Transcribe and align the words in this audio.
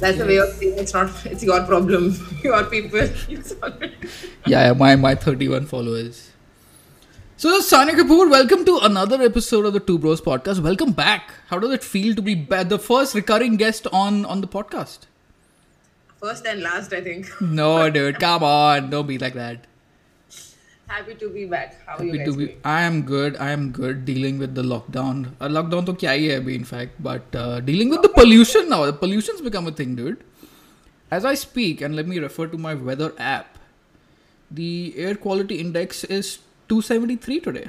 That's 0.00 0.16
the 0.16 0.24
way 0.24 0.38
of 0.38 0.48
saying 0.54 0.78
it's 0.78 0.94
not. 0.94 1.10
It's 1.26 1.42
your 1.42 1.62
problem. 1.64 2.16
your 2.42 2.64
people. 2.64 3.06
You 3.28 3.42
yeah, 4.46 4.68
yeah, 4.68 4.72
my 4.72 4.96
my 4.96 5.14
31 5.14 5.66
followers. 5.66 6.30
So, 7.36 7.60
Sania 7.60 7.98
Kapoor, 7.98 8.30
welcome 8.30 8.64
to 8.64 8.78
another 8.88 9.20
episode 9.22 9.66
of 9.66 9.74
the 9.74 9.80
Two 9.80 9.98
Bros 9.98 10.22
podcast. 10.22 10.62
Welcome 10.62 10.92
back. 10.92 11.34
How 11.48 11.58
does 11.58 11.72
it 11.72 11.84
feel 11.84 12.14
to 12.14 12.22
be 12.22 12.34
the 12.34 12.78
first 12.78 13.14
recurring 13.14 13.56
guest 13.56 13.86
on 13.92 14.24
on 14.24 14.40
the 14.40 14.48
podcast? 14.48 15.00
First 16.24 16.46
and 16.46 16.62
last, 16.62 16.94
I 16.94 17.02
think. 17.02 17.28
No, 17.40 17.90
dude, 17.90 18.20
come 18.20 18.42
on, 18.42 18.88
don't 18.90 19.06
be 19.06 19.18
like 19.18 19.34
that 19.34 19.69
happy 20.90 21.14
to 21.22 21.28
be 21.30 21.44
back. 21.46 21.76
How 21.86 21.96
are 21.96 22.04
you 22.04 22.16
guys 22.18 22.26
to 22.28 22.36
be 22.36 22.56
i 22.64 22.80
am 22.82 23.02
good. 23.10 23.36
I 23.46 23.50
am 23.56 23.70
good 23.78 24.04
dealing 24.04 24.38
with 24.42 24.54
the 24.54 24.64
lockdown. 24.70 25.22
Uh, 25.40 25.48
lockdown 25.58 25.86
to 25.90 25.94
kya 26.02 26.10
hai 26.14 26.32
abhi 26.38 26.56
in 26.62 26.66
fact 26.72 27.00
but 27.08 27.38
uh, 27.42 27.60
dealing 27.70 27.94
with 27.94 28.02
the 28.08 28.12
pollution 28.18 28.68
now. 28.74 28.80
The 28.90 28.96
pollution's 29.04 29.40
become 29.48 29.70
a 29.72 29.74
thing 29.80 29.94
dude. 30.00 30.26
As 31.18 31.24
i 31.32 31.34
speak 31.46 31.80
and 31.86 32.00
let 32.00 32.12
me 32.12 32.18
refer 32.26 32.46
to 32.50 32.58
my 32.66 32.74
weather 32.90 33.12
app 33.30 33.58
the 34.58 34.68
air 35.06 35.14
quality 35.24 35.56
index 35.64 36.04
is 36.18 36.30
273 36.68 37.40
today 37.46 37.64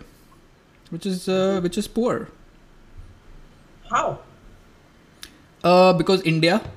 which 0.95 1.07
is 1.13 1.27
uh, 1.29 1.59
which 1.65 1.77
is 1.83 1.87
poor. 1.87 2.29
How? 3.95 4.05
Uh 5.63 5.93
because 6.03 6.29
india. 6.35 6.61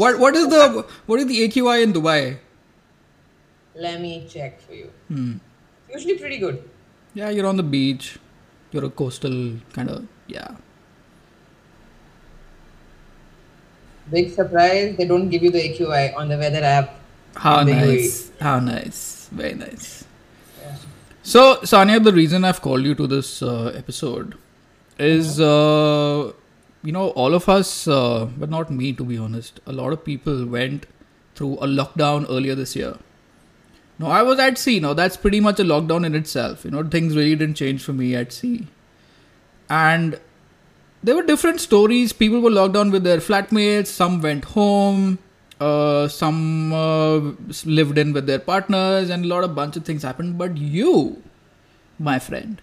What 0.00 0.18
what 0.22 0.36
is 0.38 0.46
the 0.50 0.86
what 1.10 1.20
is 1.20 1.26
the 1.26 1.38
aqi 1.44 1.82
in 1.84 1.92
dubai? 1.94 2.18
Let 3.78 4.00
me 4.00 4.26
check 4.28 4.60
for 4.60 4.74
you. 4.74 4.90
Hmm. 5.08 5.34
Usually 5.92 6.18
pretty 6.18 6.38
good. 6.38 6.68
Yeah, 7.14 7.30
you're 7.30 7.46
on 7.46 7.56
the 7.56 7.62
beach. 7.62 8.18
You're 8.72 8.84
a 8.84 8.90
coastal 8.90 9.54
kind 9.72 9.88
of 9.88 10.06
yeah. 10.26 10.56
Big 14.10 14.30
surprise. 14.32 14.96
They 14.96 15.06
don't 15.06 15.28
give 15.28 15.42
you 15.42 15.50
the 15.50 15.62
AQI 15.68 16.16
on 16.16 16.28
the 16.28 16.36
weather 16.36 16.64
app. 16.64 16.96
How 17.36 17.62
nice. 17.62 18.30
How 18.40 18.58
nice. 18.58 19.28
Very 19.30 19.54
nice. 19.54 20.04
So, 21.22 21.56
Sanya, 21.56 22.02
the 22.02 22.12
reason 22.12 22.44
I've 22.44 22.62
called 22.62 22.84
you 22.84 22.94
to 22.94 23.06
this 23.06 23.42
uh, 23.42 23.66
episode 23.76 24.34
is, 24.98 25.38
uh, 25.38 26.32
you 26.82 26.92
know, 26.92 27.10
all 27.10 27.34
of 27.34 27.48
us, 27.50 27.86
uh, 27.86 28.26
but 28.38 28.48
not 28.48 28.70
me 28.70 28.94
to 28.94 29.04
be 29.04 29.18
honest, 29.18 29.60
a 29.66 29.72
lot 29.72 29.92
of 29.92 30.04
people 30.04 30.46
went 30.46 30.86
through 31.34 31.54
a 31.56 31.66
lockdown 31.66 32.24
earlier 32.30 32.54
this 32.54 32.74
year. 32.74 32.96
Now, 33.98 34.06
I 34.06 34.22
was 34.22 34.38
at 34.38 34.58
sea. 34.58 34.78
Now, 34.80 34.94
that's 34.94 35.16
pretty 35.16 35.40
much 35.40 35.58
a 35.58 35.64
lockdown 35.64 36.06
in 36.06 36.14
itself. 36.14 36.64
You 36.64 36.70
know, 36.70 36.84
things 36.84 37.16
really 37.16 37.34
didn't 37.34 37.56
change 37.56 37.82
for 37.82 37.92
me 37.92 38.14
at 38.14 38.32
sea. 38.32 38.68
And 39.68 40.20
there 41.02 41.14
were 41.14 41.22
different 41.22 41.60
stories. 41.60 42.12
People 42.12 42.40
were 42.40 42.50
locked 42.50 42.74
down 42.74 42.90
with 42.90 43.04
their 43.04 43.18
flatmates. 43.18 43.86
Some 43.86 44.20
went 44.20 44.44
home. 44.44 45.18
Uh, 45.60 46.06
some 46.06 46.72
uh, 46.72 47.18
lived 47.64 47.98
in 47.98 48.12
with 48.12 48.26
their 48.26 48.38
partners, 48.38 49.10
and 49.10 49.24
a 49.24 49.28
lot 49.28 49.42
of 49.42 49.56
bunch 49.56 49.76
of 49.76 49.84
things 49.84 50.04
happened. 50.04 50.38
But 50.38 50.56
you, 50.56 51.20
my 51.98 52.20
friend, 52.20 52.62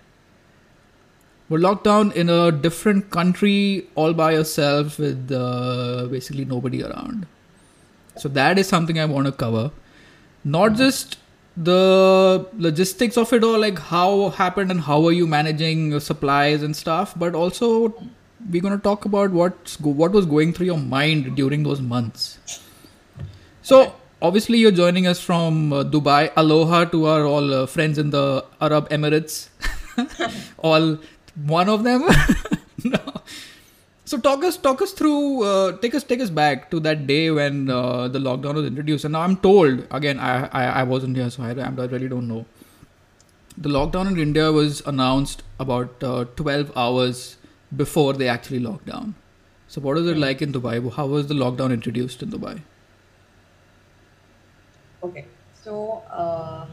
were 1.50 1.59
locked 1.59 1.83
down 1.83 2.13
in 2.13 2.30
a 2.30 2.53
different 2.53 3.11
country 3.11 3.88
all 3.95 4.13
by 4.13 4.31
yourself 4.31 4.97
with 4.97 5.30
uh, 5.30 6.08
basically 6.09 6.45
nobody 6.45 6.83
around. 6.83 7.28
So 8.16 8.30
that 8.30 8.58
is 8.58 8.69
something 8.69 8.97
I 8.97 9.06
want 9.06 9.25
to 9.25 9.33
cover. 9.33 9.72
Not 10.46 10.75
just 10.75 11.17
the 11.57 12.47
logistics 12.57 13.17
of 13.17 13.31
it 13.33 13.43
all, 13.43 13.59
like 13.59 13.79
how 13.79 14.29
happened 14.29 14.71
and 14.71 14.81
how 14.81 15.05
are 15.05 15.11
you 15.11 15.25
managing 15.25 15.99
supplies 15.99 16.63
and 16.63 16.75
stuff, 16.75 17.17
but 17.17 17.33
also 17.33 17.93
we're 18.49 18.61
going 18.61 18.75
to 18.75 18.83
talk 18.83 19.05
about 19.05 19.31
what's 19.31 19.77
go- 19.77 19.89
what 19.89 20.11
was 20.11 20.25
going 20.25 20.53
through 20.53 20.66
your 20.66 20.77
mind 20.77 21.35
during 21.35 21.63
those 21.63 21.81
months. 21.81 22.38
So 23.61 23.95
obviously 24.21 24.57
you're 24.57 24.71
joining 24.71 25.07
us 25.07 25.19
from 25.19 25.73
uh, 25.73 25.83
Dubai. 25.83 26.31
Aloha 26.35 26.85
to 26.85 27.05
our 27.05 27.25
all 27.25 27.53
uh, 27.53 27.66
friends 27.66 27.97
in 27.97 28.09
the 28.09 28.45
Arab 28.61 28.89
Emirates. 28.89 29.49
all 30.57 30.97
one 31.45 31.69
of 31.69 31.83
them. 31.83 32.03
So 34.05 34.17
talk 34.17 34.43
us 34.43 34.57
talk 34.57 34.81
us 34.81 34.91
through 34.91 35.43
uh, 35.43 35.77
take 35.77 35.95
us 35.95 36.03
take 36.03 36.21
us 36.21 36.29
back 36.29 36.69
to 36.71 36.79
that 36.81 37.07
day 37.07 37.31
when 37.31 37.69
uh, 37.69 38.07
the 38.07 38.19
lockdown 38.19 38.53
was 38.55 38.66
introduced. 38.66 39.05
And 39.05 39.13
now 39.13 39.21
I'm 39.21 39.38
told 39.38 39.88
again 39.91 40.19
I 40.19 40.47
I, 40.61 40.63
I 40.81 40.83
wasn't 40.83 41.17
here 41.17 41.29
so 41.29 41.43
I, 41.43 41.51
I 41.51 41.85
really 41.85 42.07
don't 42.07 42.27
know. 42.27 42.45
The 43.57 43.69
lockdown 43.69 44.11
in 44.11 44.19
India 44.19 44.51
was 44.51 44.81
announced 44.85 45.43
about 45.59 46.03
uh, 46.03 46.25
12 46.35 46.71
hours 46.75 47.38
before 47.75 48.13
they 48.13 48.27
actually 48.27 48.59
locked 48.59 48.85
down. 48.85 49.16
So 49.67 49.81
what 49.81 49.95
was 49.95 50.07
it 50.07 50.17
like 50.17 50.41
in 50.41 50.51
Dubai? 50.53 50.93
How 50.93 51.07
was 51.07 51.27
the 51.27 51.33
lockdown 51.33 51.73
introduced 51.73 52.22
in 52.22 52.31
Dubai? 52.31 52.61
Okay. 55.03 55.25
So, 55.63 56.03
uh, 56.11 56.66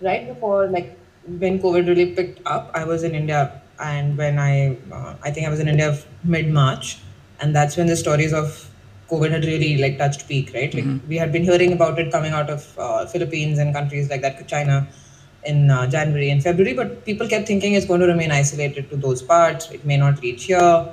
right 0.00 0.28
before, 0.28 0.66
like, 0.66 0.98
when 1.26 1.58
COVID 1.60 1.88
really 1.88 2.14
picked 2.14 2.46
up, 2.46 2.70
I 2.74 2.84
was 2.84 3.02
in 3.02 3.14
India. 3.14 3.62
And 3.80 4.16
when 4.16 4.38
I, 4.38 4.76
uh, 4.92 5.14
I 5.22 5.30
think 5.30 5.46
I 5.46 5.50
was 5.50 5.60
in 5.60 5.68
India 5.68 5.98
mid 6.24 6.52
March. 6.52 6.98
And 7.40 7.54
that's 7.54 7.76
when 7.76 7.86
the 7.86 7.96
stories 7.96 8.32
of 8.32 8.68
COVID 9.08 9.30
had 9.30 9.44
really, 9.44 9.78
like, 9.78 9.98
touched 9.98 10.26
peak, 10.28 10.50
right? 10.54 10.72
Like, 10.74 10.84
we 11.08 11.16
had 11.16 11.32
been 11.32 11.44
hearing 11.44 11.72
about 11.72 11.98
it 11.98 12.10
coming 12.10 12.32
out 12.32 12.50
of 12.50 12.78
uh, 12.78 13.06
Philippines 13.06 13.58
and 13.58 13.72
countries 13.74 14.10
like 14.10 14.22
that, 14.22 14.46
China, 14.48 14.86
in 15.44 15.70
uh, 15.70 15.86
January 15.86 16.30
and 16.30 16.42
February. 16.42 16.74
But 16.74 17.04
people 17.04 17.28
kept 17.28 17.46
thinking 17.46 17.74
it's 17.74 17.86
going 17.86 18.00
to 18.00 18.06
remain 18.06 18.32
isolated 18.32 18.90
to 18.90 18.96
those 18.96 19.22
parts. 19.22 19.70
It 19.70 19.84
may 19.84 19.96
not 19.96 20.20
reach 20.20 20.44
here. 20.44 20.88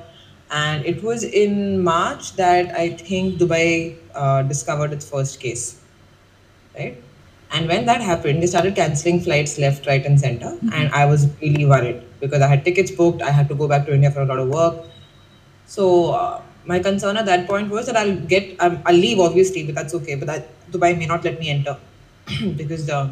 And 0.52 0.86
it 0.86 1.04
was 1.04 1.24
in 1.24 1.82
March 1.84 2.34
that 2.34 2.76
I 2.76 2.90
think 2.90 3.40
Dubai 3.40 3.98
uh, 4.14 4.44
discovered 4.44 4.94
its 4.94 5.10
first 5.10 5.40
case 5.40 5.82
right? 6.78 7.02
And 7.52 7.68
when 7.68 7.86
that 7.86 8.02
happened, 8.02 8.42
they 8.44 8.48
started 8.48 8.76
canceling 8.76 9.22
flights 9.22 9.58
left, 9.58 9.86
right, 9.88 10.06
and 10.06 10.20
center. 10.20 10.58
And 10.74 10.92
I 10.92 11.06
was 11.06 11.28
really 11.42 11.66
worried 11.66 12.02
because 12.20 12.42
I 12.42 12.48
had 12.48 12.66
tickets 12.66 12.92
booked. 12.92 13.22
I 13.22 13.32
had 13.32 13.48
to 13.50 13.56
go 13.56 13.68
back 13.68 13.86
to 13.86 13.94
India 13.94 14.12
for 14.12 14.22
a 14.22 14.26
lot 14.26 14.40
of 14.40 14.50
work. 14.50 14.86
So 15.66 16.12
uh, 16.12 16.42
my 16.66 16.80
concern 16.80 17.18
at 17.18 17.26
that 17.28 17.48
point 17.48 17.70
was 17.70 17.86
that 17.86 17.96
I'll 17.96 18.16
get, 18.16 18.60
um, 18.60 18.82
I'll 18.86 18.96
leave 18.96 19.20
obviously, 19.20 19.64
but 19.66 19.76
that's 19.76 19.94
okay. 19.94 20.16
But 20.16 20.28
that 20.28 20.72
Dubai 20.72 20.98
may 20.98 21.06
not 21.06 21.24
let 21.24 21.40
me 21.40 21.50
enter 21.50 21.78
because 22.58 22.86
the 22.86 23.10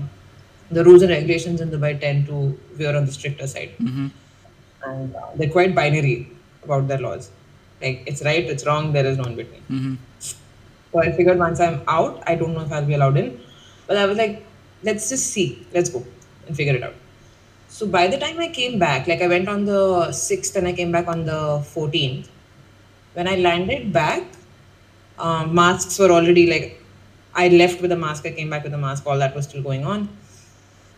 the 0.71 0.83
rules 0.83 1.03
and 1.03 1.11
regulations 1.11 1.61
in 1.61 1.69
Dubai 1.69 1.99
tend 1.99 2.25
to 2.27 2.57
veer 2.73 2.95
on 2.95 3.05
the 3.05 3.11
stricter 3.11 3.45
side, 3.45 3.73
Mm-hmm. 3.79 4.07
and 4.85 5.15
uh, 5.15 5.27
they're 5.35 5.49
quite 5.49 5.75
binary 5.75 6.29
about 6.63 6.87
their 6.87 6.99
laws. 6.99 7.29
Like 7.81 8.03
it's 8.07 8.23
right, 8.23 8.43
it's 8.43 8.65
wrong. 8.65 8.91
There 8.93 9.05
is 9.05 9.17
no 9.17 9.25
in 9.25 9.35
between. 9.35 9.61
Mm-hmm. 9.69 9.95
So 10.19 11.01
I 11.01 11.11
figured 11.11 11.37
once 11.37 11.59
I'm 11.59 11.81
out, 11.87 12.23
I 12.27 12.35
don't 12.35 12.53
know 12.53 12.61
if 12.61 12.71
I'll 12.71 12.85
be 12.85 12.93
allowed 12.93 13.17
in. 13.17 13.39
But 13.93 14.01
I 14.01 14.05
was 14.07 14.17
like, 14.17 14.43
let's 14.81 15.07
just 15.07 15.27
see, 15.27 15.67
let's 15.71 15.89
go 15.89 16.03
and 16.47 16.55
figure 16.57 16.73
it 16.75 16.81
out. 16.81 16.95
So 17.67 17.85
by 17.85 18.07
the 18.07 18.17
time 18.17 18.39
I 18.39 18.47
came 18.47 18.79
back, 18.79 19.05
like 19.07 19.21
I 19.21 19.27
went 19.27 19.47
on 19.47 19.65
the 19.65 20.07
6th 20.19 20.55
and 20.55 20.67
I 20.67 20.73
came 20.73 20.91
back 20.91 21.07
on 21.07 21.25
the 21.25 21.41
14th. 21.73 22.27
When 23.13 23.27
I 23.27 23.35
landed 23.35 23.93
back, 23.93 24.23
um, 25.19 25.53
masks 25.53 25.99
were 25.99 26.09
already 26.09 26.47
like, 26.47 26.81
I 27.35 27.49
left 27.49 27.83
with 27.83 27.91
a 27.91 27.95
mask, 27.95 28.25
I 28.25 28.31
came 28.31 28.49
back 28.49 28.63
with 28.63 28.73
a 28.73 28.79
mask, 28.79 29.05
all 29.05 29.19
that 29.19 29.35
was 29.35 29.45
still 29.45 29.61
going 29.61 29.85
on. 29.85 30.09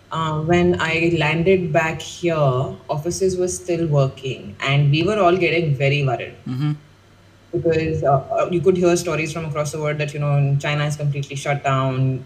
Uh, 0.09 0.39
when 0.43 0.79
I 0.79 1.13
landed 1.19 1.73
back 1.73 2.01
here, 2.01 2.37
offices 2.89 3.35
were 3.37 3.49
still 3.49 3.87
working 3.87 4.55
and 4.61 4.89
we 4.89 5.03
were 5.03 5.19
all 5.19 5.35
getting 5.35 5.75
very 5.75 6.05
worried 6.05 6.35
Mm-hmm. 6.47 6.71
because 7.51 8.03
uh, 8.05 8.13
uh, 8.39 8.49
you 8.51 8.61
could 8.61 8.77
hear 8.77 8.95
stories 8.95 9.33
from 9.33 9.43
across 9.43 9.73
the 9.73 9.81
world 9.81 9.97
that 9.97 10.13
you 10.13 10.19
know 10.21 10.55
China 10.61 10.85
is 10.85 10.95
completely 10.95 11.35
shut 11.35 11.61
down. 11.61 12.23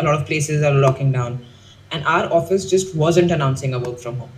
A 0.00 0.04
lot 0.04 0.14
of 0.20 0.26
places 0.26 0.62
are 0.62 0.72
locking 0.72 1.12
down, 1.12 1.44
and 1.90 2.04
our 2.06 2.32
office 2.32 2.68
just 2.70 2.94
wasn't 2.94 3.30
announcing 3.30 3.74
a 3.74 3.78
work 3.78 3.98
from 3.98 4.18
home, 4.18 4.32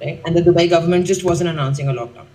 right? 0.00 0.20
And 0.24 0.36
the 0.36 0.42
Dubai 0.42 0.68
government 0.70 1.06
just 1.06 1.24
wasn't 1.24 1.50
announcing 1.50 1.88
a 1.88 1.92
lockdown. 1.92 2.26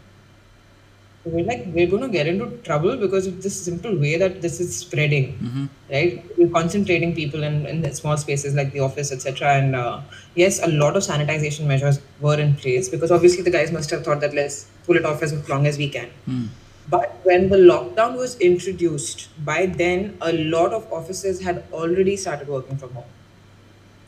So 1.23 1.29
we're 1.29 1.45
like, 1.45 1.65
we're 1.67 1.85
going 1.87 2.01
to 2.01 2.09
get 2.09 2.25
into 2.25 2.45
trouble 2.63 2.97
because 2.97 3.27
of 3.27 3.43
this 3.43 3.55
simple 3.65 3.95
way 3.95 4.17
that 4.17 4.41
this 4.41 4.59
is 4.59 4.75
spreading, 4.75 5.37
Mm-hmm. 5.37 5.65
right? 5.91 6.25
We're 6.37 6.49
concentrating 6.49 7.13
people 7.13 7.43
in, 7.43 7.67
in 7.67 7.81
the 7.83 7.93
small 7.93 8.17
spaces 8.17 8.55
like 8.55 8.71
the 8.73 8.79
office, 8.79 9.11
etc. 9.11 9.53
And 9.53 9.75
uh, 9.75 10.01
yes, 10.35 10.59
a 10.63 10.67
lot 10.67 10.95
of 10.97 11.03
sanitization 11.03 11.67
measures 11.67 11.99
were 12.21 12.39
in 12.39 12.55
place 12.55 12.89
because 12.89 13.11
obviously 13.11 13.43
the 13.43 13.51
guys 13.51 13.71
must 13.71 13.91
have 13.91 14.03
thought 14.03 14.19
that 14.21 14.33
let's 14.33 14.65
pull 14.87 14.95
it 14.95 15.05
off 15.05 15.21
as 15.21 15.47
long 15.47 15.67
as 15.67 15.77
we 15.77 15.89
can. 15.89 16.09
Mm. 16.27 16.47
But 16.91 17.19
when 17.23 17.47
the 17.49 17.57
lockdown 17.57 18.17
was 18.17 18.37
introduced, 18.39 19.29
by 19.45 19.65
then 19.65 20.17
a 20.21 20.33
lot 20.33 20.73
of 20.73 20.91
offices 20.91 21.41
had 21.41 21.63
already 21.71 22.17
started 22.17 22.49
working 22.49 22.77
from 22.77 22.93
home. 22.93 23.11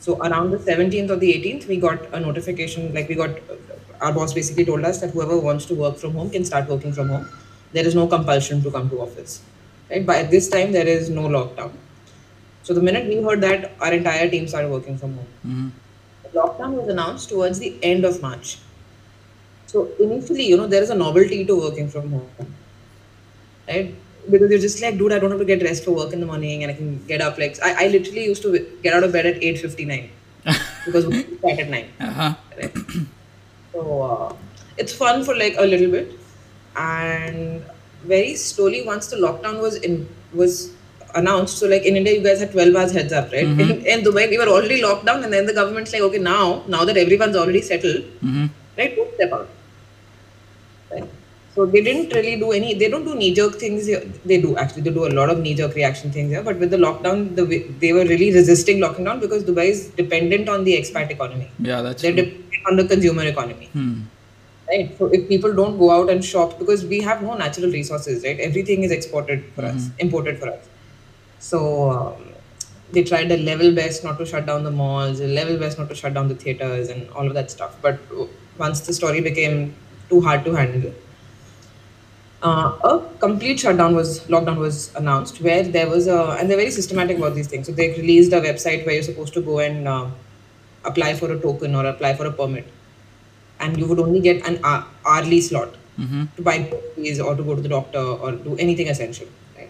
So 0.00 0.18
around 0.18 0.50
the 0.50 0.58
17th 0.58 1.08
or 1.08 1.16
the 1.16 1.32
18th, 1.32 1.66
we 1.66 1.78
got 1.78 2.12
a 2.12 2.20
notification. 2.20 2.92
Like 2.92 3.08
we 3.08 3.14
got, 3.14 3.30
our 4.02 4.12
boss 4.12 4.34
basically 4.34 4.66
told 4.66 4.84
us 4.84 5.00
that 5.00 5.12
whoever 5.12 5.38
wants 5.38 5.64
to 5.66 5.74
work 5.74 5.96
from 5.96 6.12
home 6.12 6.28
can 6.28 6.44
start 6.44 6.68
working 6.68 6.92
from 6.92 7.08
home. 7.08 7.26
There 7.72 7.86
is 7.86 7.94
no 7.94 8.06
compulsion 8.06 8.62
to 8.64 8.70
come 8.70 8.90
to 8.90 9.00
office. 9.00 9.40
Right? 9.90 10.04
By 10.04 10.24
this 10.24 10.48
time, 10.48 10.72
there 10.72 10.86
is 10.86 11.08
no 11.08 11.22
lockdown. 11.22 11.72
So 12.64 12.74
the 12.74 12.82
minute 12.82 13.08
we 13.08 13.22
heard 13.22 13.40
that, 13.40 13.72
our 13.80 13.94
entire 13.94 14.28
team 14.28 14.46
started 14.46 14.70
working 14.70 14.98
from 14.98 15.14
home. 15.14 15.26
Mm-hmm. 15.46 16.38
lockdown 16.38 16.72
was 16.72 16.88
announced 16.88 17.30
towards 17.30 17.58
the 17.58 17.78
end 17.82 18.04
of 18.04 18.20
March. 18.20 18.58
So 19.66 19.88
initially, 19.98 20.46
you 20.46 20.58
know, 20.58 20.66
there 20.66 20.82
is 20.82 20.90
a 20.90 20.94
novelty 20.94 21.44
to 21.46 21.56
working 21.56 21.88
from 21.88 22.10
home, 22.10 22.28
right? 23.68 23.94
Because 24.30 24.50
you're 24.50 24.58
just 24.58 24.80
like, 24.82 24.96
dude, 24.98 25.12
I 25.12 25.18
don't 25.18 25.30
have 25.30 25.38
to 25.40 25.44
get 25.44 25.60
dressed 25.60 25.84
for 25.84 25.92
work 25.92 26.12
in 26.12 26.20
the 26.20 26.26
morning, 26.26 26.62
and 26.62 26.72
I 26.72 26.74
can 26.74 27.04
get 27.06 27.20
up. 27.20 27.38
Like, 27.38 27.58
I, 27.62 27.84
I 27.84 27.88
literally 27.88 28.24
used 28.24 28.42
to 28.42 28.58
get 28.82 28.94
out 28.94 29.04
of 29.04 29.12
bed 29.12 29.26
at 29.26 29.42
eight 29.42 29.58
fifty 29.58 29.84
nine 29.84 30.10
because 30.86 31.06
we 31.06 31.22
start 31.38 31.58
at 31.58 31.68
nine. 31.68 31.88
Uh-huh. 32.00 32.34
Right? 32.56 32.76
So 33.72 34.02
uh, 34.02 34.36
it's 34.78 34.94
fun 34.94 35.24
for 35.24 35.36
like 35.36 35.56
a 35.58 35.66
little 35.66 35.90
bit, 35.90 36.12
and 36.76 37.64
very 38.04 38.34
slowly 38.36 38.82
once 38.86 39.08
the 39.08 39.16
lockdown 39.16 39.60
was 39.60 39.76
in 39.76 40.08
was 40.32 40.72
announced. 41.14 41.58
So 41.58 41.66
like 41.68 41.82
in 41.84 41.96
India, 41.96 42.14
you 42.14 42.22
guys 42.22 42.40
had 42.40 42.52
twelve 42.52 42.74
hours 42.74 42.92
heads 42.92 43.12
up, 43.12 43.30
right? 43.32 43.44
In, 43.44 43.84
in 43.86 44.00
Dubai, 44.02 44.28
we 44.30 44.38
were 44.38 44.48
already 44.48 44.80
locked 44.82 45.04
down, 45.06 45.22
and 45.24 45.32
then 45.32 45.46
the 45.46 45.52
government's 45.52 45.92
like, 45.92 46.02
okay, 46.02 46.18
now 46.18 46.62
now 46.66 46.84
that 46.84 46.96
everyone's 46.96 47.36
already 47.36 47.60
settled, 47.62 48.04
Mm-hmm. 48.22 48.46
right, 48.78 48.96
don't 48.96 49.14
step 49.14 49.32
out. 49.32 49.48
So 51.54 51.64
they 51.66 51.80
didn't 51.82 52.12
really 52.12 52.36
do 52.36 52.50
any. 52.50 52.74
They 52.74 52.88
don't 52.88 53.04
do 53.04 53.14
knee 53.14 53.32
jerk 53.32 53.54
things. 53.54 53.86
Here. 53.86 54.00
They 54.24 54.40
do 54.40 54.56
actually. 54.56 54.82
They 54.82 54.90
do 54.90 55.06
a 55.06 55.12
lot 55.18 55.30
of 55.30 55.38
knee 55.38 55.54
jerk 55.54 55.74
reaction 55.74 56.10
things 56.10 56.32
here. 56.32 56.42
But 56.42 56.58
with 56.58 56.70
the 56.70 56.76
lockdown, 56.76 57.36
the 57.36 57.44
they 57.84 57.92
were 57.92 58.04
really 58.04 58.32
resisting 58.32 58.80
locking 58.80 59.04
down 59.04 59.20
because 59.20 59.44
Dubai 59.44 59.66
is 59.74 59.86
dependent 59.90 60.48
on 60.48 60.64
the 60.64 60.74
expat 60.80 61.10
economy. 61.10 61.48
Yeah, 61.60 61.82
that's 61.82 62.02
They're 62.02 62.12
true. 62.12 62.24
dependent 62.24 62.66
on 62.70 62.76
the 62.76 62.84
consumer 62.84 63.24
economy. 63.24 63.68
Hmm. 63.72 64.02
Right. 64.68 64.98
So 64.98 65.06
if 65.06 65.28
people 65.28 65.54
don't 65.54 65.78
go 65.78 65.90
out 65.90 66.10
and 66.10 66.24
shop 66.24 66.58
because 66.58 66.84
we 66.86 67.00
have 67.02 67.22
no 67.22 67.36
natural 67.36 67.70
resources, 67.70 68.24
right? 68.24 68.40
Everything 68.40 68.82
is 68.82 68.90
exported 68.90 69.44
for 69.54 69.64
us, 69.64 69.90
imported 69.98 70.38
for 70.38 70.48
us. 70.48 70.68
So 71.38 71.90
um, 71.90 72.32
they 72.92 73.04
tried 73.04 73.28
their 73.28 73.38
level 73.38 73.74
best 73.74 74.02
not 74.02 74.18
to 74.18 74.26
shut 74.26 74.46
down 74.46 74.64
the 74.64 74.70
malls, 74.70 75.18
their 75.18 75.28
level 75.28 75.58
best 75.58 75.78
not 75.78 75.88
to 75.90 75.94
shut 75.94 76.14
down 76.14 76.28
the 76.28 76.34
theaters 76.34 76.88
and 76.88 77.08
all 77.10 77.26
of 77.26 77.34
that 77.34 77.50
stuff. 77.50 77.76
But 77.82 78.00
uh, 78.18 78.26
once 78.58 78.80
the 78.80 78.94
story 78.94 79.20
became 79.20 79.74
too 80.08 80.20
hard 80.22 80.44
to 80.46 80.54
handle, 80.54 80.94
uh, 82.44 82.78
a 82.90 83.02
complete 83.20 83.60
shutdown 83.60 83.94
was 83.96 84.20
lockdown 84.34 84.58
was 84.58 84.94
announced 84.96 85.40
where 85.40 85.62
there 85.76 85.88
was 85.88 86.06
a 86.06 86.18
and 86.38 86.50
they're 86.50 86.58
very 86.64 86.70
systematic 86.70 87.18
about 87.18 87.34
these 87.34 87.48
things. 87.48 87.66
So 87.66 87.72
they 87.72 87.88
released 87.92 88.32
a 88.32 88.40
website 88.40 88.84
where 88.86 88.94
you're 88.96 89.02
supposed 89.10 89.34
to 89.34 89.40
go 89.42 89.58
and 89.60 89.88
uh, 89.88 90.06
apply 90.84 91.14
for 91.14 91.32
a 91.32 91.38
token 91.40 91.74
or 91.74 91.86
apply 91.86 92.14
for 92.14 92.26
a 92.26 92.32
permit, 92.32 92.66
and 93.60 93.78
you 93.78 93.86
would 93.86 93.98
only 93.98 94.20
get 94.20 94.46
an 94.46 94.60
hour- 94.64 94.86
hourly 95.06 95.40
slot 95.40 95.80
Mm-hmm. 95.96 96.22
to 96.36 96.42
buy 96.42 96.58
groceries 96.68 97.20
or 97.20 97.36
to 97.36 97.42
go 97.44 97.54
to 97.54 97.62
the 97.62 97.68
doctor 97.68 98.00
or 98.00 98.32
do 98.32 98.56
anything 98.56 98.88
essential. 98.88 99.28
Right? 99.56 99.68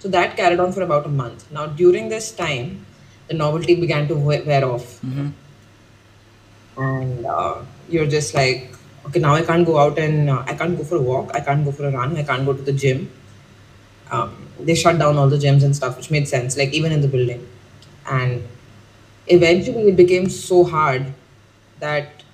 So 0.00 0.08
that 0.08 0.36
carried 0.36 0.58
on 0.58 0.72
for 0.72 0.82
about 0.82 1.06
a 1.06 1.08
month. 1.08 1.44
Now 1.52 1.66
during 1.66 2.08
this 2.08 2.32
time, 2.32 2.84
the 3.28 3.34
novelty 3.34 3.76
began 3.76 4.08
to 4.08 4.16
wear 4.16 4.64
off, 4.64 5.00
Mm-hmm. 5.02 5.28
and 6.76 7.26
uh, 7.26 7.62
you're 7.88 8.06
just 8.06 8.34
like, 8.34 8.74
okay, 9.06 9.20
now 9.20 9.34
I 9.34 9.42
can't 9.42 9.66
go 9.66 9.78
out 9.78 9.98
and 9.98 10.30
uh, 10.30 10.44
I 10.46 10.54
can't 10.54 10.76
go 10.76 10.84
for 10.84 10.96
a 10.96 11.00
walk, 11.00 11.30
I 11.34 11.40
can't 11.40 11.64
go 11.64 11.72
for 11.72 11.86
a 11.86 11.90
run, 11.90 12.16
I 12.16 12.22
can't 12.22 12.44
go 12.44 12.52
to 12.52 12.62
the 12.62 12.72
gym. 12.72 13.10
Um, 14.10 14.48
they 14.58 14.74
shut 14.74 14.98
down 14.98 15.16
all 15.16 15.28
the 15.28 15.38
gyms 15.38 15.62
and 15.62 15.74
stuff, 15.74 15.96
which 15.96 16.10
made 16.10 16.28
sense, 16.28 16.56
like 16.56 16.72
even 16.72 16.92
in 16.92 17.00
the 17.00 17.08
building. 17.08 17.46
And 18.10 18.46
eventually, 19.26 19.88
it 19.88 19.96
became 19.96 20.28
so 20.28 20.64
hard 20.64 21.12
that 21.78 22.24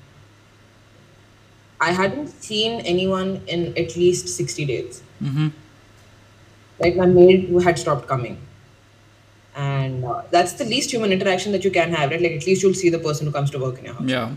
I 1.80 1.92
hadn't 1.92 2.28
seen 2.28 2.80
anyone 2.80 3.42
in 3.46 3.76
at 3.76 3.96
least 3.96 4.28
60 4.28 4.64
days. 4.64 5.02
Mm-hmm. 5.22 5.48
Like 6.78 6.96
my 6.96 7.06
maid 7.06 7.48
who 7.48 7.58
had 7.58 7.78
stopped 7.78 8.08
coming. 8.08 8.38
And 9.54 10.04
uh, 10.04 10.22
that's 10.30 10.54
the 10.54 10.64
least 10.64 10.90
human 10.90 11.12
interaction 11.12 11.52
that 11.52 11.64
you 11.64 11.70
can 11.70 11.92
have, 11.92 12.10
right? 12.10 12.20
Like 12.20 12.32
at 12.32 12.46
least 12.46 12.62
you'll 12.62 12.74
see 12.74 12.90
the 12.90 12.98
person 12.98 13.26
who 13.26 13.32
comes 13.32 13.50
to 13.52 13.58
work 13.58 13.78
in 13.78 13.86
your 13.86 13.94
house. 13.94 14.08
Yeah. 14.08 14.34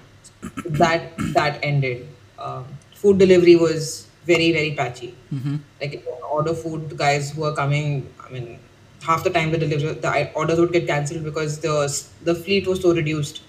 That 0.66 1.12
that 1.34 1.60
ended. 1.62 2.08
Um, 2.40 2.66
food 2.96 3.18
delivery 3.20 3.56
was 3.56 4.08
very 4.26 4.52
very 4.52 4.72
patchy. 4.76 5.16
Mm-hmm. 5.34 5.56
Like 5.82 6.06
order 6.32 6.54
food, 6.54 6.98
guys 6.98 7.32
who 7.32 7.44
are 7.44 7.56
coming, 7.56 8.08
I 8.26 8.32
mean, 8.32 8.60
half 9.04 9.24
the 9.24 9.30
time 9.30 9.52
the 9.52 9.58
deliver 9.58 9.94
the 9.94 10.32
orders 10.34 10.60
would 10.60 10.72
get 10.72 10.88
cancelled 10.88 11.24
because 11.24 11.60
the 11.60 11.76
the 12.24 12.36
fleet 12.36 12.68
was 12.68 12.82
so 12.82 12.94
reduced 12.94 13.42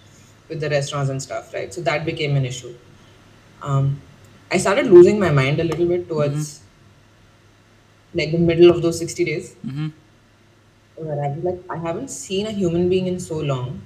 with 0.49 0.61
the 0.61 0.71
restaurants 0.71 1.11
and 1.11 1.23
stuff, 1.23 1.53
right? 1.55 1.73
So 1.73 1.81
that 1.83 2.05
became 2.05 2.37
an 2.37 2.45
issue. 2.45 2.75
Um, 3.63 4.01
I 4.51 4.57
started 4.59 4.87
losing 4.87 5.21
my 5.21 5.31
mind 5.31 5.61
a 5.61 5.65
little 5.65 5.87
bit 5.87 6.09
towards 6.09 6.61
like 8.15 8.33
the 8.33 8.39
middle 8.39 8.71
of 8.71 8.83
those 8.83 8.99
sixty 8.99 9.25
days, 9.25 9.55
Mm-hmm. 9.67 9.89
where 10.97 11.25
I 11.25 11.29
was 11.29 11.45
like, 11.45 11.61
I 11.71 11.77
haven't 11.77 12.09
seen 12.11 12.47
a 12.47 12.51
human 12.53 12.89
being 12.89 13.07
in 13.07 13.21
so 13.21 13.39
long 13.39 13.83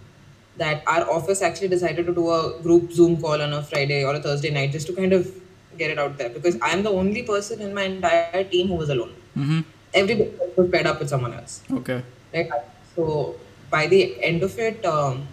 that 0.56 0.82
our 0.86 1.10
office 1.10 1.42
actually 1.42 1.68
decided 1.68 2.06
to 2.06 2.14
do 2.14 2.30
a 2.30 2.60
group 2.62 2.92
Zoom 2.92 3.20
call 3.20 3.40
on 3.40 3.52
a 3.52 3.62
Friday 3.62 4.04
or 4.04 4.14
a 4.14 4.20
Thursday 4.20 4.50
night 4.50 4.72
just 4.72 4.86
to 4.86 4.92
kind 4.94 5.12
of 5.12 5.32
get 5.76 5.90
it 5.90 5.98
out 5.98 6.16
there 6.16 6.30
because 6.30 6.56
I'm 6.62 6.82
the 6.82 6.90
only 6.90 7.22
person 7.22 7.60
in 7.60 7.74
my 7.74 7.82
entire 7.82 8.44
team 8.44 8.68
who 8.68 8.74
was 8.74 8.90
alone. 8.90 9.14
Mm-hmm. 9.36 9.60
Everybody 9.92 10.30
was 10.56 10.70
paired 10.70 10.86
up 10.86 11.00
with 11.00 11.08
someone 11.08 11.34
else. 11.34 11.62
Okay. 11.70 12.02
Right? 12.32 12.50
So 12.94 13.36
by 13.70 13.86
the 13.86 14.22
end 14.22 14.42
of 14.42 14.58
it, 14.58 14.84
um, 14.84 15.26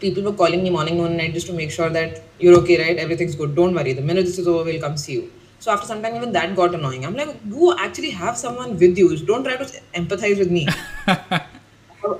people 0.00 0.22
were 0.22 0.32
calling 0.32 0.62
me 0.62 0.70
morning, 0.70 0.96
noon, 0.96 1.08
and 1.08 1.16
night 1.18 1.34
just 1.34 1.46
to 1.48 1.52
make 1.52 1.70
sure 1.70 1.90
that 1.90 2.22
you're 2.38 2.56
okay, 2.60 2.78
right? 2.82 2.96
Everything's 2.96 3.34
good. 3.34 3.54
Don't 3.54 3.74
worry. 3.74 3.92
The 3.92 4.02
minute 4.02 4.24
this 4.26 4.38
is 4.38 4.48
over, 4.48 4.64
we'll 4.64 4.80
come 4.80 4.96
see 4.96 5.14
you. 5.14 5.32
So 5.60 5.72
after 5.72 5.86
some 5.86 6.02
time, 6.02 6.14
even 6.14 6.32
that 6.32 6.54
got 6.54 6.74
annoying. 6.74 7.04
I'm 7.04 7.14
like, 7.14 7.36
you 7.46 7.74
actually 7.76 8.10
have 8.10 8.36
someone 8.36 8.78
with 8.78 8.96
you. 8.96 9.16
Don't 9.26 9.42
try 9.42 9.56
to 9.56 9.64
empathize 9.94 10.38
with 10.38 10.50
me. 10.50 10.68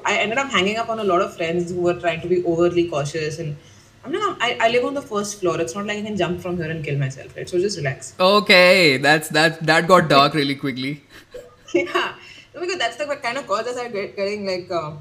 I 0.04 0.18
ended 0.18 0.38
up 0.38 0.50
hanging 0.50 0.76
up 0.76 0.88
on 0.88 0.98
a 0.98 1.04
lot 1.04 1.22
of 1.22 1.36
friends 1.36 1.70
who 1.70 1.80
were 1.80 1.98
trying 1.98 2.20
to 2.20 2.28
be 2.28 2.44
overly 2.44 2.88
cautious 2.88 3.38
and. 3.38 3.56
I'm 4.04 4.12
like, 4.12 4.36
I, 4.40 4.58
I 4.60 4.68
live 4.70 4.84
on 4.84 4.94
the 4.94 5.02
first 5.02 5.40
floor. 5.40 5.60
It's 5.60 5.74
not 5.74 5.84
like 5.84 5.98
I 5.98 6.02
can 6.02 6.16
jump 6.16 6.40
from 6.40 6.56
here 6.56 6.70
and 6.70 6.84
kill 6.84 6.96
myself, 6.98 7.36
right? 7.36 7.48
So 7.48 7.58
just 7.58 7.76
relax. 7.76 8.14
Okay. 8.18 8.96
That's 8.96 9.28
that. 9.30 9.66
That 9.66 9.88
got 9.88 10.08
dark 10.08 10.34
really 10.34 10.54
quickly. 10.54 11.02
yeah, 11.74 12.14
because 12.52 12.78
that's 12.78 12.96
the 12.96 13.04
kind 13.16 13.38
of 13.38 13.46
calls 13.46 13.76
I 13.76 13.88
get 13.88 14.16
getting 14.16 14.46
like, 14.46 14.70
uh, 14.70 14.92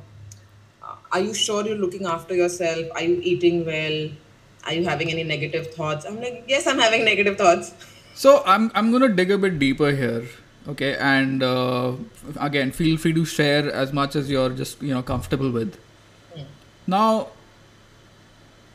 uh, 0.83 0.95
are 1.11 1.19
you 1.19 1.33
sure 1.33 1.65
you're 1.65 1.77
looking 1.77 2.05
after 2.05 2.35
yourself? 2.35 2.87
Are 2.95 3.03
you 3.03 3.21
eating 3.23 3.65
well? 3.65 4.09
Are 4.65 4.73
you 4.73 4.83
having 4.83 5.09
any 5.11 5.23
negative 5.23 5.73
thoughts? 5.73 6.05
I'm 6.05 6.19
like, 6.19 6.43
yes, 6.47 6.67
I'm 6.67 6.79
having 6.79 7.05
negative 7.05 7.37
thoughts. 7.37 7.73
So 8.13 8.43
I'm 8.45 8.71
I'm 8.75 8.91
gonna 8.91 9.09
dig 9.09 9.31
a 9.31 9.37
bit 9.37 9.59
deeper 9.59 9.91
here. 9.91 10.27
Okay, 10.67 10.97
and 10.97 11.41
uh, 11.43 11.93
again, 12.37 12.71
feel 12.71 12.97
free 12.97 13.13
to 13.13 13.23
share 13.23 13.71
as 13.71 13.93
much 13.93 14.15
as 14.17 14.29
you're 14.29 14.49
just 14.49 14.81
you 14.81 14.93
know 14.93 15.01
comfortable 15.01 15.49
with. 15.49 15.77
Now, 16.85 17.27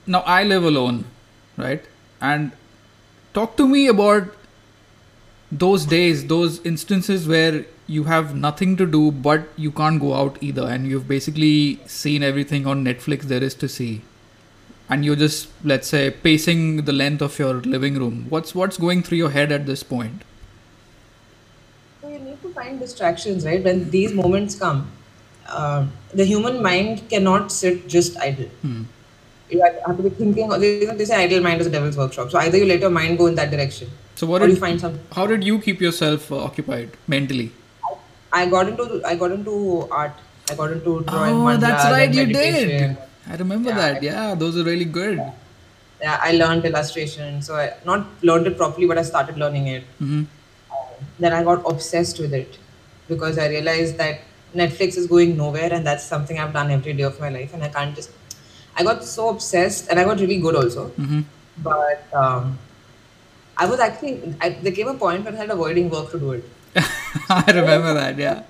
now 0.06 0.20
I 0.20 0.44
live 0.44 0.64
alone, 0.64 1.04
right? 1.56 1.84
And 2.20 2.52
talk 3.34 3.56
to 3.58 3.68
me 3.68 3.88
about 3.88 4.28
those 5.50 5.84
days, 5.84 6.26
those 6.26 6.64
instances 6.64 7.28
where 7.28 7.66
you 7.86 8.04
have 8.04 8.34
nothing 8.34 8.76
to 8.78 8.86
do 8.86 9.10
but 9.10 9.48
you 9.56 9.70
can't 9.70 10.00
go 10.00 10.14
out 10.14 10.38
either, 10.40 10.66
and 10.66 10.86
you've 10.86 11.06
basically 11.06 11.78
seen 11.86 12.22
everything 12.22 12.66
on 12.66 12.84
Netflix 12.84 13.22
there 13.34 13.42
is 13.42 13.54
to 13.56 13.68
see, 13.68 14.00
and 14.88 15.04
you're 15.04 15.16
just 15.16 15.48
let's 15.62 15.88
say 15.88 16.10
pacing 16.10 16.84
the 16.86 16.92
length 16.92 17.20
of 17.20 17.38
your 17.38 17.54
living 17.76 17.98
room. 17.98 18.26
What's 18.30 18.54
what's 18.54 18.78
going 18.78 19.02
through 19.02 19.18
your 19.18 19.30
head 19.30 19.52
at 19.52 19.66
this 19.66 19.82
point? 19.82 20.22
So 22.02 22.08
you 22.08 22.18
need 22.18 22.42
to 22.42 22.52
find 22.52 22.80
distractions, 22.80 23.44
right? 23.46 23.62
When 23.62 23.88
these 23.90 24.12
moments 24.12 24.54
come, 24.56 24.90
uh, 25.46 25.86
the 26.12 26.24
human 26.24 26.60
mind 26.62 27.08
cannot 27.08 27.52
sit 27.52 27.86
just 27.88 28.18
idle. 28.18 28.48
Hmm. 28.62 28.82
You 29.50 29.62
have 29.62 29.76
have 29.86 29.96
to 29.98 30.02
be 30.06 30.10
thinking. 30.20 30.48
They 30.64 30.70
they 31.00 31.04
say 31.10 31.18
idle 31.24 31.42
mind 31.46 31.60
is 31.64 31.68
a 31.68 31.74
devil's 31.74 31.96
workshop. 32.02 32.30
So 32.34 32.38
either 32.40 32.58
you 32.62 32.66
let 32.70 32.80
your 32.86 32.90
mind 32.98 33.18
go 33.22 33.26
in 33.32 33.36
that 33.40 33.50
direction, 33.54 33.90
So 34.22 34.26
what 34.32 34.42
or 34.42 34.46
did 34.48 34.54
you 34.56 34.60
find 34.64 34.80
some. 34.84 34.98
how 35.18 35.26
did 35.32 35.44
you 35.50 35.58
keep 35.68 35.80
yourself 35.86 36.30
uh, 36.32 36.42
occupied 36.48 36.96
mentally? 37.16 37.48
I 38.40 38.42
got 38.56 38.68
into 38.72 39.00
I 39.12 39.14
got 39.22 39.36
into 39.38 39.56
art. 40.02 40.20
I 40.50 40.54
got 40.62 40.72
into 40.78 40.96
drawing. 41.12 41.34
Oh, 41.40 41.56
that's 41.56 41.84
mandalas 41.84 41.96
right, 41.96 42.08
and 42.08 42.14
you 42.20 42.26
meditation. 42.26 42.68
did. 42.84 43.32
I 43.34 43.40
remember 43.46 43.70
Yeah, 43.74 43.80
that. 43.82 43.96
I- 44.02 44.06
Yeah, 44.10 44.34
those 44.44 44.56
are 44.62 44.64
really 44.74 44.88
good. 45.00 45.18
Yeah, 46.04 46.18
I 46.28 46.32
learned 46.42 46.64
illustration. 46.70 47.42
So 47.48 47.58
I 47.64 47.66
not 47.90 48.08
learned 48.30 48.48
it 48.52 48.56
properly, 48.62 48.88
but 48.94 48.98
I 49.04 49.10
started 49.14 49.36
learning 49.46 49.68
it. 49.78 49.84
Then 51.18 51.32
I 51.32 51.42
got 51.44 51.62
obsessed 51.70 52.18
with 52.18 52.32
it 52.32 52.58
because 53.08 53.38
I 53.38 53.48
realized 53.48 53.98
that 53.98 54.20
Netflix 54.54 54.96
is 54.96 55.06
going 55.06 55.36
nowhere, 55.36 55.72
and 55.72 55.86
that's 55.86 56.04
something 56.04 56.38
I've 56.38 56.52
done 56.52 56.70
every 56.70 56.92
day 56.92 57.02
of 57.04 57.18
my 57.20 57.28
life, 57.28 57.54
and 57.54 57.62
I 57.64 57.68
can't 57.68 57.94
just. 57.94 58.10
I 58.76 58.82
got 58.82 59.04
so 59.04 59.28
obsessed, 59.28 59.88
and 59.88 60.00
I 60.00 60.04
got 60.04 60.20
really 60.20 60.38
good 60.38 60.56
also. 60.56 60.88
hmm 60.88 61.20
But 61.58 62.04
um, 62.12 62.58
I 63.56 63.66
was 63.66 63.80
actually. 63.80 64.34
I, 64.40 64.50
there 64.50 64.72
came 64.72 64.88
a 64.88 64.94
point 64.94 65.24
when 65.24 65.34
I 65.34 65.36
started 65.36 65.54
avoiding 65.54 65.90
work 65.90 66.10
to 66.12 66.18
do 66.18 66.32
it. 66.32 66.44
I 67.28 67.44
remember 67.48 67.94
that. 67.94 68.18
Yeah. 68.18 68.42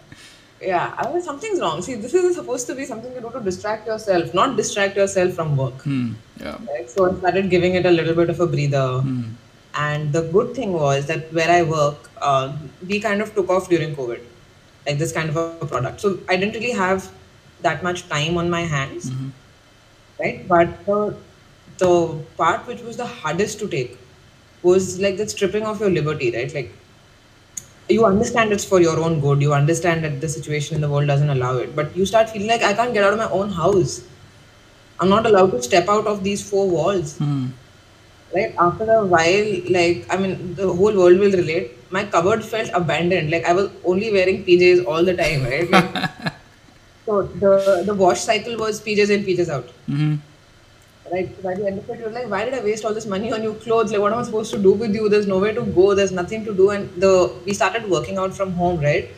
Yeah, 0.60 0.94
I 0.96 1.10
was 1.10 1.24
something's 1.24 1.60
wrong. 1.60 1.82
See, 1.82 1.94
this 1.94 2.14
is 2.14 2.36
supposed 2.36 2.68
to 2.68 2.74
be 2.76 2.84
something 2.84 3.12
you 3.12 3.20
do 3.20 3.30
to 3.30 3.40
distract 3.40 3.86
yourself, 3.86 4.32
not 4.32 4.56
distract 4.56 4.96
yourself 4.96 5.32
from 5.34 5.56
work. 5.56 5.82
Hmm. 5.82 6.12
Yeah. 6.38 6.56
Right? 6.68 6.88
So 6.88 7.10
I 7.10 7.18
started 7.18 7.50
giving 7.50 7.74
it 7.74 7.84
a 7.84 7.90
little 7.90 8.14
bit 8.14 8.30
of 8.30 8.38
a 8.38 8.46
breather. 8.46 9.00
Hmm. 9.00 9.22
And 9.74 10.12
the 10.12 10.22
good 10.22 10.54
thing 10.54 10.72
was 10.72 11.06
that 11.06 11.32
where 11.32 11.50
I 11.50 11.62
work, 11.62 12.10
uh, 12.20 12.52
we 12.86 13.00
kind 13.00 13.22
of 13.22 13.34
took 13.34 13.48
off 13.48 13.68
during 13.68 13.96
COVID, 13.96 14.20
like 14.86 14.98
this 14.98 15.12
kind 15.12 15.30
of 15.30 15.36
a 15.36 15.66
product. 15.66 16.00
So 16.00 16.18
I 16.28 16.36
didn't 16.36 16.54
really 16.54 16.72
have 16.72 17.10
that 17.62 17.82
much 17.82 18.08
time 18.08 18.36
on 18.36 18.50
my 18.50 18.62
hands, 18.62 19.10
Mhm. 19.10 19.30
right? 20.20 20.46
But 20.48 20.84
the 20.86 21.14
the 21.78 21.90
part 22.36 22.66
which 22.66 22.82
was 22.82 22.96
the 22.96 23.06
hardest 23.06 23.58
to 23.60 23.68
take 23.68 23.98
was 24.62 25.00
like 25.00 25.16
the 25.16 25.28
stripping 25.28 25.64
of 25.64 25.80
your 25.80 25.90
liberty, 25.90 26.30
right? 26.36 26.52
Like 26.54 26.72
you 27.88 28.04
understand 28.04 28.52
it's 28.52 28.64
for 28.64 28.80
your 28.80 28.98
own 28.98 29.20
good. 29.20 29.42
You 29.42 29.52
understand 29.52 30.04
that 30.04 30.20
the 30.20 30.28
situation 30.28 30.74
in 30.76 30.80
the 30.80 30.88
world 30.88 31.06
doesn't 31.08 31.30
allow 31.30 31.56
it, 31.58 31.74
but 31.74 31.96
you 31.96 32.06
start 32.06 32.30
feeling 32.30 32.48
like 32.48 32.62
I 32.62 32.72
can't 32.72 32.92
get 32.94 33.04
out 33.04 33.12
of 33.12 33.18
my 33.18 33.30
own 33.30 33.50
house. 33.50 34.02
I'm 35.00 35.08
not 35.08 35.26
allowed 35.26 35.50
to 35.52 35.62
step 35.62 35.88
out 35.88 36.06
of 36.06 36.22
these 36.22 36.42
four 36.48 36.68
walls. 36.68 37.16
Hmm. 37.18 37.46
Right 38.34 38.54
after 38.58 38.84
a 38.90 39.04
while, 39.04 39.50
like 39.70 40.06
I 40.08 40.16
mean, 40.16 40.54
the 40.54 40.66
whole 40.72 40.94
world 40.96 41.18
will 41.18 41.32
relate. 41.32 41.72
My 41.90 42.04
cupboard 42.04 42.42
felt 42.44 42.70
abandoned. 42.72 43.30
Like 43.30 43.44
I 43.44 43.52
was 43.52 43.70
only 43.84 44.10
wearing 44.10 44.44
PJs 44.44 44.86
all 44.86 45.04
the 45.04 45.14
time, 45.14 45.44
right? 45.44 45.70
Like, 45.70 45.90
so 47.06 47.22
the 47.44 47.82
the 47.86 47.94
wash 47.94 48.20
cycle 48.20 48.56
was 48.56 48.80
PJs 48.80 49.10
in, 49.10 49.24
PJs 49.24 49.50
out. 49.50 49.70
hmm 49.86 50.14
Right. 51.12 51.42
By 51.42 51.54
the 51.54 51.66
end 51.66 51.78
of 51.80 51.90
it, 51.90 51.98
you're 51.98 52.10
like, 52.10 52.30
why 52.30 52.44
did 52.44 52.54
I 52.54 52.60
waste 52.64 52.84
all 52.84 52.94
this 52.94 53.06
money 53.06 53.32
on 53.32 53.40
new 53.40 53.54
clothes? 53.54 53.90
Like, 53.92 54.00
what 54.00 54.12
am 54.12 54.20
I 54.20 54.22
supposed 54.22 54.52
to 54.52 54.58
do 54.62 54.72
with 54.72 54.94
you? 54.94 55.08
There's 55.08 55.26
nowhere 55.26 55.52
to 55.54 55.62
go. 55.62 55.94
There's 55.94 56.12
nothing 56.12 56.44
to 56.44 56.54
do. 56.54 56.70
And 56.70 56.90
the 57.02 57.12
we 57.44 57.54
started 57.54 57.90
working 57.90 58.18
out 58.18 58.34
from 58.36 58.52
home, 58.52 58.80
right? 58.80 59.10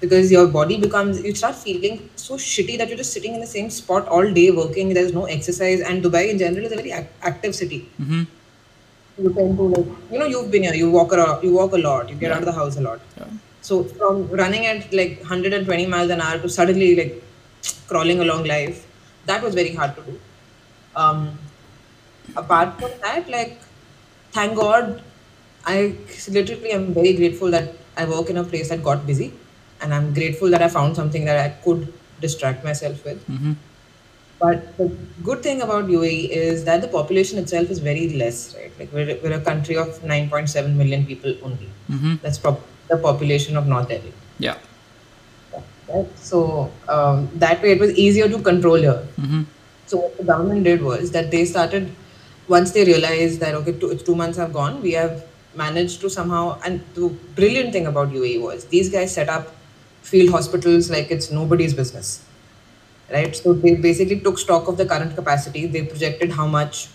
Because 0.00 0.30
your 0.32 0.46
body 0.48 0.78
becomes, 0.80 1.22
you 1.22 1.34
start 1.34 1.54
feeling 1.56 2.10
so 2.16 2.34
shitty 2.36 2.76
that 2.78 2.88
you're 2.88 2.98
just 2.98 3.12
sitting 3.12 3.34
in 3.34 3.40
the 3.40 3.46
same 3.46 3.70
spot 3.70 4.08
all 4.08 4.30
day 4.40 4.50
working. 4.50 4.92
There's 4.94 5.12
no 5.14 5.24
exercise. 5.26 5.80
And 5.80 6.04
Dubai 6.04 6.28
in 6.30 6.38
general 6.38 6.66
is 6.66 6.72
a 6.72 6.76
very 6.76 6.92
ac- 6.92 7.08
active 7.22 7.54
city. 7.54 7.80
hmm 7.98 8.24
You 9.18 9.32
tend 9.34 9.56
to 9.58 9.64
like, 9.64 9.86
you 10.12 10.18
know, 10.18 10.26
you've 10.26 10.50
been 10.50 10.62
here. 10.62 10.74
You 10.74 10.90
walk 10.90 11.12
around. 11.12 11.42
You 11.42 11.52
walk 11.52 11.72
a 11.72 11.78
lot. 11.78 12.08
You 12.08 12.16
get 12.16 12.32
out 12.32 12.38
of 12.38 12.46
the 12.46 12.52
house 12.52 12.76
a 12.76 12.80
lot. 12.80 13.00
Yeah. 13.16 13.26
So 13.60 13.84
from 13.84 14.28
running 14.28 14.66
at 14.66 14.92
like 14.92 15.18
120 15.20 15.86
miles 15.86 16.10
an 16.10 16.20
hour 16.20 16.38
to 16.38 16.48
suddenly 16.48 16.94
like 16.96 17.22
crawling 17.88 18.20
along 18.20 18.44
life, 18.44 18.86
that 19.26 19.42
was 19.42 19.54
very 19.54 19.74
hard 19.74 19.96
to 19.96 20.02
do. 20.02 20.20
Um, 20.94 21.38
apart 22.36 22.78
from 22.80 22.90
that, 23.02 23.28
like 23.28 23.60
thank 24.32 24.56
God, 24.56 25.02
I 25.64 25.96
literally 26.28 26.70
am 26.72 26.94
very 26.94 27.14
grateful 27.14 27.50
that 27.50 27.74
I 27.96 28.04
work 28.04 28.30
in 28.30 28.36
a 28.36 28.44
place 28.44 28.68
that 28.68 28.82
got 28.84 29.06
busy, 29.06 29.32
and 29.80 29.92
I'm 29.92 30.14
grateful 30.14 30.48
that 30.50 30.62
I 30.62 30.68
found 30.68 30.96
something 30.96 31.24
that 31.24 31.38
I 31.38 31.48
could 31.64 31.92
distract 32.20 32.64
myself 32.64 33.04
with. 33.04 33.22
hmm 33.26 33.52
But 34.40 34.76
the 34.78 34.86
good 35.24 35.42
thing 35.42 35.62
about 35.62 35.86
UAE 35.86 36.28
is 36.30 36.64
that 36.64 36.80
the 36.80 36.88
population 36.88 37.38
itself 37.38 37.70
is 37.70 37.80
very 37.80 38.10
less, 38.10 38.54
right? 38.56 38.72
Like 38.78 38.92
we're, 38.92 39.18
we're 39.22 39.32
a 39.32 39.40
country 39.40 39.76
of 39.76 39.88
9.7 40.02 40.74
million 40.76 41.04
people 41.06 41.34
only. 41.42 41.68
hmm 41.88 42.14
That's 42.22 42.38
the 42.38 42.96
population 42.96 43.56
of 43.56 43.66
North 43.66 43.88
Delhi. 43.88 44.12
Yeah. 44.38 44.56
Right? 45.88 46.06
So 46.18 46.70
um, 46.88 47.28
that 47.34 47.62
way 47.62 47.72
it 47.72 47.80
was 47.80 47.92
easier 47.98 48.28
to 48.28 48.38
control 48.40 48.76
here. 48.76 49.02
hmm 49.16 49.42
So 49.86 49.96
what 49.98 50.16
the 50.18 50.24
government 50.24 50.64
did 50.64 50.82
was 50.82 51.10
that 51.12 51.30
they 51.30 51.44
started 51.44 51.90
once 52.48 52.72
they 52.72 52.84
realized 52.84 53.40
that 53.40 53.54
okay, 53.54 53.72
two, 53.72 53.94
two 53.96 54.14
months 54.14 54.38
have 54.38 54.52
gone, 54.52 54.80
we 54.82 54.92
have 54.92 55.24
managed 55.54 56.00
to 56.02 56.10
somehow. 56.10 56.58
And 56.64 56.80
the 56.94 57.08
brilliant 57.34 57.72
thing 57.72 57.86
about 57.86 58.10
UAE 58.12 58.40
was 58.40 58.66
these 58.66 58.88
guys 58.90 59.12
set 59.14 59.28
up 59.28 59.54
field 60.02 60.30
hospitals 60.30 60.90
like 60.90 61.10
it's 61.10 61.30
nobody's 61.30 61.74
business, 61.74 62.24
right? 63.10 63.34
So 63.34 63.52
they 63.52 63.74
basically 63.74 64.20
took 64.20 64.38
stock 64.38 64.68
of 64.68 64.76
the 64.76 64.86
current 64.86 65.14
capacity. 65.14 65.66
They 65.66 65.82
projected 65.82 66.32
how 66.32 66.46
much 66.46 66.88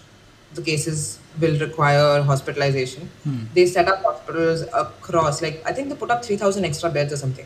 the 0.54 0.62
cases 0.62 1.20
will 1.40 1.60
require 1.60 2.22
hospitalization. 2.22 3.10
Hmm. 3.24 3.46
They 3.54 3.66
set 3.66 3.88
up 3.88 4.04
hospitals 4.04 4.62
across, 4.74 5.42
like 5.42 5.64
I 5.66 5.74
think 5.74 5.90
they 5.90 5.96
put 5.96 6.12
up 6.12 6.24
three 6.24 6.38
thousand 6.38 6.66
extra 6.66 6.90
beds 6.90 7.14
or 7.14 7.18
something, 7.18 7.46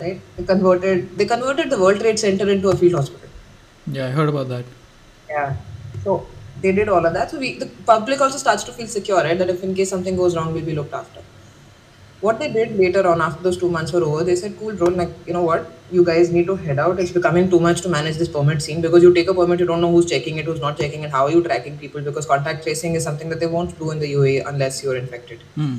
right? 0.00 0.20
They 0.36 0.44
converted 0.44 1.16
they 1.16 1.26
converted 1.26 1.70
the 1.70 1.78
World 1.78 2.00
Trade 2.00 2.18
Center 2.18 2.48
into 2.50 2.70
a 2.70 2.76
field 2.76 2.94
hospital. 2.94 3.28
Yeah, 3.86 4.08
I 4.08 4.10
heard 4.10 4.28
about 4.28 4.48
that. 4.48 4.64
Yeah. 5.28 5.56
So 6.02 6.26
they 6.60 6.72
did 6.72 6.88
all 6.88 7.04
of 7.04 7.12
that. 7.12 7.30
So 7.30 7.38
we, 7.38 7.58
the 7.58 7.66
public 7.86 8.20
also 8.20 8.38
starts 8.38 8.64
to 8.64 8.72
feel 8.72 8.86
secure, 8.86 9.22
right? 9.22 9.38
That 9.38 9.50
if 9.50 9.62
in 9.62 9.74
case 9.74 9.90
something 9.90 10.16
goes 10.16 10.36
wrong, 10.36 10.52
we'll 10.52 10.64
be 10.64 10.74
looked 10.74 10.94
after. 10.94 11.20
What 12.24 12.38
they 12.38 12.50
did 12.50 12.78
later 12.78 13.06
on, 13.06 13.20
after 13.20 13.42
those 13.42 13.58
two 13.58 13.68
months 13.68 13.92
were 13.92 14.02
over, 14.02 14.24
they 14.26 14.34
said, 14.40 14.52
"Cool, 14.58 14.76
bro. 14.82 14.88
Like, 14.98 15.10
you 15.26 15.34
know 15.36 15.42
what? 15.46 15.66
You 15.96 16.04
guys 16.10 16.30
need 16.36 16.46
to 16.50 16.54
head 16.66 16.78
out. 16.84 17.00
It's 17.02 17.10
becoming 17.16 17.50
too 17.54 17.58
much 17.64 17.82
to 17.86 17.90
manage 17.94 18.20
this 18.20 18.30
permit 18.36 18.62
scene 18.66 18.78
because 18.84 19.02
you 19.06 19.10
take 19.18 19.32
a 19.32 19.34
permit, 19.38 19.64
you 19.64 19.66
don't 19.70 19.82
know 19.86 19.90
who's 19.94 20.06
checking 20.12 20.38
it, 20.42 20.46
who's 20.50 20.62
not 20.62 20.78
checking 20.82 21.02
it. 21.08 21.10
How 21.16 21.24
are 21.24 21.32
you 21.34 21.42
tracking 21.48 21.76
people? 21.82 22.06
Because 22.06 22.28
contact 22.30 22.62
tracing 22.68 22.94
is 23.00 23.04
something 23.08 23.34
that 23.34 23.42
they 23.44 23.50
won't 23.56 23.74
do 23.82 23.90
in 23.96 24.00
the 24.04 24.08
UAE 24.12 24.46
unless 24.52 24.78
you're 24.86 24.96
infected. 25.00 25.44
Hmm. 25.58 25.74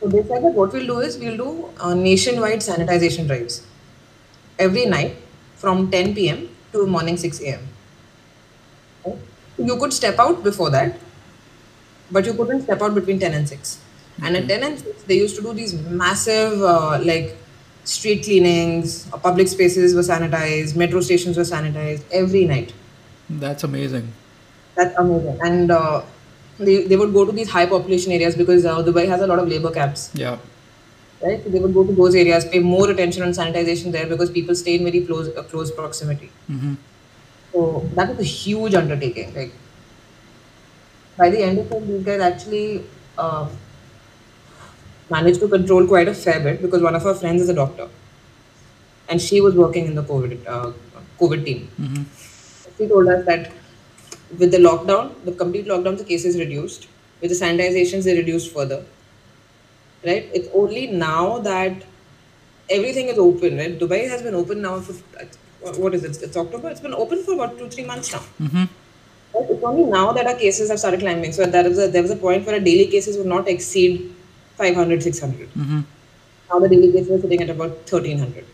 So 0.00 0.08
they 0.14 0.22
said 0.30 0.46
that 0.46 0.54
what 0.60 0.72
we'll 0.78 0.88
do 0.92 0.96
is 1.08 1.18
we'll 1.24 1.36
do 1.42 1.50
uh, 1.88 1.92
nationwide 1.92 2.64
sanitization 2.68 3.28
drives 3.32 3.60
every 4.68 4.86
night 4.86 5.20
from 5.66 5.84
10 5.90 6.14
p.m. 6.14 6.48
to 6.72 6.86
morning 6.96 7.20
6 7.26 7.42
a.m. 7.42 7.68
You 9.58 9.78
could 9.84 9.92
step 9.92 10.26
out 10.26 10.42
before 10.42 10.70
that, 10.70 10.98
but 12.10 12.32
you 12.32 12.34
couldn't 12.42 12.68
step 12.70 12.88
out 12.88 13.00
between 13.02 13.20
10 13.28 13.40
and 13.42 13.54
6. 13.56 13.78
And 14.22 14.36
at 14.36 14.48
10 14.48 14.62
and 14.62 14.78
6, 14.78 15.02
they 15.04 15.16
used 15.16 15.36
to 15.36 15.42
do 15.42 15.52
these 15.52 15.74
massive, 15.74 16.60
uh, 16.62 16.98
like, 17.02 17.36
street 17.84 18.24
cleanings, 18.24 19.08
uh, 19.12 19.18
public 19.18 19.48
spaces 19.48 19.94
were 19.94 20.02
sanitized, 20.02 20.76
metro 20.76 21.00
stations 21.00 21.36
were 21.36 21.42
sanitized 21.44 22.04
every 22.12 22.44
night. 22.44 22.72
That's 23.28 23.64
amazing. 23.64 24.12
That's 24.76 24.96
amazing. 24.98 25.38
And 25.42 25.70
uh, 25.70 26.02
they, 26.58 26.84
they 26.84 26.96
would 26.96 27.12
go 27.12 27.24
to 27.24 27.32
these 27.32 27.50
high 27.50 27.66
population 27.66 28.12
areas 28.12 28.36
because 28.36 28.64
uh, 28.64 28.82
Dubai 28.82 29.06
has 29.08 29.20
a 29.22 29.26
lot 29.26 29.38
of 29.38 29.48
labor 29.48 29.70
camps. 29.70 30.10
Yeah. 30.14 30.38
right? 31.22 31.42
So 31.44 31.50
they 31.50 31.60
would 31.60 31.74
go 31.74 31.84
to 31.86 31.92
those 31.92 32.14
areas, 32.14 32.44
pay 32.44 32.60
more 32.60 32.90
attention 32.90 33.22
on 33.22 33.30
sanitization 33.30 33.92
there 33.92 34.06
because 34.06 34.30
people 34.30 34.54
stay 34.54 34.76
in 34.76 34.84
very 34.84 35.04
close 35.06 35.28
uh, 35.36 35.42
close 35.44 35.70
proximity. 35.70 36.30
hmm 36.46 36.74
So 37.52 37.90
that 37.94 38.08
was 38.10 38.18
a 38.18 38.24
huge 38.24 38.74
undertaking. 38.74 39.34
Like 39.34 39.52
by 41.16 41.30
the 41.30 41.42
end 41.42 41.58
of 41.58 41.70
it, 41.72 41.86
these 41.86 42.04
guys 42.04 42.20
actually 42.20 42.84
uh, 43.18 43.48
managed 45.10 45.40
to 45.40 45.48
control 45.48 45.86
quite 45.86 46.08
a 46.08 46.14
fair 46.14 46.40
bit 46.40 46.62
because 46.62 46.82
one 46.82 46.94
of 46.94 47.06
our 47.06 47.14
friends 47.14 47.42
is 47.42 47.48
a 47.48 47.54
doctor, 47.54 47.88
and 49.08 49.20
she 49.20 49.40
was 49.40 49.54
working 49.54 49.86
in 49.86 49.94
the 49.94 50.02
COVID 50.02 50.46
uh, 50.46 50.72
COVID 51.20 51.44
team. 51.44 51.68
hmm 51.76 52.02
She 52.78 52.86
told 52.88 53.08
us 53.08 53.26
that 53.26 53.52
with 54.38 54.52
the 54.52 54.58
lockdown, 54.58 55.12
the 55.24 55.32
complete 55.32 55.66
lockdown, 55.66 55.98
the 55.98 56.04
cases 56.04 56.38
reduced. 56.38 56.88
With 57.20 57.30
the 57.32 57.36
sanitizations, 57.38 58.04
they 58.04 58.16
reduced 58.16 58.52
further. 58.52 58.84
Right? 60.04 60.30
It's 60.32 60.48
only 60.54 60.86
now 60.86 61.38
that 61.38 61.82
everything 62.70 63.08
is 63.08 63.18
open. 63.18 63.58
Right? 63.58 63.78
Dubai 63.78 64.08
has 64.08 64.22
been 64.22 64.34
open 64.34 64.62
now 64.62 64.78
for 64.80 64.94
what 65.84 65.94
is 65.94 66.04
it? 66.04 66.22
It's 66.22 66.36
October. 66.36 66.70
It's 66.70 66.80
been 66.80 66.94
open 66.94 67.22
for 67.24 67.34
about 67.34 67.58
two, 67.58 67.68
three 67.68 67.84
months 67.84 68.12
now. 68.12 68.20
hmm 68.38 68.64
Right? 69.34 69.50
It's 69.50 69.62
only 69.72 69.84
now 69.90 70.12
that 70.12 70.26
our 70.26 70.38
cases 70.44 70.70
have 70.70 70.78
started 70.78 71.00
climbing. 71.00 71.32
So 71.32 71.44
there 71.44 71.68
was 71.68 71.78
a, 71.78 71.88
there 71.88 72.02
was 72.02 72.10
a 72.10 72.16
point 72.16 72.46
where 72.46 72.54
our 72.54 72.64
daily 72.70 72.86
cases 72.86 73.18
would 73.18 73.26
not 73.26 73.48
exceed 73.48 74.14
500, 74.60 75.02
600. 75.02 75.48
hmm 75.48 75.80
Now 76.52 76.58
the 76.60 76.68
cases 76.68 77.10
are 77.10 77.20
sitting 77.24 77.42
at 77.42 77.50
about 77.56 77.76
1300. 77.90 78.44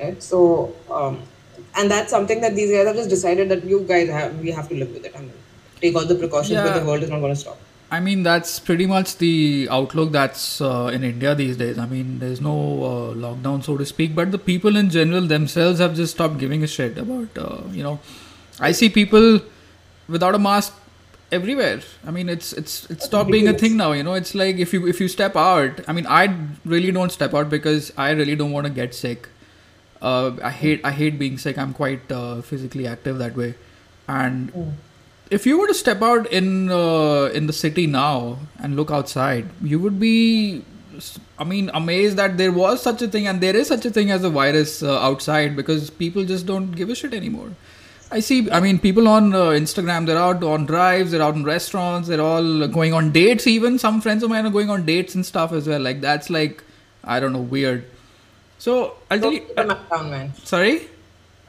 Right? 0.00 0.22
So, 0.22 0.74
um, 0.90 1.22
and 1.76 1.90
that's 1.90 2.10
something 2.10 2.40
that 2.40 2.54
these 2.54 2.70
guys 2.70 2.86
have 2.86 2.96
just 2.96 3.10
decided 3.10 3.48
that 3.50 3.64
you 3.64 3.80
guys 3.80 4.08
have, 4.08 4.38
we 4.40 4.50
have 4.50 4.68
to 4.70 4.74
live 4.74 4.92
with 4.92 5.04
it. 5.04 5.14
I 5.16 5.20
mean, 5.20 5.32
take 5.80 5.94
all 5.94 6.06
the 6.06 6.14
precautions, 6.14 6.62
but 6.62 6.78
the 6.78 6.86
world 6.86 7.02
is 7.02 7.10
not 7.10 7.20
going 7.20 7.34
to 7.34 7.40
stop. 7.40 7.58
I 7.92 7.98
mean, 7.98 8.22
that's 8.22 8.58
pretty 8.60 8.86
much 8.86 9.16
the 9.18 9.68
outlook 9.70 10.12
that's 10.12 10.60
uh, 10.60 10.90
in 10.94 11.02
India 11.02 11.34
these 11.34 11.56
days. 11.56 11.78
I 11.78 11.86
mean, 11.86 12.18
there's 12.20 12.40
no 12.40 12.56
uh, 12.90 13.14
lockdown, 13.14 13.64
so 13.64 13.76
to 13.76 13.84
speak, 13.84 14.14
but 14.14 14.30
the 14.30 14.38
people 14.38 14.76
in 14.76 14.90
general 14.90 15.26
themselves 15.26 15.80
have 15.80 15.96
just 15.96 16.14
stopped 16.14 16.38
giving 16.38 16.62
a 16.62 16.68
shit 16.68 16.98
about, 16.98 17.36
uh, 17.36 17.62
you 17.72 17.82
know, 17.82 17.98
I 18.60 18.70
see 18.72 18.90
people 18.90 19.40
without 20.08 20.36
a 20.36 20.38
mask 20.38 20.79
everywhere. 21.32 21.80
I 22.06 22.10
mean, 22.10 22.28
it's 22.28 22.52
it's 22.52 22.90
it's 22.90 23.04
stopped 23.04 23.30
being 23.30 23.48
a 23.48 23.54
thing 23.54 23.76
now. 23.76 23.92
You 23.92 24.02
know, 24.02 24.14
it's 24.14 24.34
like 24.34 24.56
if 24.56 24.72
you 24.72 24.86
if 24.86 25.00
you 25.00 25.08
step 25.08 25.36
out. 25.36 25.80
I 25.88 25.92
mean, 25.92 26.06
I 26.06 26.36
really 26.64 26.90
don't 26.90 27.12
step 27.12 27.34
out 27.34 27.50
because 27.50 27.92
I 27.96 28.10
really 28.10 28.36
don't 28.36 28.52
want 28.52 28.66
to 28.66 28.72
get 28.72 28.94
sick. 28.94 29.28
Uh, 30.02 30.32
I 30.42 30.50
hate 30.50 30.80
I 30.84 30.92
hate 30.92 31.18
being 31.18 31.38
sick. 31.38 31.58
I'm 31.58 31.74
quite 31.74 32.10
uh, 32.10 32.42
physically 32.42 32.86
active 32.86 33.18
that 33.18 33.36
way, 33.36 33.54
and 34.08 34.76
if 35.30 35.46
you 35.46 35.58
were 35.58 35.68
to 35.68 35.74
step 35.74 36.02
out 36.02 36.26
in 36.32 36.70
uh, 36.70 37.30
in 37.32 37.46
the 37.46 37.52
city 37.52 37.86
now 37.86 38.38
and 38.58 38.76
look 38.76 38.90
outside, 38.90 39.48
you 39.62 39.78
would 39.78 40.00
be, 40.00 40.64
I 41.38 41.44
mean, 41.44 41.70
amazed 41.72 42.16
that 42.16 42.36
there 42.36 42.52
was 42.52 42.82
such 42.82 43.00
a 43.02 43.08
thing 43.08 43.26
and 43.28 43.40
there 43.40 43.56
is 43.56 43.68
such 43.68 43.86
a 43.86 43.90
thing 43.90 44.10
as 44.10 44.24
a 44.24 44.30
virus 44.30 44.82
uh, 44.82 44.98
outside 44.98 45.54
because 45.54 45.88
people 45.88 46.24
just 46.24 46.46
don't 46.46 46.72
give 46.72 46.90
a 46.90 46.94
shit 46.94 47.14
anymore. 47.14 47.50
I 48.12 48.20
see. 48.20 48.50
I 48.50 48.58
mean, 48.60 48.78
people 48.78 49.06
on 49.06 49.32
uh, 49.34 49.50
Instagram, 49.50 50.06
they're 50.06 50.18
out 50.18 50.42
on 50.42 50.66
drives, 50.66 51.12
they're 51.12 51.22
out 51.22 51.36
in 51.36 51.44
restaurants, 51.44 52.08
they're 52.08 52.20
all 52.20 52.66
going 52.66 52.92
on 52.92 53.12
dates. 53.12 53.46
Even 53.46 53.78
some 53.78 54.00
friends 54.00 54.22
of 54.22 54.30
mine 54.30 54.46
are 54.46 54.50
going 54.50 54.68
on 54.70 54.84
dates 54.84 55.14
and 55.14 55.24
stuff 55.24 55.52
as 55.52 55.68
well. 55.68 55.80
Like 55.80 56.00
that's 56.00 56.28
like, 56.28 56.64
I 57.04 57.20
don't 57.20 57.32
know, 57.32 57.40
weird. 57.40 57.84
So 58.58 58.96
I'll 59.10 59.20
tell 59.20 59.32
you. 59.32 59.40
keep 59.40 59.54
the 59.54 59.64
map 59.64 59.88
down, 59.88 60.10
man. 60.10 60.34
Sorry. 60.42 60.88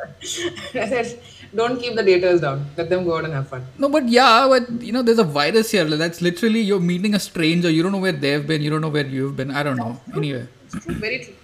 I 0.22 0.88
said, 0.90 1.20
don't 1.54 1.80
keep 1.80 1.96
the 1.96 2.04
daters 2.04 2.42
down. 2.42 2.66
Let 2.78 2.90
them 2.90 3.04
go 3.06 3.18
out 3.18 3.26
and 3.26 3.34
have 3.34 3.48
fun. 3.50 3.66
No, 3.78 3.90
but 3.90 4.08
yeah, 4.08 4.48
but 4.48 4.70
you 4.82 4.92
know, 4.92 5.02
there's 5.02 5.20
a 5.20 5.24
virus 5.24 5.72
here. 5.72 5.86
That's 5.86 6.22
literally 6.22 6.62
you're 6.62 6.80
meeting 6.80 7.16
a 7.16 7.20
stranger. 7.20 7.70
You 7.70 7.84
don't 7.84 7.92
know 7.92 7.98
where 7.98 8.12
they've 8.12 8.46
been. 8.46 8.62
You 8.62 8.70
don't 8.70 8.82
know 8.82 8.90
where 8.90 9.06
you've 9.06 9.36
been. 9.36 9.52
I 9.52 9.64
don't 9.64 9.78
know. 9.78 10.00
Anyway, 10.16 10.48
It's 10.66 10.86
true, 10.86 10.96
very 10.96 11.20
true. 11.26 11.36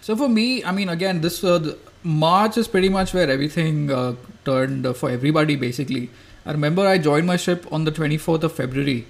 so 0.00 0.16
for 0.16 0.28
me, 0.28 0.64
I 0.64 0.72
mean, 0.72 0.88
again, 0.88 1.20
this 1.20 1.42
uh, 1.44 1.58
the, 1.58 1.78
March 2.02 2.56
is 2.56 2.66
pretty 2.66 2.88
much 2.88 3.14
where 3.14 3.30
everything 3.30 3.90
uh, 3.90 4.14
turned 4.44 4.96
for 4.96 5.10
everybody 5.10 5.56
basically. 5.56 6.10
I 6.44 6.52
remember 6.52 6.86
I 6.86 6.98
joined 6.98 7.26
my 7.26 7.36
ship 7.36 7.66
on 7.70 7.84
the 7.84 7.92
24th 7.92 8.42
of 8.42 8.52
February, 8.52 9.06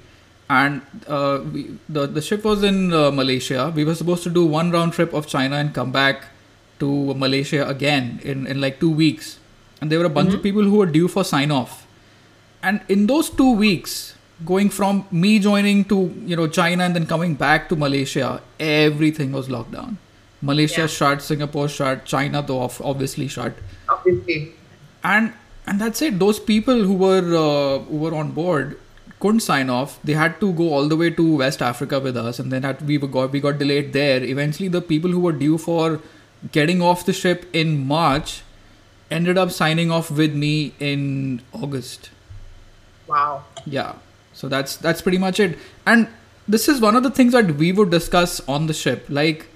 and 0.51 0.83
uh, 1.07 1.41
we, 1.51 1.79
the 1.89 2.07
the 2.07 2.21
ship 2.21 2.45
was 2.45 2.63
in 2.63 2.93
uh, 2.93 3.11
Malaysia. 3.11 3.73
We 3.75 3.85
were 3.85 3.95
supposed 3.95 4.23
to 4.25 4.31
do 4.31 4.45
one 4.45 4.71
round 4.71 4.93
trip 4.93 5.15
of 5.15 5.27
China 5.27 5.57
and 5.57 5.73
come 5.73 5.93
back 5.93 6.29
to 6.81 7.15
Malaysia 7.15 7.67
again 7.67 8.21
in 8.23 8.47
in 8.47 8.61
like 8.61 8.81
two 8.81 8.91
weeks, 8.91 9.39
and 9.81 9.91
there 9.91 9.99
were 9.99 10.11
a 10.11 10.17
bunch 10.21 10.35
of 10.35 10.43
people 10.43 10.63
who 10.63 10.77
were 10.77 10.91
due 10.99 11.09
for 11.09 11.25
sign 11.25 11.51
off, 11.51 11.87
and 12.63 12.81
in 12.89 13.07
those 13.07 13.31
two 13.31 13.53
weeks. 13.53 14.17
Going 14.45 14.71
from 14.71 15.07
me 15.13 15.39
joining 15.39 15.85
to 15.85 16.11
you 16.27 16.35
know 16.35 16.49
China 16.49 16.83
and 16.83 16.97
then 16.97 17.07
coming 17.07 17.37
back 17.39 17.69
to 17.69 17.77
Malaysia, 17.77 18.43
everything 18.59 19.31
was 19.31 19.49
locked 19.49 19.71
down. 19.71 19.99
Malaysia 20.43 20.83
Yeah. 20.83 20.87
shut, 20.99 21.23
Singapore 21.23 21.69
shut, 21.69 22.05
China 22.05 22.43
though 22.47 22.61
obviously 22.93 23.29
shut, 23.29 23.55
Obviously. 23.89 24.53
and 25.05 25.33
and 25.67 25.81
that's 25.81 26.03
it. 26.03 26.19
Those 26.19 26.41
people 26.41 26.83
who 26.83 26.95
were 26.95 27.27
uh, 27.43 27.79
who 27.91 27.97
were 28.07 28.15
on 28.15 28.33
board 28.33 28.79
couldn't 29.21 29.41
sign 29.41 29.71
off. 29.71 29.99
They 30.03 30.15
had 30.15 30.41
to 30.41 30.53
go 30.53 30.71
all 30.75 30.89
the 30.89 30.97
way 30.97 31.11
to 31.11 31.37
West 31.43 31.63
Africa 31.63 32.01
with 32.01 32.17
us, 32.17 32.41
and 32.41 32.51
then 32.51 32.65
had, 32.65 32.83
we 32.87 32.99
got 32.99 33.31
we 33.31 33.41
got 33.41 33.59
delayed 33.59 33.93
there. 33.93 34.23
Eventually, 34.23 34.69
the 34.69 34.81
people 34.83 35.11
who 35.13 35.21
were 35.21 35.33
due 35.45 35.59
for 35.59 36.01
getting 36.51 36.83
off 36.83 37.07
the 37.07 37.13
ship 37.13 37.47
in 37.53 37.87
March 37.87 38.43
ended 39.11 39.39
up 39.39 39.53
signing 39.53 39.91
off 39.93 40.11
with 40.11 40.35
me 40.35 40.75
in 40.81 41.41
August. 41.53 42.11
Wow. 43.07 43.45
Yeah. 43.65 43.95
So 44.33 44.49
that's 44.49 44.77
that's 44.77 45.03
pretty 45.03 45.19
much 45.19 45.39
it. 45.39 45.57
And 45.87 46.09
this 46.49 46.69
is 46.69 46.81
one 46.81 46.97
of 46.97 47.03
the 47.05 47.11
things 47.11 47.33
that 47.33 47.55
we 47.57 47.71
would 47.71 47.91
discuss 47.91 48.41
on 48.49 48.67
the 48.67 48.75
ship. 48.75 49.07
Like 49.09 49.47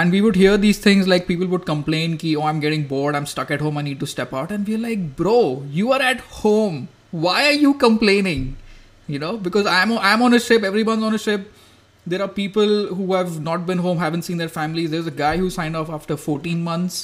and 0.00 0.12
we 0.16 0.20
would 0.24 0.36
hear 0.36 0.56
these 0.56 0.78
things 0.78 1.08
like 1.12 1.26
people 1.28 1.48
would 1.52 1.66
complain 1.70 2.16
ki 2.22 2.34
oh 2.36 2.44
I'm 2.50 2.60
getting 2.64 2.86
bored, 2.92 3.16
I'm 3.20 3.26
stuck 3.26 3.50
at 3.56 3.60
home, 3.66 3.78
I 3.78 3.82
need 3.82 4.00
to 4.00 4.06
step 4.06 4.32
out 4.40 4.52
and 4.56 4.66
we're 4.72 4.82
like, 4.88 5.06
"Bro, 5.20 5.40
you 5.78 5.92
are 5.96 6.02
at 6.10 6.20
home. 6.42 6.88
Why 7.26 7.38
are 7.46 7.58
you 7.64 7.74
complaining?" 7.84 8.44
You 9.14 9.18
know, 9.24 9.32
because 9.48 9.66
I'm 9.66 9.92
I'm 10.10 10.22
on 10.28 10.38
a 10.38 10.40
ship, 10.48 10.66
everyone's 10.70 11.08
on 11.10 11.14
a 11.20 11.22
ship. 11.26 11.52
There 12.06 12.22
are 12.26 12.28
people 12.28 12.74
who 12.98 13.12
have 13.14 13.40
not 13.48 13.66
been 13.70 13.82
home, 13.86 13.98
haven't 14.02 14.28
seen 14.28 14.38
their 14.42 14.52
families. 14.58 14.90
There's 14.90 15.08
a 15.12 15.16
guy 15.22 15.36
who 15.36 15.50
signed 15.56 15.76
off 15.80 15.90
after 15.96 16.16
14 16.26 16.62
months 16.68 17.00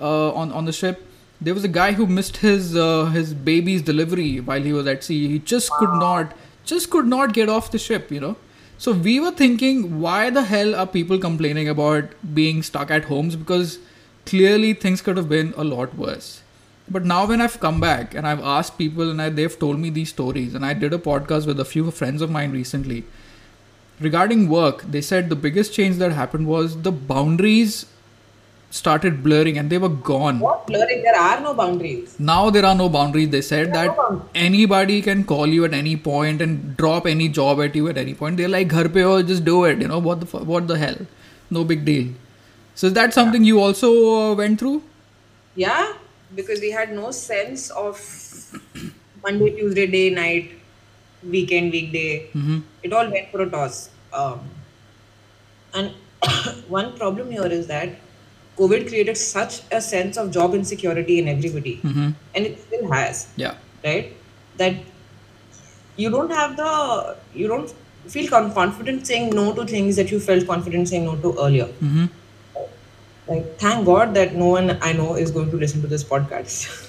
uh, 0.00 0.32
on 0.42 0.54
on 0.60 0.70
the 0.70 0.76
ship. 0.78 1.04
There 1.48 1.54
was 1.58 1.68
a 1.68 1.72
guy 1.76 1.92
who 2.00 2.06
missed 2.20 2.40
his 2.46 2.72
uh, 2.86 3.04
his 3.18 3.34
baby's 3.50 3.84
delivery 3.90 4.30
while 4.50 4.70
he 4.70 4.72
was 4.78 4.90
at 4.94 5.04
sea. 5.10 5.20
He 5.34 5.38
just 5.52 5.76
could 5.82 5.94
not 6.06 6.34
just 6.72 6.90
could 6.96 7.12
not 7.12 7.38
get 7.40 7.54
off 7.58 7.70
the 7.76 7.84
ship. 7.90 8.16
You 8.18 8.24
know. 8.26 8.34
So 8.82 8.90
we 8.90 9.20
were 9.20 9.30
thinking, 9.30 10.00
why 10.00 10.28
the 10.30 10.42
hell 10.42 10.74
are 10.74 10.88
people 10.88 11.16
complaining 11.16 11.68
about 11.68 12.06
being 12.34 12.64
stuck 12.64 12.90
at 12.90 13.04
homes? 13.04 13.36
Because 13.36 13.78
clearly 14.26 14.74
things 14.74 15.00
could 15.00 15.16
have 15.16 15.28
been 15.28 15.54
a 15.56 15.62
lot 15.62 15.94
worse. 15.94 16.42
But 16.88 17.04
now 17.04 17.24
when 17.24 17.40
I've 17.40 17.60
come 17.60 17.78
back 17.80 18.12
and 18.12 18.26
I've 18.26 18.40
asked 18.40 18.76
people 18.78 19.08
and 19.08 19.22
I, 19.22 19.28
they've 19.28 19.56
told 19.56 19.78
me 19.78 19.90
these 19.90 20.08
stories, 20.08 20.56
and 20.56 20.66
I 20.66 20.74
did 20.74 20.92
a 20.92 20.98
podcast 20.98 21.46
with 21.46 21.60
a 21.60 21.64
few 21.64 21.92
friends 21.92 22.20
of 22.20 22.28
mine 22.28 22.50
recently 22.50 23.04
regarding 24.00 24.48
work. 24.48 24.82
They 24.82 25.00
said 25.00 25.28
the 25.28 25.36
biggest 25.36 25.72
change 25.72 25.98
that 25.98 26.10
happened 26.10 26.48
was 26.48 26.82
the 26.82 26.90
boundaries 26.90 27.86
started 28.72 29.22
blurring 29.22 29.58
and 29.58 29.68
they 29.68 29.78
were 29.78 29.94
gone. 30.10 30.38
What 30.40 30.66
blurring? 30.66 31.02
There 31.02 31.14
are 31.14 31.40
no 31.40 31.52
boundaries. 31.54 32.18
Now 32.18 32.50
there 32.50 32.64
are 32.64 32.74
no 32.74 32.88
boundaries. 32.88 33.28
They 33.28 33.42
said 33.42 33.66
There 33.66 33.88
that 33.88 33.96
no 33.96 34.24
anybody 34.34 35.00
can 35.02 35.24
call 35.24 35.46
you 35.46 35.64
at 35.66 35.74
any 35.74 35.96
point 35.96 36.40
and 36.40 36.76
drop 36.76 37.06
any 37.06 37.28
job 37.28 37.60
at 37.60 37.76
you 37.76 37.88
at 37.88 37.98
any 37.98 38.14
point. 38.14 38.38
They're 38.38 38.54
like, 38.54 38.68
"Ghar 38.74 38.88
pe 38.96 39.02
ho, 39.08 39.16
just 39.32 39.44
do 39.50 39.56
it." 39.70 39.82
You 39.86 39.88
know 39.92 39.98
what 40.10 40.24
the 40.24 40.44
what 40.52 40.68
the 40.72 40.78
hell? 40.84 40.96
No 41.58 41.64
big 41.72 41.84
deal. 41.90 42.06
So 42.74 42.86
is 42.86 42.94
that 43.00 43.12
something 43.18 43.44
you 43.44 43.60
also 43.60 43.90
uh, 44.14 44.34
went 44.34 44.58
through? 44.58 44.76
Yeah, 45.54 45.92
because 46.34 46.60
we 46.66 46.70
had 46.70 46.94
no 47.00 47.10
sense 47.10 47.68
of 47.70 48.00
Monday, 49.26 49.50
Tuesday, 49.58 49.86
day, 49.96 50.08
night, 50.20 50.54
weekend, 51.36 51.72
weekday. 51.72 52.30
Mm-hmm. 52.34 52.60
It 52.82 52.92
all 53.00 53.10
went 53.10 53.30
for 53.30 53.42
a 53.42 53.50
toss. 53.50 53.90
Um, 54.12 54.48
and 55.74 55.92
one 56.78 56.96
problem 56.96 57.30
here 57.30 57.52
is 57.58 57.66
that 57.66 58.00
COVID 58.58 58.88
created 58.88 59.16
such 59.16 59.62
a 59.72 59.80
sense 59.80 60.16
of 60.16 60.30
job 60.30 60.54
insecurity 60.54 61.18
in 61.18 61.28
everybody, 61.28 61.76
Mm-hmm. 61.82 62.10
and 62.34 62.46
it 62.46 62.60
still 62.60 62.90
has, 62.92 63.28
Yeah. 63.36 63.54
right? 63.84 64.12
That 64.58 64.74
you 65.96 66.10
don't 66.10 66.30
have 66.30 66.56
the, 66.56 67.16
you 67.34 67.48
don't 67.48 67.72
feel 68.08 68.28
con- 68.28 68.52
confident 68.52 69.06
saying 69.06 69.30
no 69.30 69.52
to 69.54 69.64
things 69.66 69.96
that 69.96 70.10
you 70.10 70.20
felt 70.20 70.46
confident 70.46 70.88
saying 70.88 71.04
no 71.04 71.16
to 71.16 71.34
earlier. 71.38 71.66
Mm-hmm. 71.66 72.06
Like, 73.28 73.58
thank 73.58 73.86
God 73.86 74.14
that 74.14 74.34
no 74.34 74.46
one 74.48 74.78
I 74.82 74.92
know 74.92 75.14
is 75.14 75.30
going 75.30 75.50
to 75.50 75.56
listen 75.56 75.80
to 75.82 75.86
this 75.86 76.02
podcast. 76.04 76.88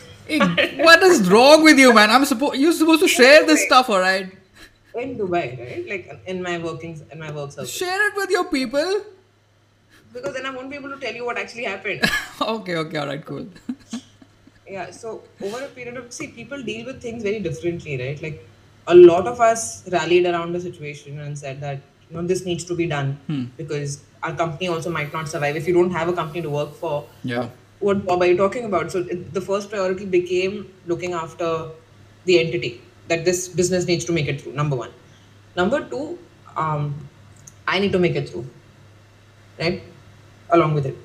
what 0.88 1.04
is 1.04 1.30
wrong 1.30 1.63
with 1.63 1.78
you, 1.78 1.93
man? 1.93 2.10
I'm 2.10 2.26
supposed 2.26 2.56
you're 2.60 2.71
supposed 2.73 3.02
to 3.02 3.08
share 3.08 3.45
this 3.45 3.65
stuff, 3.65 3.89
all 3.89 3.99
right? 3.99 4.32
in 4.95 5.17
Dubai, 5.17 5.60
right? 5.60 5.86
Like 5.89 6.21
in 6.28 6.41
my 6.43 6.58
workings, 6.60 7.04
in 7.12 7.19
my 7.19 7.32
work 7.32 7.52
circle. 7.52 7.65
Share 7.65 8.08
it 8.10 8.15
with 8.15 8.30
your 8.30 8.45
people. 8.45 9.02
Because 10.13 10.34
then 10.34 10.45
I 10.45 10.52
won't 10.52 10.69
be 10.69 10.76
able 10.76 10.89
to 10.91 10.99
tell 10.99 11.13
you 11.13 11.26
what 11.26 11.38
actually 11.38 11.63
happened. 11.63 12.02
okay, 12.41 12.76
okay, 12.76 12.97
all 12.97 13.08
right, 13.08 13.26
cool. 13.26 13.47
yeah. 14.67 14.91
So 14.91 15.23
over 15.41 15.63
a 15.65 15.67
period 15.67 15.97
of 15.97 16.13
see, 16.13 16.28
people 16.28 16.62
deal 16.62 16.86
with 16.86 17.02
things 17.02 17.23
very 17.23 17.39
differently, 17.39 17.99
right? 18.02 18.21
Like 18.21 18.47
a 18.88 18.95
lot 18.95 19.28
of 19.28 19.41
us 19.41 19.88
rallied 19.89 20.26
around 20.26 20.54
the 20.54 20.62
situation 20.62 21.19
and 21.19 21.38
said 21.38 21.62
that 21.62 21.82
you 22.10 22.17
know 22.17 22.28
this 22.28 22.45
needs 22.45 22.63
to 22.65 22.76
be 22.76 22.86
done 22.86 23.13
Hmm. 23.28 23.43
because 23.58 24.02
our 24.21 24.34
company 24.36 24.67
also 24.67 24.89
might 24.89 25.13
not 25.13 25.28
survive 25.28 25.56
if 25.56 25.67
you 25.67 25.73
don't 25.73 25.91
have 25.91 26.10
a 26.10 26.13
company 26.13 26.41
to 26.41 26.49
work 26.49 26.73
for. 26.76 27.06
Yeah. 27.23 27.49
What 27.80 28.06
job 28.08 28.21
are 28.21 28.28
you 28.28 28.38
talking 28.38 28.65
about? 28.65 28.91
So 28.91 28.99
it, 28.99 29.34
the 29.34 29.41
first 29.41 29.69
priority 29.69 30.06
became 30.06 30.71
looking 30.86 31.13
after 31.13 31.69
the 32.26 32.39
entity 32.39 32.82
that 33.08 33.26
this 33.26 33.47
business 33.49 33.86
needs 33.86 34.06
to 34.06 34.13
make 34.13 34.28
it 34.28 34.41
through. 34.41 34.54
Number 34.54 34.76
one. 34.76 34.91
Number 35.56 35.84
two, 35.89 36.17
um, 36.56 37.08
I 37.67 37.80
need 37.80 37.91
to 37.91 37.99
make 37.99 38.15
it 38.15 38.30
through, 38.30 38.47
right? 39.60 39.82
Along 40.54 40.74
with 40.74 40.86
it. 40.86 40.98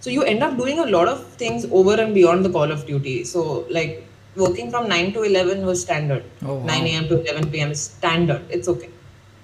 So 0.00 0.10
you 0.10 0.22
end 0.22 0.42
up 0.42 0.56
doing 0.56 0.78
a 0.78 0.86
lot 0.86 1.08
of 1.08 1.24
things 1.42 1.64
over 1.70 1.94
and 2.00 2.14
beyond 2.14 2.44
the 2.44 2.50
call 2.50 2.70
of 2.70 2.86
duty. 2.86 3.24
So 3.24 3.66
like 3.70 4.06
working 4.36 4.70
from 4.70 4.88
nine 4.88 5.12
to 5.14 5.22
eleven 5.22 5.64
was 5.66 5.80
standard. 5.82 6.24
Oh, 6.44 6.54
wow. 6.56 6.66
Nine 6.66 6.86
a.m. 6.88 7.08
to 7.08 7.20
eleven 7.22 7.50
p.m. 7.50 7.70
is 7.70 7.80
standard. 7.82 8.42
It's 8.50 8.68
okay. 8.68 8.90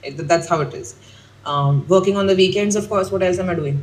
It- 0.03 0.29
that's 0.29 0.49
how 0.49 0.61
it 0.61 0.75
is. 0.75 0.95
Um, 1.45 1.87
working 1.89 2.17
on 2.17 2.27
the 2.27 2.37
weekends, 2.37 2.77
of 2.77 2.89
course. 2.89 3.11
What 3.11 3.23
else 3.23 3.39
am 3.39 3.51
I 3.51 3.55
doing? 3.55 3.83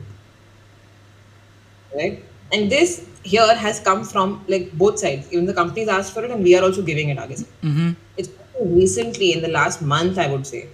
right? 1.95 2.23
And 2.53 2.71
this 2.71 3.07
here 3.23 3.55
has 3.55 3.79
come 3.79 4.03
from 4.03 4.43
like 4.47 4.71
both 4.73 4.99
sides. 4.99 5.31
Even 5.31 5.45
the 5.45 5.53
companies 5.53 5.87
asked 5.87 6.13
for 6.13 6.23
it, 6.23 6.31
and 6.31 6.43
we 6.43 6.55
are 6.57 6.63
also 6.63 6.81
giving 6.81 7.09
it. 7.09 7.19
August. 7.19 7.45
Mm-hmm. 7.61 7.91
It's 8.17 8.29
recently 8.61 9.33
in 9.33 9.41
the 9.41 9.47
last 9.49 9.81
month, 9.81 10.17
I 10.17 10.27
would 10.27 10.45
say, 10.47 10.67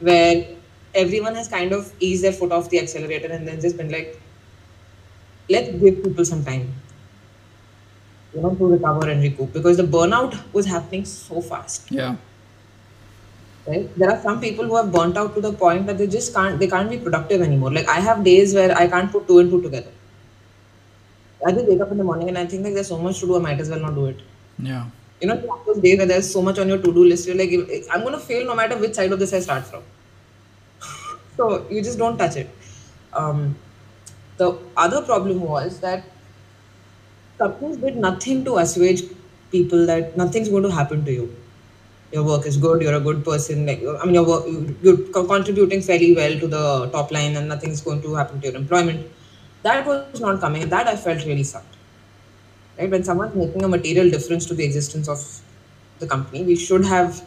where 0.00 0.46
everyone 0.94 1.34
has 1.34 1.48
kind 1.48 1.72
of 1.72 1.92
eased 2.00 2.24
their 2.24 2.32
foot 2.32 2.52
off 2.52 2.70
the 2.70 2.78
accelerator 2.80 3.28
and 3.32 3.46
then 3.46 3.60
just 3.60 3.76
been 3.76 3.90
like, 3.90 4.20
let's 5.48 5.70
give 5.70 6.02
people 6.02 6.24
some 6.24 6.44
time, 6.44 6.72
you 8.34 8.40
know, 8.42 8.54
to 8.54 8.66
recover 8.66 9.08
and 9.10 9.22
recoup. 9.22 9.52
Because 9.52 9.76
the 9.76 9.82
burnout 9.84 10.38
was 10.52 10.66
happening 10.66 11.04
so 11.04 11.40
fast. 11.40 11.90
Yeah. 11.90 12.16
right? 13.66 13.88
There 13.98 14.10
are 14.10 14.20
some 14.22 14.40
people 14.40 14.64
who 14.66 14.76
have 14.76 14.92
burnt 14.92 15.16
out 15.16 15.34
to 15.34 15.40
the 15.40 15.52
point 15.52 15.86
that 15.86 15.98
they 15.98 16.06
just 16.06 16.34
can't 16.34 16.58
they 16.58 16.66
can't 16.68 16.90
be 16.90 16.98
productive 16.98 17.42
anymore. 17.42 17.72
Like 17.72 17.88
i 17.88 18.00
have 18.00 18.24
days 18.24 18.54
where 18.54 18.76
i 18.76 18.86
can't 18.86 19.10
put 19.12 19.26
two 19.28 19.38
and 19.38 19.50
two 19.50 19.62
together. 19.62 19.92
I 21.46 21.52
just 21.52 21.66
wake 21.68 21.80
up 21.80 21.90
in 21.90 21.98
the 21.98 22.04
morning 22.04 22.28
and 22.28 22.38
i 22.38 22.46
think 22.46 22.64
like 22.64 22.74
there's 22.74 22.88
so 22.88 22.98
much 22.98 23.20
to 23.20 23.26
do 23.26 23.36
i 23.36 23.38
might 23.46 23.60
as 23.60 23.70
well 23.70 23.80
not 23.80 23.94
do 23.94 24.06
it. 24.06 24.20
Yeah. 24.58 24.86
you 25.20 25.28
know 25.28 25.36
those 25.66 25.78
days 25.84 25.98
where 25.98 26.06
there's 26.06 26.30
so 26.32 26.42
much 26.42 26.58
on 26.58 26.68
your 26.68 26.78
to-do 26.78 27.04
list 27.04 27.26
you're 27.28 27.36
like 27.36 27.50
i'm 27.92 28.02
going 28.06 28.12
to 28.14 28.20
fail 28.26 28.44
no 28.50 28.54
matter 28.58 28.76
which 28.82 28.94
side 28.98 29.12
of 29.16 29.18
this 29.22 29.32
i 29.38 29.40
start 29.46 29.64
from 29.70 29.82
so 31.40 31.66
you 31.70 31.82
just 31.82 31.98
don't 31.98 32.18
touch 32.18 32.36
it. 32.36 32.48
Um, 33.12 33.56
the 34.36 34.58
other 34.76 35.02
problem 35.02 35.40
was 35.40 35.80
that 35.80 36.04
companies 37.38 37.76
did 37.84 37.96
nothing 37.96 38.44
to 38.44 38.58
assuage 38.58 39.02
people 39.52 39.86
that 39.86 40.16
nothing's 40.16 40.48
going 40.48 40.62
to 40.62 40.70
happen 40.70 41.04
to 41.04 41.12
you. 41.12 41.36
Your 42.12 42.24
work 42.24 42.46
is 42.46 42.56
good 42.56 42.82
you're 42.82 42.94
a 42.96 43.00
good 43.00 43.24
person 43.24 43.66
like 43.66 43.82
i 44.02 44.04
mean 44.04 44.14
your 44.16 44.24
work 44.30 44.44
you're 44.86 44.96
co- 45.16 45.26
contributing 45.32 45.80
fairly 45.88 46.08
well 46.20 46.32
to 46.40 46.48
the 46.54 46.62
top 46.94 47.12
line 47.16 47.36
and 47.36 47.48
nothing's 47.48 47.80
going 47.88 48.02
to 48.02 48.14
happen 48.14 48.40
to 48.40 48.48
your 48.48 48.56
employment. 48.56 49.06
That 49.62 49.86
was 49.86 50.20
not 50.20 50.40
coming 50.40 50.68
that 50.68 50.88
i 50.88 50.96
felt 50.96 51.24
really 51.24 51.44
sucked. 51.44 51.76
Right? 52.78 52.90
When 52.90 53.04
someone's 53.04 53.36
making 53.36 53.62
a 53.62 53.68
material 53.68 54.10
difference 54.10 54.46
to 54.46 54.54
the 54.54 54.64
existence 54.64 55.08
of 55.08 55.24
the 56.00 56.06
company 56.06 56.42
we 56.42 56.56
should 56.56 56.84
have 56.84 57.22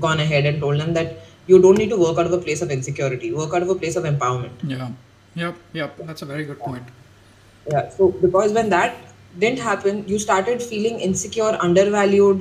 gone 0.00 0.20
ahead 0.20 0.46
and 0.46 0.60
told 0.60 0.80
them 0.80 0.94
that 0.94 1.21
you 1.50 1.60
don't 1.62 1.78
need 1.82 1.90
to 1.94 1.98
work 2.04 2.18
out 2.18 2.26
of 2.30 2.32
a 2.32 2.42
place 2.46 2.60
of 2.64 2.70
insecurity 2.76 3.28
work 3.40 3.52
out 3.54 3.62
of 3.66 3.70
a 3.76 3.78
place 3.84 3.96
of 4.00 4.04
empowerment 4.04 4.66
Yeah. 4.74 4.90
Yep. 5.34 5.54
Yep. 5.80 5.96
That's 6.06 6.22
a 6.22 6.26
very 6.34 6.44
good 6.50 6.58
point. 6.66 6.86
yeah 7.72 7.88
so 7.96 8.06
because 8.24 8.52
when 8.58 8.68
that 8.74 8.94
didn't 9.42 9.60
happen 9.66 9.98
you 10.12 10.18
started 10.22 10.62
feeling 10.70 10.96
insecure 11.08 11.52
undervalued 11.66 12.38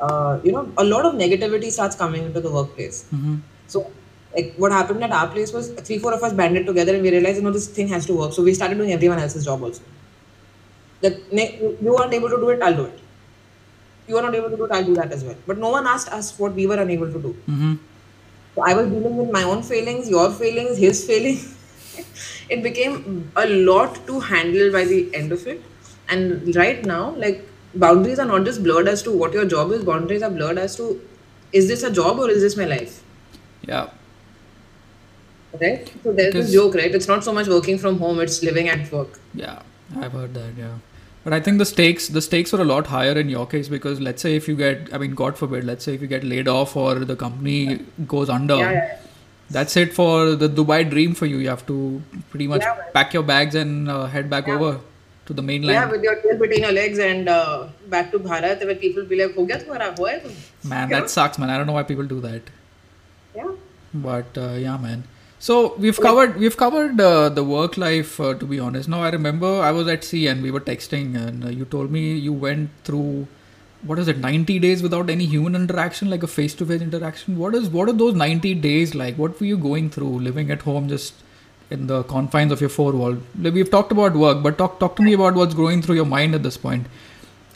uh, 0.00 0.38
you 0.44 0.52
know 0.52 0.62
a 0.78 0.84
lot 0.84 1.04
of 1.08 1.14
negativity 1.14 1.70
starts 1.76 1.96
coming 2.04 2.24
into 2.30 2.40
the 2.46 2.52
workplace 2.58 2.98
Mm-hmm. 3.14 3.36
so 3.74 3.90
like 4.36 4.54
what 4.62 4.72
happened 4.72 5.02
at 5.08 5.12
our 5.18 5.28
place 5.34 5.52
was 5.56 5.68
three 5.88 5.98
four 6.04 6.12
of 6.18 6.22
us 6.28 6.32
banded 6.40 6.66
together 6.70 6.94
and 6.94 7.02
we 7.08 7.10
realized 7.16 7.38
you 7.38 7.44
know 7.46 7.54
this 7.58 7.68
thing 7.78 7.88
has 7.96 8.06
to 8.10 8.14
work 8.22 8.32
so 8.38 8.42
we 8.48 8.54
started 8.60 8.76
doing 8.82 8.92
everyone 8.98 9.18
else's 9.26 9.44
job 9.50 9.62
also 9.68 9.82
That 11.04 11.16
"Ne- 11.38 11.52
you 11.62 11.68
you 11.86 11.94
aren't 12.02 12.14
able 12.18 12.30
to 12.34 12.38
do 12.42 12.48
it, 12.52 12.62
I'll 12.66 12.76
do 12.82 12.84
it. 12.90 13.00
You 14.08 14.16
are 14.18 14.22
not 14.22 14.34
able 14.34 14.50
to 14.50 14.56
do 14.56 14.64
it, 14.64 14.72
I'll 14.72 14.84
do 14.84 14.94
that 14.94 15.12
as 15.12 15.24
well. 15.24 15.36
But 15.46 15.58
no 15.58 15.70
one 15.70 15.86
asked 15.86 16.08
us 16.12 16.38
what 16.38 16.54
we 16.54 16.66
were 16.66 16.80
unable 16.80 17.12
to 17.12 17.20
do. 17.20 17.36
Mm-hmm. 17.48 17.74
So 18.54 18.62
I 18.62 18.74
was 18.74 18.88
dealing 18.88 19.16
with 19.16 19.30
my 19.30 19.42
own 19.42 19.62
failings, 19.62 20.08
your 20.08 20.30
failings, 20.30 20.78
his 20.78 21.04
failings. 21.06 21.56
it 22.48 22.62
became 22.62 23.30
a 23.36 23.46
lot 23.46 24.06
to 24.06 24.20
handle 24.20 24.72
by 24.72 24.84
the 24.84 25.14
end 25.14 25.32
of 25.32 25.46
it. 25.46 25.62
And 26.08 26.54
right 26.54 26.84
now, 26.84 27.10
like 27.16 27.46
boundaries 27.74 28.18
are 28.18 28.26
not 28.26 28.44
just 28.44 28.62
blurred 28.62 28.88
as 28.88 29.02
to 29.02 29.12
what 29.12 29.32
your 29.32 29.44
job 29.44 29.72
is, 29.72 29.84
boundaries 29.84 30.22
are 30.22 30.30
blurred 30.30 30.58
as 30.58 30.76
to 30.76 31.00
is 31.52 31.68
this 31.68 31.82
a 31.82 31.90
job 31.90 32.18
or 32.18 32.30
is 32.30 32.42
this 32.42 32.56
my 32.56 32.64
life? 32.64 33.02
Yeah. 33.62 33.90
Right? 35.60 35.90
So 36.02 36.12
there's 36.12 36.34
this 36.34 36.52
joke, 36.52 36.74
right? 36.74 36.94
It's 36.94 37.08
not 37.08 37.24
so 37.24 37.32
much 37.32 37.48
working 37.48 37.78
from 37.78 37.98
home, 37.98 38.20
it's 38.20 38.42
living 38.42 38.68
at 38.68 38.90
work. 38.92 39.18
Yeah, 39.34 39.62
I've 39.98 40.12
heard 40.12 40.34
that. 40.34 40.52
Yeah, 40.56 40.76
but 41.26 41.32
I 41.32 41.40
think 41.40 41.58
the 41.58 41.66
stakes 41.66 42.06
the 42.06 42.22
stakes 42.22 42.54
are 42.54 42.60
a 42.62 42.64
lot 42.64 42.86
higher 42.86 43.14
in 43.20 43.28
your 43.28 43.46
case 43.52 43.68
because 43.68 44.00
let's 44.00 44.22
say 44.22 44.36
if 44.40 44.46
you 44.46 44.54
get 44.54 44.90
I 44.94 44.98
mean 44.98 45.14
God 45.20 45.36
forbid 45.36 45.64
let's 45.70 45.84
say 45.84 45.94
if 45.94 46.00
you 46.00 46.06
get 46.06 46.22
laid 46.32 46.46
off 46.46 46.76
or 46.76 46.94
the 47.12 47.16
company 47.16 47.80
goes 48.12 48.28
under. 48.34 48.58
Yeah, 48.58 48.70
yeah. 48.74 48.98
That's 49.56 49.76
it 49.76 49.92
for 49.92 50.36
the 50.42 50.48
Dubai 50.48 50.78
dream 50.88 51.16
for 51.16 51.26
you. 51.26 51.38
You 51.38 51.48
have 51.48 51.66
to 51.66 52.00
pretty 52.30 52.46
much 52.52 52.62
yeah, 52.62 52.84
pack 52.94 53.12
your 53.12 53.24
bags 53.24 53.56
and 53.56 53.90
uh, 53.90 54.06
head 54.06 54.30
back 54.30 54.46
over 54.46 54.78
to 55.26 55.32
the 55.32 55.42
mainland. 55.42 55.74
Yeah, 55.74 55.90
with 55.90 56.04
your 56.04 56.14
tail 56.22 56.38
between 56.38 56.62
your 56.68 56.72
legs 56.78 57.00
and 57.00 57.28
uh, 57.28 57.66
back 57.88 58.12
to 58.12 58.20
Bharat, 58.20 58.64
where 58.64 58.76
people 58.76 59.04
be 59.14 59.20
like, 59.24 59.34
"Ho 59.40 59.46
gaya 59.50 59.60
tumhara, 59.64 59.90
hua 59.98 60.14
hai. 60.28 60.32
Man, 60.74 60.96
that 60.96 61.10
sucks, 61.10 61.40
man. 61.44 61.50
I 61.50 61.58
don't 61.58 61.66
know 61.72 61.78
why 61.80 61.84
people 61.92 62.10
do 62.16 62.20
that. 62.28 62.56
Yeah. 63.34 63.52
But 64.08 64.42
uh, 64.46 64.50
yeah, 64.68 64.76
man. 64.88 65.02
So 65.46 65.76
we've 65.78 65.98
covered 66.00 66.38
we've 66.42 66.56
covered 66.56 67.00
uh, 67.00 67.28
the 67.28 67.44
work 67.44 67.76
life 67.76 68.18
uh, 68.18 68.34
to 68.34 68.46
be 68.52 68.58
honest. 68.58 68.88
Now 68.88 69.02
I 69.02 69.10
remember 69.10 69.50
I 69.66 69.70
was 69.70 69.86
at 69.86 70.02
sea 70.02 70.26
and 70.26 70.42
we 70.42 70.50
were 70.50 70.62
texting 70.68 71.14
and 71.14 71.44
uh, 71.44 71.50
you 71.50 71.64
told 71.64 71.92
me 71.92 72.00
you 72.14 72.32
went 72.32 72.70
through 72.82 73.28
what 73.82 74.00
is 74.00 74.08
it 74.08 74.18
90 74.18 74.58
days 74.58 74.82
without 74.82 75.08
any 75.08 75.24
human 75.24 75.54
interaction 75.54 76.10
like 76.10 76.24
a 76.24 76.26
face 76.26 76.52
to 76.54 76.66
face 76.66 76.82
interaction. 76.82 77.38
What 77.38 77.54
is 77.54 77.68
what 77.68 77.88
are 77.88 77.92
those 77.92 78.14
90 78.14 78.54
days 78.54 78.96
like? 78.96 79.18
What 79.24 79.38
were 79.38 79.46
you 79.46 79.56
going 79.56 79.88
through 79.88 80.18
living 80.26 80.50
at 80.50 80.62
home 80.62 80.88
just 80.88 81.14
in 81.70 81.86
the 81.86 82.02
confines 82.14 82.50
of 82.50 82.60
your 82.60 82.70
four 82.80 82.90
wall? 82.90 83.16
Like, 83.40 83.54
We've 83.54 83.70
talked 83.70 83.92
about 83.92 84.16
work, 84.16 84.42
but 84.42 84.58
talk 84.58 84.80
talk 84.80 84.96
to 84.96 85.08
me 85.10 85.12
about 85.12 85.36
what's 85.42 85.54
going 85.54 85.80
through 85.80 86.00
your 86.02 86.10
mind 86.16 86.34
at 86.34 86.42
this 86.42 86.56
point. 86.56 86.88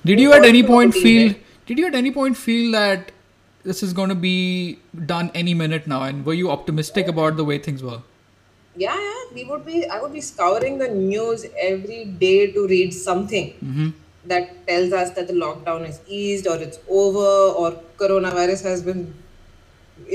Did 0.04 0.20
you 0.20 0.32
at 0.32 0.44
any 0.44 0.62
point 0.62 0.94
feel 0.94 1.34
did 1.66 1.76
you 1.76 1.88
at 1.88 1.96
any 2.04 2.12
point 2.12 2.36
feel 2.36 2.70
that 2.78 3.10
this 3.62 3.82
is 3.82 3.92
going 3.92 4.08
to 4.08 4.14
be 4.14 4.78
done 5.06 5.30
any 5.34 5.54
minute 5.54 5.86
now 5.86 6.02
and 6.02 6.24
were 6.24 6.34
you 6.34 6.50
optimistic 6.50 7.08
about 7.08 7.36
the 7.36 7.44
way 7.44 7.58
things 7.58 7.82
were 7.82 8.00
Yeah, 8.80 8.98
yeah. 9.04 9.22
We 9.36 9.42
would 9.46 9.64
be. 9.68 9.78
I 9.94 9.96
would 10.02 10.12
be 10.16 10.20
scouring 10.26 10.76
the 10.82 10.86
news 10.90 11.40
every 11.62 11.96
day 12.20 12.36
to 12.52 12.66
read 12.72 12.92
something 12.98 13.48
mm-hmm. 13.70 13.88
that 14.32 14.52
tells 14.68 14.94
us 14.98 15.10
that 15.16 15.26
the 15.30 15.36
lockdown 15.40 15.88
is 15.88 15.98
eased 16.18 16.46
or 16.52 16.54
it's 16.66 16.78
over 17.00 17.32
or 17.62 17.66
coronavirus 18.02 18.62
has 18.68 18.84
been 18.90 19.02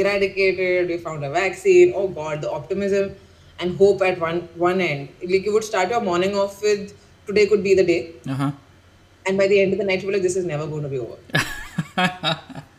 eradicated. 0.04 0.94
We 0.94 0.98
found 1.10 1.28
a 1.30 1.34
vaccine. 1.36 1.94
Oh 2.02 2.08
God, 2.20 2.46
the 2.48 2.54
optimism 2.60 3.12
and 3.60 3.78
hope 3.84 4.06
at 4.12 4.26
one 4.28 4.42
one 4.68 4.86
end. 4.88 5.28
Like 5.36 5.50
you 5.50 5.58
would 5.58 5.68
start 5.72 5.96
your 5.98 6.04
morning 6.12 6.40
off 6.46 6.58
with 6.70 6.96
today 7.32 7.46
could 7.54 7.68
be 7.70 7.76
the 7.82 7.88
day, 7.94 8.02
uh-huh 8.38 8.52
and 9.26 9.38
by 9.38 9.48
the 9.48 9.60
end 9.60 9.74
of 9.74 9.80
the 9.80 9.86
night 9.86 10.02
you 10.02 10.08
were 10.08 10.14
like, 10.14 10.22
this 10.22 10.36
is 10.36 10.46
never 10.46 10.68
going 10.68 10.84
to 10.84 10.90
be 10.90 11.00
over. 11.00 11.18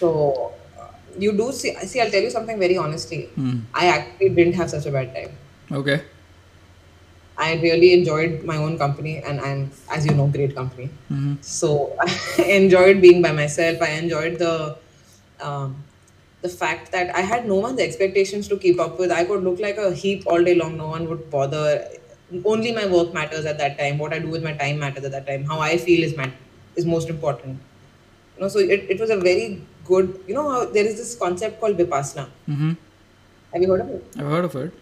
so 0.00 0.52
uh, 0.78 0.88
you 1.18 1.32
do 1.32 1.52
see. 1.52 1.74
See, 1.92 2.00
I'll 2.00 2.10
tell 2.10 2.22
you 2.22 2.30
something 2.30 2.58
very 2.58 2.76
honestly. 2.76 3.26
Hmm. 3.34 3.60
I 3.74 3.86
actually 3.86 4.30
didn't 4.30 4.54
have 4.54 4.70
such 4.70 4.86
a 4.86 4.92
bad 4.98 5.14
time. 5.14 5.36
okay 5.80 6.00
I 7.40 7.54
really 7.54 7.94
enjoyed 7.94 8.44
my 8.44 8.56
own 8.56 8.76
company, 8.78 9.18
and 9.18 9.40
I'm, 9.40 9.70
as 9.90 10.04
you 10.04 10.14
know, 10.14 10.26
great 10.26 10.54
company. 10.54 10.90
mm-hmm. 11.10 11.34
So 11.40 11.96
I 12.00 12.42
enjoyed 12.42 13.00
being 13.00 13.22
by 13.22 13.32
myself. 13.32 13.80
I 13.80 13.92
enjoyed 13.92 14.38
the 14.38 14.76
um, 15.40 15.76
the 16.42 16.50
fact 16.50 16.92
that 16.92 17.14
I 17.16 17.22
had 17.22 17.46
no 17.46 17.56
one's 17.56 17.80
expectations 17.80 18.48
to 18.48 18.58
keep 18.58 18.78
up 18.78 18.98
with. 18.98 19.10
I 19.10 19.24
could 19.24 19.42
look 19.42 19.58
like 19.58 19.78
a 19.78 19.94
heap 19.94 20.26
all 20.26 20.44
day 20.44 20.54
long. 20.54 20.76
No 20.76 20.88
one 20.88 21.08
would 21.08 21.30
bother. 21.30 21.88
Only 22.44 22.72
my 22.72 22.86
work 22.86 23.14
matters 23.14 23.46
at 23.46 23.58
that 23.58 23.78
time. 23.78 23.98
What 23.98 24.12
I 24.12 24.18
do 24.18 24.28
with 24.28 24.44
my 24.44 24.52
time 24.52 24.78
matters 24.78 25.04
at 25.04 25.12
that 25.12 25.26
time. 25.26 25.44
How 25.44 25.60
I 25.60 25.78
feel 25.78 26.04
is 26.04 26.16
mat- 26.16 26.38
is 26.76 26.84
most 26.84 27.08
important. 27.08 27.58
You 28.36 28.42
know, 28.42 28.48
so 28.48 28.58
it, 28.58 28.86
it 28.96 29.00
was 29.00 29.10
a 29.10 29.16
very 29.16 29.62
good. 29.92 30.08
You 30.28 30.34
know 30.38 30.46
how 30.52 30.60
there 30.76 30.86
is 30.92 30.96
this 31.02 31.12
concept 31.24 31.60
called 31.60 31.76
vipassana. 31.82 32.26
Mm-hmm. 32.48 32.72
Have 33.52 33.62
you 33.62 33.70
heard 33.72 33.80
of 33.86 33.90
it? 33.96 34.16
i've 34.22 34.32
heard 34.36 34.44
of 34.48 34.56
it 34.62 34.72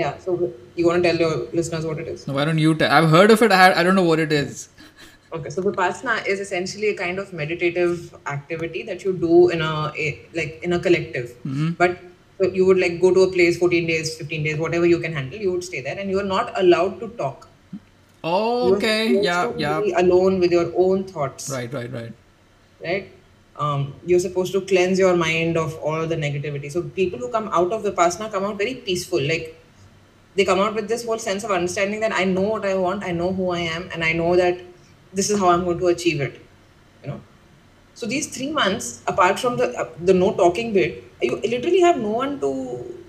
Yeah. 0.00 0.12
So 0.24 0.34
you 0.76 0.84
want 0.88 1.02
to 1.02 1.08
tell 1.08 1.18
your 1.24 1.34
listeners 1.58 1.84
what 1.88 1.98
it 2.04 2.08
is? 2.12 2.26
no 2.28 2.34
why 2.38 2.44
don't 2.48 2.62
you 2.66 2.70
tell 2.82 2.92
i've 2.98 3.10
heard 3.16 3.30
of 3.34 3.42
it 3.46 3.52
I, 3.58 3.66
I 3.80 3.82
don't 3.88 3.98
know 4.00 4.08
what 4.12 4.22
it 4.26 4.32
is 4.38 4.68
Okay, 5.36 5.50
so 5.56 5.62
vipassana 5.66 6.14
is 6.32 6.40
essentially 6.44 6.88
a 6.88 6.96
kind 6.96 7.18
of 7.20 7.28
meditative 7.42 8.00
activity 8.32 8.82
that 8.88 9.04
you 9.04 9.12
do 9.26 9.36
in 9.54 9.62
a, 9.68 9.70
a 10.06 10.08
like 10.38 10.58
in 10.68 10.74
a 10.78 10.80
collective. 10.86 11.30
mm-hmm. 11.46 11.70
But 11.78 11.94
so 12.38 12.48
you 12.58 12.66
would 12.70 12.80
like 12.82 13.00
go 13.04 13.12
to 13.14 13.22
a 13.28 13.30
place 13.36 13.56
14 13.62 13.86
days, 13.92 14.10
15 14.18 14.42
days, 14.48 14.58
whatever 14.64 14.84
you 14.90 14.98
can 15.04 15.14
handle. 15.20 15.38
You 15.46 15.52
would 15.52 15.64
stay 15.68 15.80
there, 15.86 15.98
and 16.04 16.10
you 16.16 16.20
are 16.24 16.28
not 16.34 16.52
allowed 16.64 17.00
to 17.04 17.08
talk. 17.22 17.48
oh 18.30 18.74
okay 18.74 18.98
yeah 19.26 19.38
yeah 19.62 20.00
alone 20.02 20.34
with 20.42 20.52
your 20.56 20.66
own 20.82 21.00
thoughts. 21.14 21.48
right 21.54 21.72
right 21.78 21.92
right 22.00 22.12
Right. 22.88 23.08
Um, 23.62 23.80
you're 24.10 24.22
supposed 24.26 24.52
to 24.52 24.60
cleanse 24.70 24.98
your 24.98 25.16
mind 25.16 25.58
of 25.62 25.74
all 25.88 26.06
the 26.12 26.16
negativity. 26.16 26.70
So 26.76 26.82
people 27.00 27.18
who 27.24 27.28
come 27.34 27.48
out 27.60 27.72
of 27.72 27.84
vipassana 27.88 28.30
come 28.36 28.44
out 28.44 28.58
very 28.58 28.74
peaceful. 28.86 29.20
Like 29.32 29.50
they 30.34 30.44
come 30.44 30.60
out 30.60 30.74
with 30.74 30.88
this 30.88 31.04
whole 31.04 31.18
sense 31.18 31.44
of 31.44 31.50
understanding 31.50 32.00
that 32.00 32.12
I 32.12 32.24
know 32.24 32.46
what 32.54 32.64
I 32.64 32.74
want, 32.74 33.04
I 33.04 33.12
know 33.12 33.32
who 33.32 33.50
I 33.50 33.60
am, 33.60 33.90
and 33.92 34.02
I 34.02 34.12
know 34.12 34.36
that 34.36 34.58
this 35.12 35.30
is 35.30 35.38
how 35.38 35.50
I'm 35.50 35.64
going 35.64 35.78
to 35.78 35.88
achieve 35.88 36.20
it. 36.20 36.40
You 37.02 37.10
know. 37.10 37.20
So 37.94 38.06
these 38.06 38.28
three 38.34 38.50
months, 38.50 39.02
apart 39.06 39.38
from 39.38 39.56
the 39.58 39.66
uh, 39.78 39.88
the 40.00 40.14
no 40.14 40.32
talking 40.34 40.72
bit, 40.72 41.04
you 41.20 41.36
literally 41.36 41.80
have 41.80 41.98
no 41.98 42.10
one 42.10 42.40
to 42.40 42.50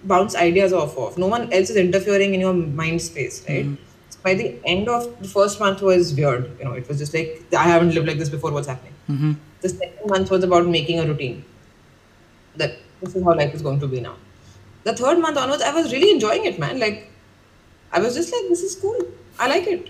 bounce 0.04 0.36
ideas 0.36 0.74
off 0.74 0.98
of. 0.98 1.18
No 1.18 1.28
one 1.28 1.52
else 1.54 1.70
is 1.70 1.78
interfering 1.78 2.34
in 2.34 2.42
your 2.42 2.54
mind 2.54 3.02
space, 3.02 3.44
right? 3.48 3.66
So 3.66 3.93
by 4.24 4.34
the 4.34 4.58
end 4.66 4.90
of 4.90 5.08
the 5.22 5.28
first 5.28 5.60
month 5.60 5.82
was 5.82 6.14
weird. 6.14 6.50
You 6.60 6.66
know, 6.66 6.74
it 6.74 6.88
was 6.88 6.98
just 7.00 7.14
like 7.14 7.44
I 7.58 7.64
haven't 7.64 7.94
lived 7.94 8.08
like 8.08 8.18
this 8.18 8.30
before. 8.30 8.52
What's 8.52 8.68
happening? 8.68 8.94
mm-hmm. 9.10 9.34
The 9.62 9.70
second 9.70 10.10
month 10.10 10.30
was 10.32 10.44
about 10.44 10.68
making 10.68 11.00
a 11.00 11.06
routine. 11.06 11.44
That 12.58 12.78
this 13.02 13.16
is 13.16 13.24
how 13.24 13.34
life 13.36 13.54
is 13.54 13.62
going 13.62 13.80
to 13.80 13.88
be 13.88 14.02
now. 14.02 14.16
The 14.84 14.96
third 14.96 15.20
month 15.20 15.38
onwards, 15.38 15.64
I 15.64 15.74
was 15.74 15.92
really 15.94 16.12
enjoying 16.12 16.46
it, 16.46 16.60
man. 16.60 16.80
Like, 16.80 17.10
I 17.92 18.00
was 18.00 18.16
just 18.16 18.34
like, 18.34 18.50
this 18.50 18.62
is 18.62 18.76
cool. 18.76 18.98
I 19.40 19.48
like 19.48 19.66
it. 19.68 19.90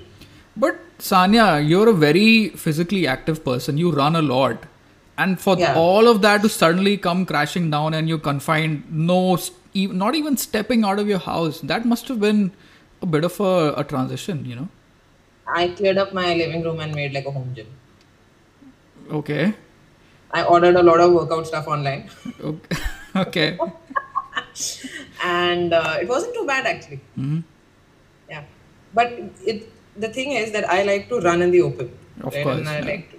But 0.55 0.77
Sanya, 0.99 1.67
you're 1.67 1.89
a 1.89 1.93
very 1.93 2.49
physically 2.49 3.07
active 3.07 3.43
person. 3.43 3.77
You 3.77 3.91
run 3.91 4.15
a 4.15 4.21
lot. 4.21 4.63
And 5.17 5.39
for 5.39 5.57
Yeah. 5.57 5.75
all 5.75 6.07
of 6.07 6.21
that 6.21 6.41
to 6.43 6.49
suddenly 6.49 6.97
come 6.97 7.25
crashing 7.25 7.69
down 7.71 7.93
and 7.95 8.07
you're 8.07 8.19
confined, 8.19 8.83
no, 8.91 9.37
not 9.73 10.15
even 10.15 10.37
stepping 10.37 10.83
out 10.83 10.99
of 10.99 11.07
your 11.07 11.19
house, 11.19 11.59
that 11.61 11.85
must 11.85 12.07
have 12.07 12.19
been 12.19 12.51
a 13.03 13.05
bit 13.05 13.25
of 13.29 13.39
a, 13.39 13.73
a 13.77 13.83
transition, 13.83 14.45
you 14.45 14.55
know? 14.55 14.69
I 15.47 15.67
cleared 15.79 15.97
up 15.97 16.13
my 16.13 16.33
living 16.33 16.63
room 16.63 16.79
and 16.79 16.95
made 16.95 17.13
like 17.13 17.25
a 17.25 17.31
home 17.31 17.53
gym. 17.55 17.67
Okay. 19.19 19.53
I 20.31 20.43
ordered 20.43 20.75
a 20.75 20.83
lot 20.83 20.99
of 20.99 21.13
workout 21.13 21.45
stuff 21.47 21.67
online, 21.67 22.09
Okay. 22.43 22.77
okay. 23.23 23.57
and 25.23 25.73
uh, 25.73 25.97
it 26.01 26.07
wasn't 26.07 26.33
too 26.33 26.45
bad 26.47 26.65
actually. 26.65 27.01
hmm 27.15 27.39
Yeah, 28.29 28.45
but 28.93 29.11
it 29.51 29.69
the 30.05 30.09
thing 30.17 30.31
is 30.31 30.51
that 30.53 30.69
I 30.75 30.83
like 30.83 31.09
to 31.09 31.19
run 31.19 31.41
in 31.41 31.51
the 31.51 31.61
open. 31.61 31.91
Of 32.21 32.33
right? 32.33 32.43
course, 32.43 32.57
and 32.59 32.69
I 32.69 32.79
yeah. 32.79 32.85
like 32.85 33.11
to, 33.11 33.17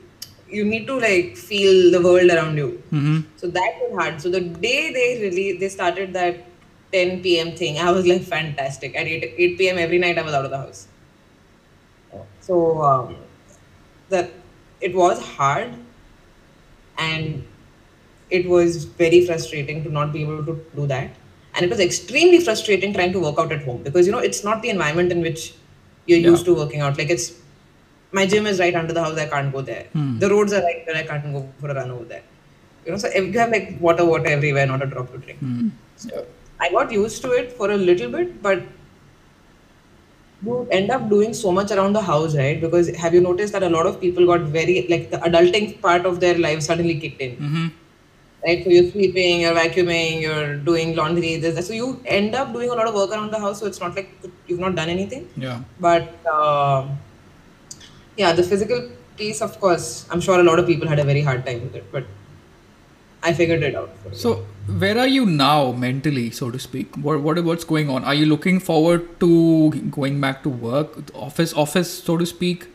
you 0.57 0.65
need 0.65 0.89
to 0.89 0.99
like 1.05 1.37
feel 1.37 1.93
the 1.97 2.01
world 2.09 2.31
around 2.37 2.57
you. 2.63 2.71
hmm 2.91 3.21
So 3.37 3.53
that 3.59 3.79
was 3.83 3.95
hard. 4.01 4.21
So 4.27 4.31
the 4.37 4.41
day 4.67 4.81
they 4.99 5.09
really 5.23 5.47
they 5.63 5.71
started 5.77 6.13
that 6.15 6.43
10 6.95 7.39
p.m. 7.39 7.55
thing, 7.61 7.79
I 7.79 7.91
was 7.91 8.07
like 8.07 8.23
fantastic. 8.23 8.97
At 8.97 9.07
8, 9.07 9.35
8 9.37 9.59
p.m. 9.59 9.79
every 9.79 9.99
night 9.99 10.19
I 10.19 10.23
was 10.23 10.35
out 10.41 10.45
of 10.45 10.51
the 10.51 10.59
house. 10.59 10.87
So 12.41 12.83
um, 12.83 13.17
that 14.09 14.31
it 14.81 14.95
was 14.95 15.21
hard 15.37 15.75
and 16.99 17.45
it 18.31 18.49
was 18.49 18.85
very 18.85 19.27
frustrating 19.27 19.83
to 19.85 19.91
not 19.91 20.13
be 20.13 20.23
able 20.23 20.45
to 20.47 20.61
do 20.77 20.87
that. 20.87 21.11
And 21.55 21.65
it 21.65 21.71
was 21.71 21.81
extremely 21.81 22.41
frustrating 22.41 22.93
trying 22.93 23.13
to 23.13 23.21
work 23.21 23.39
out 23.39 23.53
at 23.53 23.63
home 23.65 23.83
because 23.83 24.07
you 24.07 24.13
know 24.13 24.19
it's 24.19 24.43
not 24.45 24.63
the 24.63 24.71
environment 24.71 25.13
in 25.13 25.21
which 25.23 25.55
you're 26.07 26.19
Yeah. 26.19 26.31
used 26.31 26.45
to 26.47 26.55
working 26.55 26.81
out. 26.81 26.99
Like 26.99 27.11
it's 27.11 27.33
my 28.13 28.27
gym 28.27 28.47
is 28.47 28.61
right 28.61 28.75
under 28.75 28.93
the 28.93 29.03
house, 29.03 29.19
I 29.19 29.27
can't 29.27 29.53
go 29.53 29.61
there. 29.61 29.85
Hmm. 29.93 30.19
The 30.19 30.31
roads 30.31 30.53
are 30.53 30.63
right 30.63 30.85
there, 30.87 30.97
I 30.97 31.03
can't 31.03 31.33
go 31.33 31.49
for 31.61 31.71
a 31.71 31.75
run 31.75 31.91
over 31.91 32.05
there. 32.05 32.23
You 32.85 32.93
know, 32.93 32.99
so 32.99 33.09
if 33.09 33.33
you 33.33 33.39
have 33.39 33.51
like 33.51 33.77
water, 33.81 34.05
water 34.05 34.29
everywhere, 34.29 34.67
not 34.67 34.83
a 34.83 34.87
drop 34.87 35.11
to 35.13 35.19
drink. 35.19 35.39
hmm 35.41 35.69
So 35.97 36.27
I 36.65 36.71
got 36.71 36.93
used 36.97 37.23
to 37.23 37.33
it 37.43 37.53
for 37.53 37.71
a 37.71 37.77
little 37.77 38.11
bit, 38.17 38.43
but 38.43 38.63
you 40.45 40.69
end 40.71 40.91
up 40.91 41.09
doing 41.09 41.33
so 41.35 41.53
much 41.61 41.71
around 41.71 41.95
the 41.95 42.03
house, 42.03 42.37
right? 42.37 42.61
Because 42.61 42.95
have 42.97 43.15
you 43.15 43.21
noticed 43.21 43.53
that 43.55 43.63
a 43.63 43.69
lot 43.69 43.87
of 43.87 44.01
people 44.01 44.27
got 44.27 44.43
very 44.59 44.87
like 44.89 45.11
the 45.11 45.19
adulting 45.31 45.81
part 45.81 46.07
of 46.13 46.21
their 46.21 46.39
life 46.39 46.63
suddenly 46.63 47.01
kicked 47.07 47.21
in, 47.29 47.37
hmm 47.37 47.67
right? 48.47 48.65
So 48.65 48.71
you're 48.71 48.91
sweeping, 48.91 49.41
you're 49.41 49.55
vacuuming, 49.55 50.21
you're 50.21 50.57
doing 50.57 50.95
laundry. 50.97 51.37
This, 51.37 51.55
that. 51.55 51.65
so 51.65 51.73
you 51.73 52.01
end 52.05 52.35
up 52.35 52.53
doing 52.53 52.71
a 52.71 52.75
lot 52.75 52.87
of 52.87 52.95
work 52.95 53.11
around 53.11 53.33
the 53.33 53.39
house. 53.39 53.61
So 53.61 53.67
it's 53.67 53.81
not 53.81 53.97
like 53.97 54.11
you've 54.47 54.61
not 54.61 54.75
done 54.75 54.89
anything. 54.89 55.29
Yeah. 55.37 55.63
But 55.81 56.15
uh, 56.27 56.87
yeah, 58.17 58.33
the 58.33 58.43
physical 58.43 58.91
piece, 59.17 59.41
of 59.41 59.59
course, 59.61 60.07
I'm 60.11 60.21
sure 60.21 60.39
a 60.39 60.43
lot 60.43 60.59
of 60.59 60.67
people 60.67 60.89
had 60.89 60.99
a 60.99 61.05
very 61.05 61.23
hard 61.23 61.47
time 61.47 61.63
with 61.63 61.75
it, 61.75 61.91
but 61.91 62.05
I 63.25 63.33
figured 63.33 63.63
it 63.63 63.75
out. 63.75 63.91
So 64.13 64.45
where 64.67 64.99
are 64.99 65.09
you 65.09 65.25
now 65.25 65.73
mentally, 65.73 66.31
so 66.31 66.51
to 66.51 66.59
speak? 66.59 66.95
What 66.97 67.23
what 67.23 67.43
what's 67.45 67.65
going 67.65 67.89
on? 67.89 68.05
Are 68.05 68.15
you 68.15 68.27
looking 68.27 68.61
forward 68.61 69.09
to 69.21 69.31
going 69.99 70.21
back 70.21 70.43
to 70.43 70.51
work, 70.51 70.99
office 71.15 71.55
office, 71.65 71.93
so 72.11 72.19
to 72.19 72.27
speak? 72.27 72.69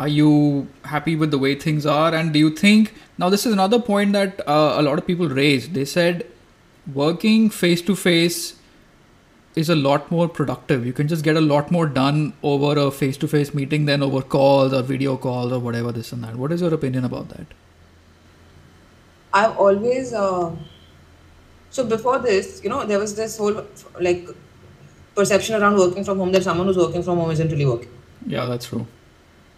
Are 0.00 0.08
you 0.08 0.66
happy 0.92 1.14
with 1.14 1.30
the 1.30 1.38
way 1.38 1.54
things 1.54 1.86
are? 1.86 2.12
And 2.12 2.32
do 2.32 2.40
you 2.40 2.50
think 2.50 2.92
now 3.18 3.28
this 3.28 3.46
is 3.46 3.52
another 3.52 3.80
point 3.80 4.12
that 4.14 4.40
uh, 4.48 4.74
a 4.78 4.82
lot 4.82 4.98
of 4.98 5.06
people 5.06 5.28
raised? 5.28 5.74
They 5.74 5.84
said 5.84 6.26
working 6.92 7.48
face 7.48 7.82
to 7.82 7.94
face 7.94 8.56
is 9.54 9.68
a 9.68 9.76
lot 9.76 10.10
more 10.10 10.28
productive. 10.28 10.84
You 10.84 10.92
can 10.92 11.06
just 11.06 11.22
get 11.22 11.36
a 11.36 11.40
lot 11.40 11.70
more 11.70 11.86
done 11.86 12.32
over 12.42 12.78
a 12.86 12.90
face 12.90 13.16
to 13.18 13.28
face 13.28 13.54
meeting 13.54 13.84
than 13.84 14.02
over 14.02 14.22
calls 14.22 14.72
or 14.72 14.82
video 14.82 15.16
calls 15.16 15.52
or 15.52 15.60
whatever 15.60 15.92
this 15.92 16.12
and 16.12 16.24
that. 16.24 16.34
What 16.36 16.50
is 16.50 16.60
your 16.60 16.74
opinion 16.74 17.04
about 17.04 17.28
that? 17.28 17.46
I've 19.34 19.58
always 19.58 20.12
uh, 20.14 20.54
so 21.70 21.84
before 21.84 22.20
this, 22.20 22.60
you 22.62 22.70
know, 22.70 22.86
there 22.86 23.00
was 23.00 23.16
this 23.16 23.36
whole 23.36 23.66
like 24.00 24.28
perception 25.16 25.60
around 25.60 25.76
working 25.76 26.04
from 26.04 26.18
home 26.18 26.30
that 26.30 26.44
someone 26.44 26.68
who's 26.68 26.76
working 26.76 27.02
from 27.02 27.18
home 27.18 27.32
isn't 27.32 27.50
really 27.50 27.66
working. 27.66 27.90
Yeah, 28.26 28.46
that's 28.46 28.66
true. 28.66 28.86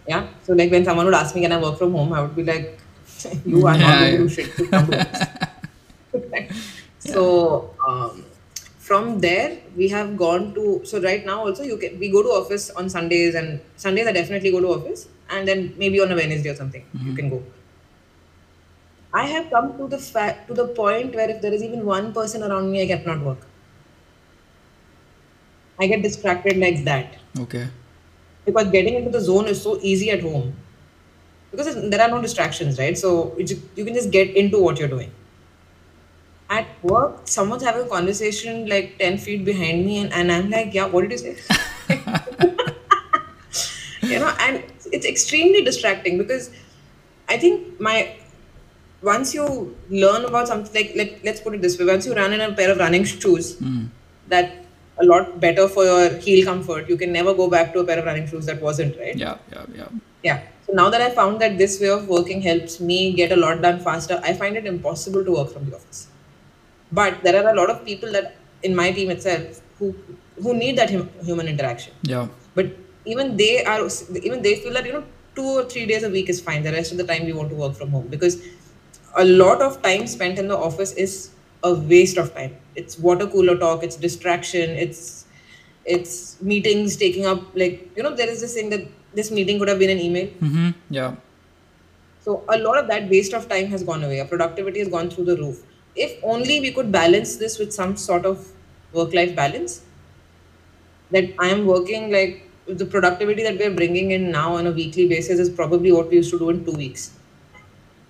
Yeah. 0.08 0.26
So 0.44 0.54
like 0.54 0.70
when 0.70 0.82
someone 0.84 1.04
would 1.04 1.14
ask 1.14 1.34
me, 1.34 1.42
can 1.42 1.52
I 1.52 1.60
work 1.60 1.78
from 1.78 1.92
home? 1.92 2.14
I 2.14 2.22
would 2.22 2.34
be 2.34 2.42
like, 2.42 2.78
you 3.44 3.66
are 3.66 3.76
not 3.76 4.00
going 4.00 4.12
to 4.12 4.18
do 4.18 4.28
shit. 4.30 4.56
to 4.56 4.66
come 4.66 4.86
to 4.86 4.96
this." 4.96 6.72
so 6.98 7.74
um, 7.86 8.24
from 8.78 9.20
there 9.20 9.58
we 9.76 9.88
have 9.88 10.16
gone 10.16 10.54
to 10.54 10.80
so 10.84 11.02
right 11.02 11.26
now 11.26 11.40
also 11.44 11.62
you 11.62 11.76
can 11.76 11.98
we 11.98 12.08
go 12.08 12.22
to 12.22 12.28
office 12.28 12.70
on 12.70 12.88
Sundays 12.88 13.34
and 13.34 13.60
Sundays 13.76 14.06
I 14.06 14.12
definitely 14.12 14.50
go 14.50 14.60
to 14.60 14.68
office 14.68 15.08
and 15.28 15.46
then 15.46 15.74
maybe 15.76 16.00
on 16.00 16.10
a 16.10 16.14
Wednesday 16.14 16.48
or 16.48 16.54
something 16.54 16.84
you 17.04 17.12
can 17.12 17.28
go. 17.28 17.42
I 19.16 19.24
have 19.26 19.50
come 19.50 19.76
to 19.78 19.88
the 19.88 19.98
fact 19.98 20.46
to 20.46 20.54
the 20.54 20.68
point 20.68 21.12
where 21.16 21.28
if 21.28 21.42
there 21.42 21.52
is 21.52 21.64
even 21.64 21.84
one 21.84 22.12
person 22.12 22.44
around 22.44 22.70
me, 22.70 22.82
I 22.82 22.86
cannot 22.96 23.20
work. 23.24 23.48
I 25.78 25.86
get 25.86 26.02
distracted 26.02 26.56
like 26.58 26.84
that 26.84 27.16
Okay. 27.38 27.68
because 28.44 28.70
getting 28.70 28.94
into 28.94 29.10
the 29.10 29.20
zone 29.20 29.46
is 29.46 29.62
so 29.62 29.78
easy 29.82 30.10
at 30.10 30.22
home 30.22 30.54
because 31.50 31.90
there 31.90 32.00
are 32.00 32.08
no 32.08 32.20
distractions, 32.22 32.78
right? 32.78 32.96
So 32.98 33.34
you, 33.38 33.44
ju- 33.46 33.62
you 33.76 33.84
can 33.84 33.94
just 33.94 34.10
get 34.10 34.36
into 34.36 34.58
what 34.60 34.78
you're 34.78 34.88
doing. 34.88 35.12
At 36.48 36.66
work, 36.82 37.22
someone's 37.28 37.62
having 37.64 37.86
a 37.86 37.88
conversation 37.88 38.68
like 38.68 38.98
10 38.98 39.18
feet 39.18 39.44
behind 39.44 39.84
me, 39.84 39.98
and, 39.98 40.12
and 40.12 40.30
I'm 40.32 40.48
like, 40.50 40.74
yeah, 40.74 40.86
what 40.86 41.02
did 41.02 41.12
you 41.12 41.18
say? 41.18 41.36
you 44.08 44.18
know, 44.18 44.34
and 44.40 44.62
it's 44.92 45.06
extremely 45.06 45.62
distracting 45.62 46.18
because 46.18 46.50
I 47.28 47.38
think 47.38 47.80
my 47.80 48.16
once 49.12 49.34
you 49.36 49.46
learn 50.02 50.24
about 50.30 50.48
something 50.50 50.74
like 50.74 50.92
let, 51.00 51.24
let's 51.24 51.40
put 51.40 51.54
it 51.56 51.62
this 51.66 51.78
way 51.78 51.86
once 51.92 52.06
you 52.06 52.14
run 52.14 52.32
in 52.36 52.40
a 52.46 52.52
pair 52.60 52.70
of 52.72 52.78
running 52.84 53.04
shoes 53.04 53.58
hmm. 53.58 53.84
that 54.34 54.66
a 54.98 55.04
lot 55.04 55.38
better 55.40 55.68
for 55.68 55.84
your 55.84 56.08
heel 56.16 56.44
comfort. 56.44 56.88
You 56.88 56.96
can 56.96 57.12
never 57.12 57.34
go 57.34 57.48
back 57.50 57.72
to 57.74 57.80
a 57.80 57.84
pair 57.84 57.98
of 57.98 58.06
running 58.06 58.26
shoes 58.26 58.46
that 58.46 58.62
wasn't 58.62 58.98
right? 58.98 59.16
Yeah, 59.16 59.36
yeah, 59.52 59.66
yeah. 59.74 59.88
yeah. 60.22 60.42
So 60.66 60.72
now 60.72 60.88
that 60.90 61.00
i 61.00 61.10
found 61.10 61.40
that 61.40 61.58
this 61.58 61.80
way 61.80 61.90
of 61.96 62.08
working 62.08 62.40
helps 62.42 62.80
me 62.80 63.12
get 63.12 63.32
a 63.36 63.36
lot 63.36 63.60
done 63.66 63.78
faster 63.88 64.20
i 64.30 64.32
find 64.40 64.56
it 64.60 64.66
impossible 64.70 65.24
to 65.28 65.32
work 65.38 65.52
from 65.52 65.70
the 65.70 65.76
office. 65.76 66.08
But 66.92 67.22
there 67.22 67.36
are 67.40 67.52
a 67.52 67.54
lot 67.60 67.70
of 67.70 67.84
people 67.84 68.10
that 68.12 68.36
in 68.62 68.74
my 68.80 68.90
team 68.96 69.10
itself 69.10 69.60
who 69.78 69.94
who 70.42 70.54
need 70.64 70.76
that 70.78 70.90
hum- 70.96 71.10
human 71.30 71.48
interaction. 71.54 71.94
Yeah. 72.14 72.26
but 72.56 72.66
even 73.12 73.36
they 73.36 73.64
are 73.64 73.80
even 74.28 74.42
they 74.42 74.56
feel 74.62 74.72
that 74.78 74.86
you 74.86 74.94
know 74.94 75.04
two 75.36 75.48
or 75.60 75.64
three 75.72 75.86
days 75.86 76.04
a 76.08 76.10
week 76.10 76.28
is 76.34 76.40
fine. 76.40 76.62
The 76.62 76.72
rest 76.72 76.92
of 76.92 76.98
the 76.98 77.04
time 77.10 77.26
we 77.26 77.34
want 77.38 77.50
to 77.50 77.56
work 77.56 77.74
from 77.80 77.90
home 77.90 78.06
because 78.14 78.38
a 79.16 79.24
lot 79.24 79.62
of 79.62 79.82
time 79.82 80.06
spent 80.06 80.38
in 80.38 80.48
the 80.48 80.56
office 80.56 80.92
is 80.94 81.30
a 81.64 81.72
waste 81.92 82.18
of 82.18 82.34
time 82.34 82.56
it's 82.74 82.98
water 82.98 83.26
cooler 83.26 83.56
talk 83.56 83.82
it's 83.82 83.96
distraction 83.96 84.70
it's 84.86 85.26
it's 85.84 86.40
meetings 86.42 86.96
taking 86.96 87.26
up 87.26 87.42
like 87.54 87.90
you 87.96 88.02
know 88.02 88.14
there 88.14 88.28
is 88.28 88.40
this 88.40 88.54
thing 88.54 88.70
that 88.70 88.86
this 89.14 89.30
meeting 89.30 89.58
could 89.58 89.68
have 89.68 89.78
been 89.78 89.90
an 89.90 90.00
email 90.00 90.26
Mm-hmm. 90.46 90.70
Yeah. 90.90 91.14
so 92.20 92.44
a 92.48 92.58
lot 92.58 92.78
of 92.78 92.88
that 92.88 93.08
waste 93.08 93.32
of 93.32 93.48
time 93.48 93.66
has 93.68 93.82
gone 93.82 94.02
away. 94.04 94.20
Our 94.20 94.26
productivity 94.26 94.80
has 94.80 94.88
gone 94.88 95.10
through 95.10 95.26
the 95.26 95.36
roof. 95.36 95.62
If 95.94 96.18
only 96.22 96.60
we 96.60 96.72
could 96.72 96.90
balance 96.92 97.36
this 97.36 97.58
with 97.58 97.72
some 97.72 97.96
sort 97.96 98.26
of 98.26 98.48
work-life 98.92 99.34
balance. 99.36 99.82
That 101.10 101.32
I 101.38 101.48
am 101.48 101.66
working 101.66 102.10
like 102.10 102.50
the 102.66 102.84
productivity 102.84 103.42
that 103.44 103.58
we're 103.58 103.74
bringing 103.74 104.10
in 104.10 104.30
now 104.30 104.56
on 104.56 104.66
a 104.66 104.72
weekly 104.72 105.08
basis 105.08 105.38
is 105.38 105.48
probably 105.48 105.92
what 105.92 106.08
we 106.10 106.16
used 106.16 106.30
to 106.32 106.38
do 106.38 106.50
in 106.50 106.64
two 106.64 106.72
weeks, 106.72 107.12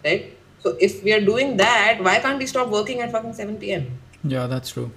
right? 0.05 0.36
So 0.61 0.77
if 0.81 1.03
we 1.05 1.13
are 1.13 1.21
doing 1.21 1.57
that, 1.59 1.99
why 2.03 2.19
can't 2.19 2.39
we 2.39 2.47
stop 2.47 2.69
working 2.69 3.01
at 3.01 3.13
fucking 3.13 3.35
7 3.35 3.57
p.m. 3.59 3.99
Yeah, 4.25 4.47
that's 4.47 4.71
true. 4.71 4.91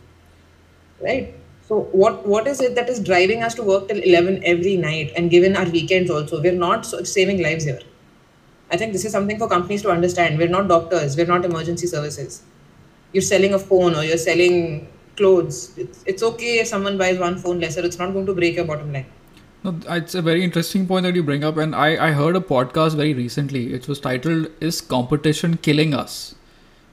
right? 1.02 1.34
So 1.68 1.82
what 1.92 2.26
what 2.28 2.48
is 2.48 2.62
it 2.62 2.76
that 2.76 2.90
is 2.90 3.00
driving 3.00 3.44
us 3.44 3.54
to 3.56 3.64
work 3.64 3.88
till 3.88 4.00
11 4.00 4.42
every 4.44 4.76
night 4.78 5.12
and 5.16 5.30
given 5.30 5.56
our 5.56 5.70
weekends 5.70 6.10
also? 6.10 6.42
We're 6.42 6.54
not 6.54 6.86
saving 6.86 7.42
lives 7.44 7.66
here. 7.66 7.80
I 8.72 8.78
think 8.78 8.94
this 8.94 9.06
is 9.06 9.12
something 9.12 9.38
for 9.38 9.48
companies 9.48 9.82
to 9.84 9.92
understand. 9.92 10.38
We're 10.38 10.50
not 10.56 10.68
doctors. 10.68 11.16
We're 11.18 11.28
not 11.28 11.46
emergency 11.46 11.88
services. 11.88 12.42
You're 13.14 13.22
selling 13.24 13.54
a 13.54 13.60
phone 13.60 13.96
or 13.96 14.04
you're 14.04 14.18
selling 14.18 14.88
clothes. 15.16 15.78
It's, 15.78 16.04
it's 16.06 16.24
okay 16.24 16.60
if 16.60 16.68
someone 16.68 16.98
buys 16.98 17.20
one 17.20 17.38
phone 17.38 17.60
lesser. 17.60 17.82
It's 17.86 17.98
not 18.00 18.14
going 18.14 18.26
to 18.28 18.34
break 18.34 18.56
your 18.56 18.66
bottom 18.66 18.94
line. 18.94 19.08
No, 19.64 19.76
it's 19.90 20.16
a 20.16 20.22
very 20.22 20.44
interesting 20.44 20.88
point 20.88 21.04
that 21.04 21.16
you 21.16 21.24
bring 21.24 21.44
up, 21.44 21.58
and 21.58 21.76
I, 21.76 22.08
I 22.08 22.12
heard 22.12 22.36
a 22.36 22.40
podcast 22.40 22.96
very 22.96 23.14
recently. 23.14 23.74
It 23.74 23.88
was 23.90 24.00
titled 24.00 24.48
"Is 24.62 24.80
Competition 24.82 25.58
Killing 25.58 25.94
Us?" 25.94 26.36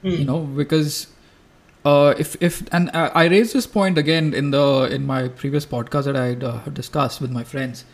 You 0.02 0.24
know, 0.24 0.40
because 0.40 1.06
uh, 1.84 2.14
if 2.18 2.36
if 2.42 2.62
and 2.72 2.90
I 2.92 3.06
I 3.22 3.24
raised 3.26 3.54
this 3.54 3.66
point 3.66 3.98
again 3.98 4.34
in 4.34 4.50
the 4.50 4.88
in 4.98 5.06
my 5.06 5.28
previous 5.28 5.64
podcast 5.64 6.04
that 6.04 6.16
I 6.16 6.34
uh, 6.44 6.58
discussed 6.80 7.20
with 7.20 7.30
my 7.30 7.44
friends, 7.44 7.84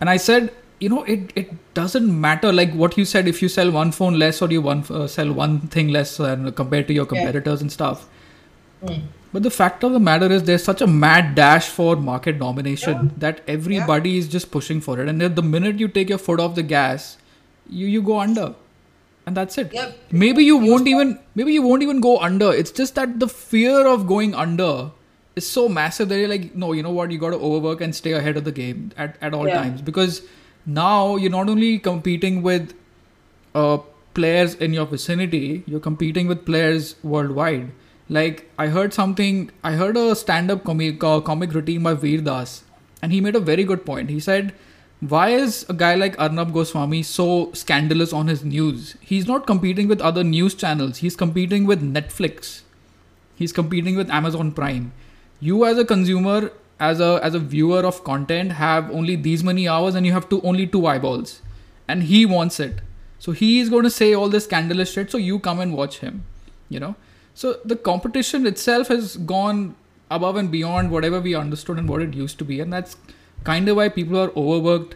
and 0.00 0.10
I 0.10 0.16
said, 0.16 0.52
you 0.80 0.88
know, 0.88 1.04
it 1.04 1.32
it 1.36 1.52
doesn't 1.74 2.10
matter 2.26 2.52
like 2.52 2.72
what 2.74 2.96
you 2.98 3.04
said. 3.04 3.28
If 3.28 3.42
you 3.42 3.48
sell 3.48 3.70
one 3.70 3.92
phone 3.92 4.18
less 4.18 4.42
or 4.42 4.50
you 4.50 4.60
one 4.62 4.84
uh, 4.90 5.06
sell 5.06 5.32
one 5.32 5.60
thing 5.78 5.88
less 5.88 6.18
and 6.18 6.54
compared 6.56 6.88
to 6.88 6.94
your 6.94 7.04
Yeah. 7.04 7.14
competitors 7.16 7.62
and 7.62 7.70
stuff, 7.72 8.08
but 9.36 9.42
the 9.42 9.50
fact 9.54 9.82
of 9.84 9.92
the 9.92 10.00
matter 10.00 10.28
is, 10.34 10.44
there's 10.44 10.64
such 10.64 10.80
a 10.80 10.86
mad 10.86 11.34
dash 11.38 11.66
for 11.68 11.94
market 11.94 12.38
domination 12.42 13.08
that 13.24 13.42
everybody 13.54 14.16
is 14.20 14.28
just 14.34 14.50
pushing 14.50 14.80
for 14.80 14.98
it. 14.98 15.10
And 15.10 15.20
then 15.20 15.34
the 15.34 15.42
minute 15.42 15.78
you 15.78 15.88
take 15.88 16.08
your 16.08 16.16
foot 16.26 16.40
off 16.44 16.54
the 16.58 16.62
gas, 16.62 17.18
you 17.68 17.86
you 17.94 18.00
go 18.00 18.18
under, 18.20 18.46
and 19.26 19.36
that's 19.40 19.58
it. 19.58 19.74
Yeah. 19.74 19.90
Maybe 20.22 20.46
you 20.46 20.56
won't 20.56 20.88
even 20.94 21.12
maybe 21.34 21.52
you 21.52 21.60
won't 21.66 21.82
even 21.88 22.00
go 22.00 22.14
under. 22.30 22.50
It's 22.62 22.70
just 22.80 22.94
that 22.94 23.20
the 23.26 23.28
fear 23.28 23.86
of 23.92 24.06
going 24.14 24.34
under 24.46 24.72
is 25.42 25.46
so 25.60 25.68
massive 25.68 26.08
that 26.14 26.18
you're 26.24 26.32
like, 26.34 26.50
no, 26.66 26.72
you 26.72 26.82
know 26.90 26.96
what? 27.02 27.10
You 27.10 27.18
got 27.28 27.36
to 27.38 27.44
overwork 27.52 27.82
and 27.82 27.94
stay 28.02 28.12
ahead 28.24 28.38
of 28.38 28.44
the 28.50 28.58
game 28.64 28.90
at 28.96 29.22
at 29.30 29.34
all 29.40 29.46
Yeah. 29.54 29.62
times 29.62 29.82
because 29.94 30.22
now 30.64 31.16
you're 31.16 31.38
not 31.38 31.50
only 31.56 31.78
competing 31.92 32.40
with 32.50 32.72
uh, 33.54 33.78
players 34.20 34.54
in 34.68 34.72
your 34.82 34.86
vicinity, 34.86 35.48
you're 35.66 35.88
competing 35.94 36.26
with 36.36 36.46
players 36.52 36.94
worldwide. 37.02 37.74
Like 38.08 38.48
I 38.56 38.68
heard 38.68 38.94
something, 38.94 39.50
I 39.64 39.72
heard 39.72 39.96
a 39.96 40.14
stand-up 40.14 40.64
comic 40.64 41.02
uh, 41.02 41.20
comic 41.20 41.52
routine 41.52 41.82
by 41.82 41.94
Veer 41.94 42.20
Das, 42.20 42.62
and 43.02 43.12
he 43.12 43.20
made 43.20 43.34
a 43.34 43.40
very 43.40 43.64
good 43.64 43.84
point. 43.84 44.10
He 44.10 44.20
said, 44.20 44.52
"Why 45.00 45.30
is 45.30 45.66
a 45.68 45.74
guy 45.74 45.94
like 45.96 46.18
Arnab 46.26 46.52
Goswami 46.52 47.02
so 47.02 47.50
scandalous 47.52 48.12
on 48.12 48.28
his 48.28 48.44
news? 48.44 48.96
He's 49.00 49.26
not 49.26 49.46
competing 49.48 49.88
with 49.88 50.00
other 50.00 50.22
news 50.22 50.54
channels. 50.54 50.98
He's 50.98 51.16
competing 51.16 51.66
with 51.66 51.82
Netflix. 51.82 52.60
He's 53.34 53.52
competing 53.52 53.96
with 53.96 54.08
Amazon 54.10 54.52
Prime. 54.52 54.92
You 55.40 55.64
as 55.64 55.76
a 55.76 55.84
consumer, 55.84 56.52
as 56.78 57.00
a 57.00 57.18
as 57.24 57.34
a 57.34 57.40
viewer 57.40 57.80
of 57.80 58.04
content, 58.04 58.52
have 58.52 58.88
only 58.92 59.16
these 59.16 59.42
many 59.42 59.66
hours, 59.66 59.96
and 59.96 60.06
you 60.06 60.12
have 60.12 60.28
to 60.28 60.40
only 60.42 60.68
two 60.68 60.86
eyeballs, 60.86 61.40
and 61.88 62.04
he 62.04 62.24
wants 62.24 62.60
it. 62.60 62.80
So 63.18 63.32
he 63.32 63.58
is 63.58 63.68
going 63.68 63.82
to 63.82 63.90
say 63.90 64.14
all 64.14 64.28
this 64.28 64.44
scandalous 64.44 64.92
shit. 64.92 65.10
So 65.10 65.18
you 65.18 65.40
come 65.40 65.58
and 65.58 65.76
watch 65.82 65.98
him. 65.98 66.24
You 66.68 66.78
know. 66.86 66.94
So 67.40 67.58
the 67.66 67.76
competition 67.76 68.46
itself 68.46 68.88
has 68.88 69.18
gone 69.18 69.74
above 70.10 70.36
and 70.36 70.50
beyond 70.50 70.90
whatever 70.90 71.20
we 71.20 71.34
understood 71.34 71.78
and 71.78 71.86
what 71.86 72.00
it 72.00 72.14
used 72.14 72.38
to 72.38 72.46
be, 72.46 72.60
and 72.60 72.72
that's 72.72 72.96
kind 73.44 73.68
of 73.68 73.76
why 73.76 73.90
people 73.90 74.18
are 74.18 74.30
overworked. 74.30 74.94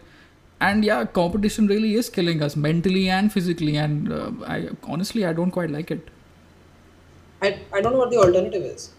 And 0.59 0.83
yeah, 0.83 1.05
competition 1.05 1.67
really 1.67 1.93
is 1.93 2.09
killing 2.09 2.41
us 2.41 2.55
mentally 2.55 3.09
and 3.09 3.31
physically. 3.31 3.75
And 3.77 4.11
uh, 4.11 4.31
I 4.47 4.69
honestly, 4.85 5.23
I 5.23 5.33
don't 5.33 5.51
quite 5.51 5.69
like 5.69 5.91
it. 5.91 6.09
I, 7.43 7.59
I 7.71 7.81
don't 7.81 7.93
know 7.93 7.99
what 7.99 8.09
the 8.09 8.17
alternative 8.17 8.63
is. 8.63 8.89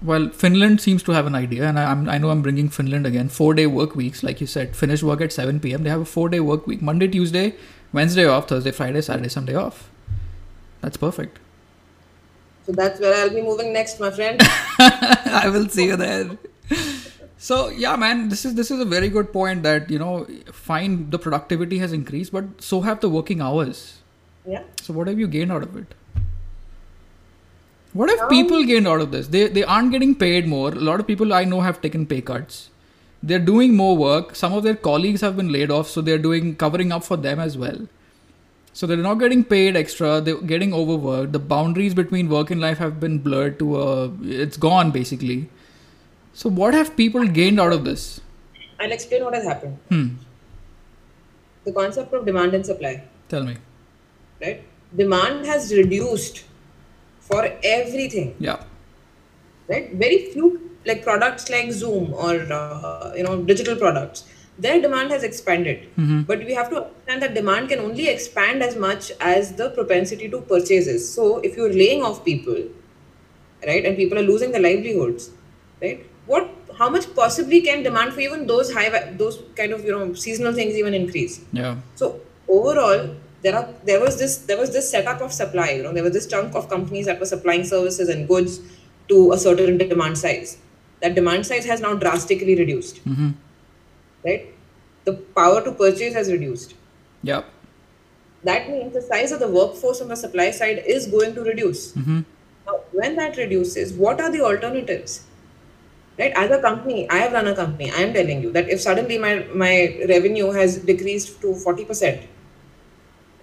Well, 0.00 0.28
Finland 0.28 0.80
seems 0.80 1.02
to 1.04 1.12
have 1.12 1.26
an 1.26 1.34
idea, 1.34 1.64
and 1.64 1.76
I, 1.76 1.90
I'm, 1.90 2.08
I 2.08 2.18
know 2.18 2.30
I'm 2.30 2.42
bringing 2.42 2.68
Finland 2.68 3.08
again. 3.08 3.28
Four 3.28 3.54
day 3.54 3.66
work 3.66 3.96
weeks, 3.96 4.22
like 4.22 4.40
you 4.40 4.46
said, 4.46 4.76
finish 4.76 5.02
work 5.02 5.20
at 5.20 5.32
7 5.32 5.58
p.m. 5.58 5.82
They 5.82 5.90
have 5.90 6.02
a 6.02 6.12
four 6.12 6.28
day 6.28 6.38
work 6.38 6.68
week 6.68 6.82
Monday, 6.82 7.08
Tuesday, 7.08 7.56
Wednesday 7.92 8.26
off, 8.26 8.46
Thursday, 8.48 8.70
Friday, 8.70 9.00
Saturday, 9.00 9.28
Sunday 9.28 9.56
off. 9.56 9.90
That's 10.82 10.96
perfect. 10.96 11.40
So 12.66 12.72
that's 12.72 13.00
where 13.00 13.14
I'll 13.14 13.30
be 13.30 13.42
moving 13.42 13.72
next, 13.72 14.00
my 14.00 14.10
friend. 14.10 14.40
I 14.78 15.48
will 15.52 15.68
see 15.68 15.86
you 15.86 15.96
there. 15.96 16.30
So 17.38 17.68
yeah, 17.68 17.96
man, 17.96 18.28
this 18.28 18.44
is 18.44 18.54
this 18.54 18.70
is 18.70 18.80
a 18.80 18.84
very 18.84 19.08
good 19.08 19.32
point 19.32 19.62
that 19.62 19.90
you 19.90 19.98
know, 19.98 20.26
fine, 20.52 21.10
the 21.10 21.18
productivity 21.18 21.78
has 21.78 21.92
increased, 21.92 22.32
but 22.32 22.44
so 22.60 22.80
have 22.80 23.00
the 23.00 23.08
working 23.08 23.40
hours. 23.40 23.98
yeah. 24.46 24.64
So 24.82 24.94
what 24.94 25.08
have 25.08 25.18
you 25.18 25.28
gained 25.28 25.52
out 25.52 25.62
of 25.62 25.76
it? 25.76 25.94
What 27.92 28.10
have 28.10 28.20
um, 28.20 28.28
people 28.28 28.64
gained 28.64 28.88
out 28.88 29.00
of 29.00 29.10
this? 29.12 29.28
They 29.28 29.48
they 29.48 29.64
aren't 29.64 29.92
getting 29.92 30.14
paid 30.14 30.48
more. 30.48 30.70
A 30.72 30.86
lot 30.90 31.00
of 31.00 31.06
people 31.06 31.32
I 31.32 31.44
know 31.44 31.60
have 31.60 31.80
taken 31.80 32.06
pay 32.06 32.20
cuts. 32.20 32.70
They're 33.22 33.46
doing 33.50 33.76
more 33.76 33.96
work. 33.96 34.34
Some 34.36 34.52
of 34.52 34.62
their 34.64 34.76
colleagues 34.88 35.20
have 35.22 35.36
been 35.36 35.52
laid 35.52 35.70
off, 35.70 35.88
so 35.88 36.00
they're 36.00 36.24
doing 36.26 36.56
covering 36.56 36.92
up 36.92 37.04
for 37.04 37.16
them 37.16 37.40
as 37.40 37.56
well. 37.56 37.86
So 38.78 38.86
they're 38.86 39.04
not 39.04 39.14
getting 39.20 39.42
paid 39.50 39.76
extra. 39.80 40.20
They're 40.20 40.40
getting 40.52 40.74
overworked. 40.78 41.32
The 41.32 41.38
boundaries 41.38 41.94
between 41.94 42.28
work 42.28 42.50
and 42.50 42.60
life 42.60 42.76
have 42.76 43.00
been 43.04 43.18
blurred 43.26 43.58
to 43.60 43.76
a. 43.82 44.12
It's 44.46 44.58
gone 44.64 44.90
basically. 44.96 45.36
So 46.40 46.50
what 46.50 46.74
have 46.78 46.90
people 46.96 47.26
gained 47.38 47.58
out 47.66 47.72
of 47.76 47.84
this? 47.86 48.20
I'll 48.78 48.92
explain 48.96 49.24
what 49.24 49.34
has 49.34 49.44
happened. 49.44 49.78
Hmm. 49.88 50.08
The 51.64 51.72
concept 51.72 52.12
of 52.12 52.26
demand 52.26 52.52
and 52.58 52.66
supply, 52.66 52.92
Tell 53.30 53.44
me. 53.44 53.56
right? 54.42 54.62
Demand 54.94 55.46
has 55.46 55.72
reduced 55.74 56.44
for 57.30 57.40
everything, 57.64 58.34
Yeah. 58.38 58.62
right? 59.68 59.90
Very 60.04 60.18
few 60.34 60.50
like 60.84 61.02
products 61.02 61.48
like 61.50 61.72
Zoom 61.72 62.12
or 62.12 62.34
uh, 62.60 63.12
you 63.16 63.22
know 63.22 63.42
digital 63.54 63.74
products, 63.86 64.24
their 64.58 64.80
demand 64.80 65.10
has 65.10 65.22
expanded. 65.22 65.88
Mm-hmm. 65.96 66.22
But 66.22 66.38
we 66.44 66.54
have 66.54 66.70
to 66.70 66.84
understand 66.84 67.22
that 67.22 67.34
demand 67.34 67.68
can 67.68 67.80
only 67.80 68.08
expand 68.08 68.62
as 68.62 68.76
much 68.76 69.12
as 69.20 69.54
the 69.54 69.70
propensity 69.70 70.28
to 70.28 70.40
purchases. 70.40 71.12
So 71.12 71.38
if 71.38 71.56
you're 71.56 71.72
laying 71.72 72.02
off 72.02 72.24
people, 72.24 72.56
right, 73.66 73.84
and 73.84 73.96
people 73.96 74.18
are 74.18 74.22
losing 74.22 74.52
their 74.52 74.62
livelihoods, 74.62 75.30
right? 75.82 76.06
What? 76.26 76.50
How 76.78 76.90
much 76.90 77.14
possibly 77.14 77.62
can 77.62 77.82
demand 77.82 78.12
for 78.12 78.20
even 78.20 78.46
those 78.46 78.72
high, 78.72 78.88
those 79.12 79.42
kind 79.54 79.72
of 79.72 79.84
you 79.84 79.92
know 79.92 80.14
seasonal 80.14 80.52
things 80.52 80.74
even 80.74 80.94
increase? 80.94 81.40
Yeah. 81.52 81.76
So 81.94 82.20
overall, 82.48 83.14
there 83.42 83.56
are 83.56 83.68
there 83.84 84.00
was 84.00 84.18
this 84.18 84.38
there 84.38 84.58
was 84.58 84.72
this 84.72 84.90
setup 84.90 85.20
of 85.20 85.32
supply. 85.32 85.70
You 85.70 85.82
know, 85.84 85.92
there 85.92 86.02
was 86.02 86.12
this 86.12 86.26
chunk 86.26 86.54
of 86.54 86.68
companies 86.68 87.06
that 87.06 87.20
were 87.20 87.26
supplying 87.26 87.64
services 87.64 88.08
and 88.08 88.28
goods 88.28 88.60
to 89.08 89.32
a 89.32 89.38
certain 89.38 89.78
demand 89.78 90.18
size. 90.18 90.58
That 91.00 91.14
demand 91.14 91.46
size 91.46 91.64
has 91.66 91.80
now 91.80 91.94
drastically 91.94 92.56
reduced. 92.56 93.04
Mm-hmm. 93.04 93.30
Right, 94.26 94.52
the 95.04 95.12
power 95.12 95.62
to 95.64 95.72
purchase 95.72 96.12
has 96.14 96.32
reduced. 96.32 96.74
Yeah. 97.22 97.44
That 98.42 98.68
means 98.68 98.92
the 98.92 99.02
size 99.02 99.30
of 99.30 99.38
the 99.38 99.48
workforce 99.48 100.00
on 100.00 100.08
the 100.08 100.16
supply 100.16 100.50
side 100.50 100.82
is 100.84 101.06
going 101.06 101.34
to 101.36 101.42
reduce. 101.42 101.92
Mm-hmm. 101.92 102.20
Now, 102.66 102.80
when 102.90 103.16
that 103.16 103.36
reduces, 103.36 103.92
what 103.92 104.20
are 104.20 104.30
the 104.32 104.40
alternatives? 104.40 105.24
Right, 106.18 106.32
as 106.34 106.50
a 106.50 106.60
company, 106.62 107.08
I 107.10 107.18
have 107.18 107.32
run 107.32 107.46
a 107.46 107.54
company. 107.54 107.90
I 107.90 107.98
am 107.98 108.14
telling 108.14 108.42
you 108.42 108.50
that 108.52 108.70
if 108.70 108.80
suddenly 108.80 109.18
my 109.18 109.46
my 109.54 109.72
revenue 110.08 110.50
has 110.50 110.78
decreased 110.90 111.42
to 111.42 111.54
forty 111.54 111.84
percent, 111.84 112.22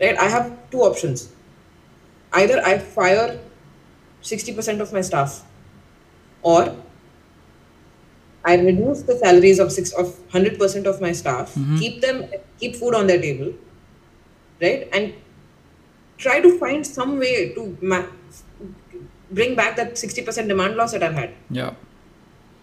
right, 0.02 0.18
I 0.18 0.28
have 0.28 0.48
two 0.72 0.80
options. 0.80 1.30
Either 2.34 2.58
I 2.66 2.80
fire 2.80 3.40
sixty 4.22 4.56
percent 4.60 4.82
of 4.82 4.92
my 4.92 5.02
staff, 5.02 5.44
or 6.42 6.76
I 8.46 8.56
reduce 8.58 9.04
the 9.04 9.18
salaries 9.18 9.60
of 9.60 9.72
six 9.72 9.92
of 9.94 10.16
hundred 10.32 10.58
percent 10.60 10.86
of 10.88 11.00
my 11.02 11.12
staff, 11.14 11.54
keep 11.80 12.02
them 12.02 12.26
keep 12.60 12.76
food 12.76 12.94
on 12.94 13.08
their 13.08 13.22
table, 13.22 13.54
right, 14.62 14.90
and 14.92 15.14
try 16.18 16.40
to 16.42 16.58
find 16.60 16.86
some 16.86 17.18
way 17.20 17.54
to 17.54 17.78
ma- 17.82 18.06
bring 19.32 19.56
back 19.56 19.76
that 19.78 19.98
sixty 19.98 20.22
percent 20.22 20.48
demand 20.48 20.76
loss 20.76 20.92
that 20.92 21.04
I've 21.04 21.14
had 21.14 21.34
Yeah. 21.50 21.72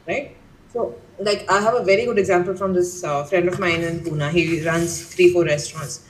right? 0.09 0.37
So, 0.73 0.95
like, 1.19 1.51
I 1.51 1.61
have 1.61 1.75
a 1.75 1.83
very 1.85 2.05
good 2.05 2.19
example 2.19 2.55
from 2.55 2.75
this 2.75 3.03
uh, 3.03 3.25
friend 3.25 3.49
of 3.49 3.59
mine 3.59 3.81
in 3.83 4.01
Pune. 4.01 4.31
He 4.31 4.64
runs 4.64 5.03
three, 5.14 5.33
four 5.33 5.45
restaurants. 5.45 6.07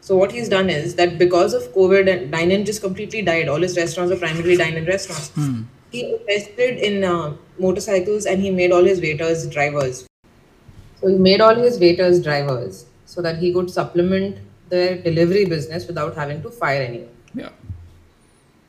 So, 0.00 0.16
what 0.16 0.30
he's 0.30 0.48
done 0.48 0.70
is 0.70 0.94
that 0.96 1.18
because 1.18 1.52
of 1.52 1.62
COVID 1.74 2.08
and 2.12 2.30
dine 2.30 2.52
in 2.52 2.64
just 2.64 2.80
completely 2.80 3.22
died, 3.22 3.48
all 3.48 3.60
his 3.60 3.76
restaurants 3.76 4.12
are 4.12 4.16
primarily 4.16 4.56
dine 4.56 4.74
in 4.74 4.84
restaurants. 4.84 5.32
He 5.94 6.14
invested 6.14 6.78
in 6.78 7.04
uh, 7.04 7.34
motorcycles 7.58 8.26
and 8.26 8.40
he 8.40 8.50
made 8.50 8.72
all 8.72 8.84
his 8.84 9.00
waiters 9.00 9.46
drivers. 9.46 10.06
So, 11.00 11.08
he 11.08 11.16
made 11.16 11.40
all 11.40 11.54
his 11.54 11.78
waiters 11.78 12.22
drivers 12.22 12.86
so 13.06 13.22
that 13.22 13.38
he 13.38 13.52
could 13.52 13.70
supplement 13.70 14.38
their 14.70 14.96
delivery 14.96 15.44
business 15.44 15.86
without 15.86 16.14
having 16.14 16.42
to 16.42 16.50
fire 16.50 16.82
anyone. 16.82 17.10
Yeah. 17.34 17.50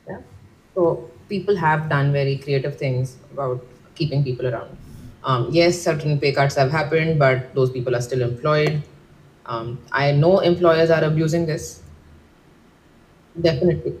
Yeah. 0.08 0.20
So 0.74 1.10
people 1.28 1.56
have 1.56 1.88
done 1.88 2.12
very 2.12 2.36
creative 2.38 2.76
things 2.76 3.16
about 3.32 3.64
keeping 3.94 4.22
people 4.24 4.46
around. 4.46 4.76
Um, 5.24 5.48
yes, 5.50 5.80
certain 5.80 6.20
pay 6.20 6.32
cuts 6.32 6.54
have 6.54 6.70
happened, 6.70 7.18
but 7.18 7.54
those 7.54 7.70
people 7.70 7.96
are 7.96 8.00
still 8.00 8.22
employed. 8.22 8.82
Um, 9.46 9.78
I 9.92 10.12
know 10.12 10.40
employers 10.40 10.90
are 10.90 11.02
abusing 11.04 11.46
this. 11.46 11.82
Definitely. 13.40 14.00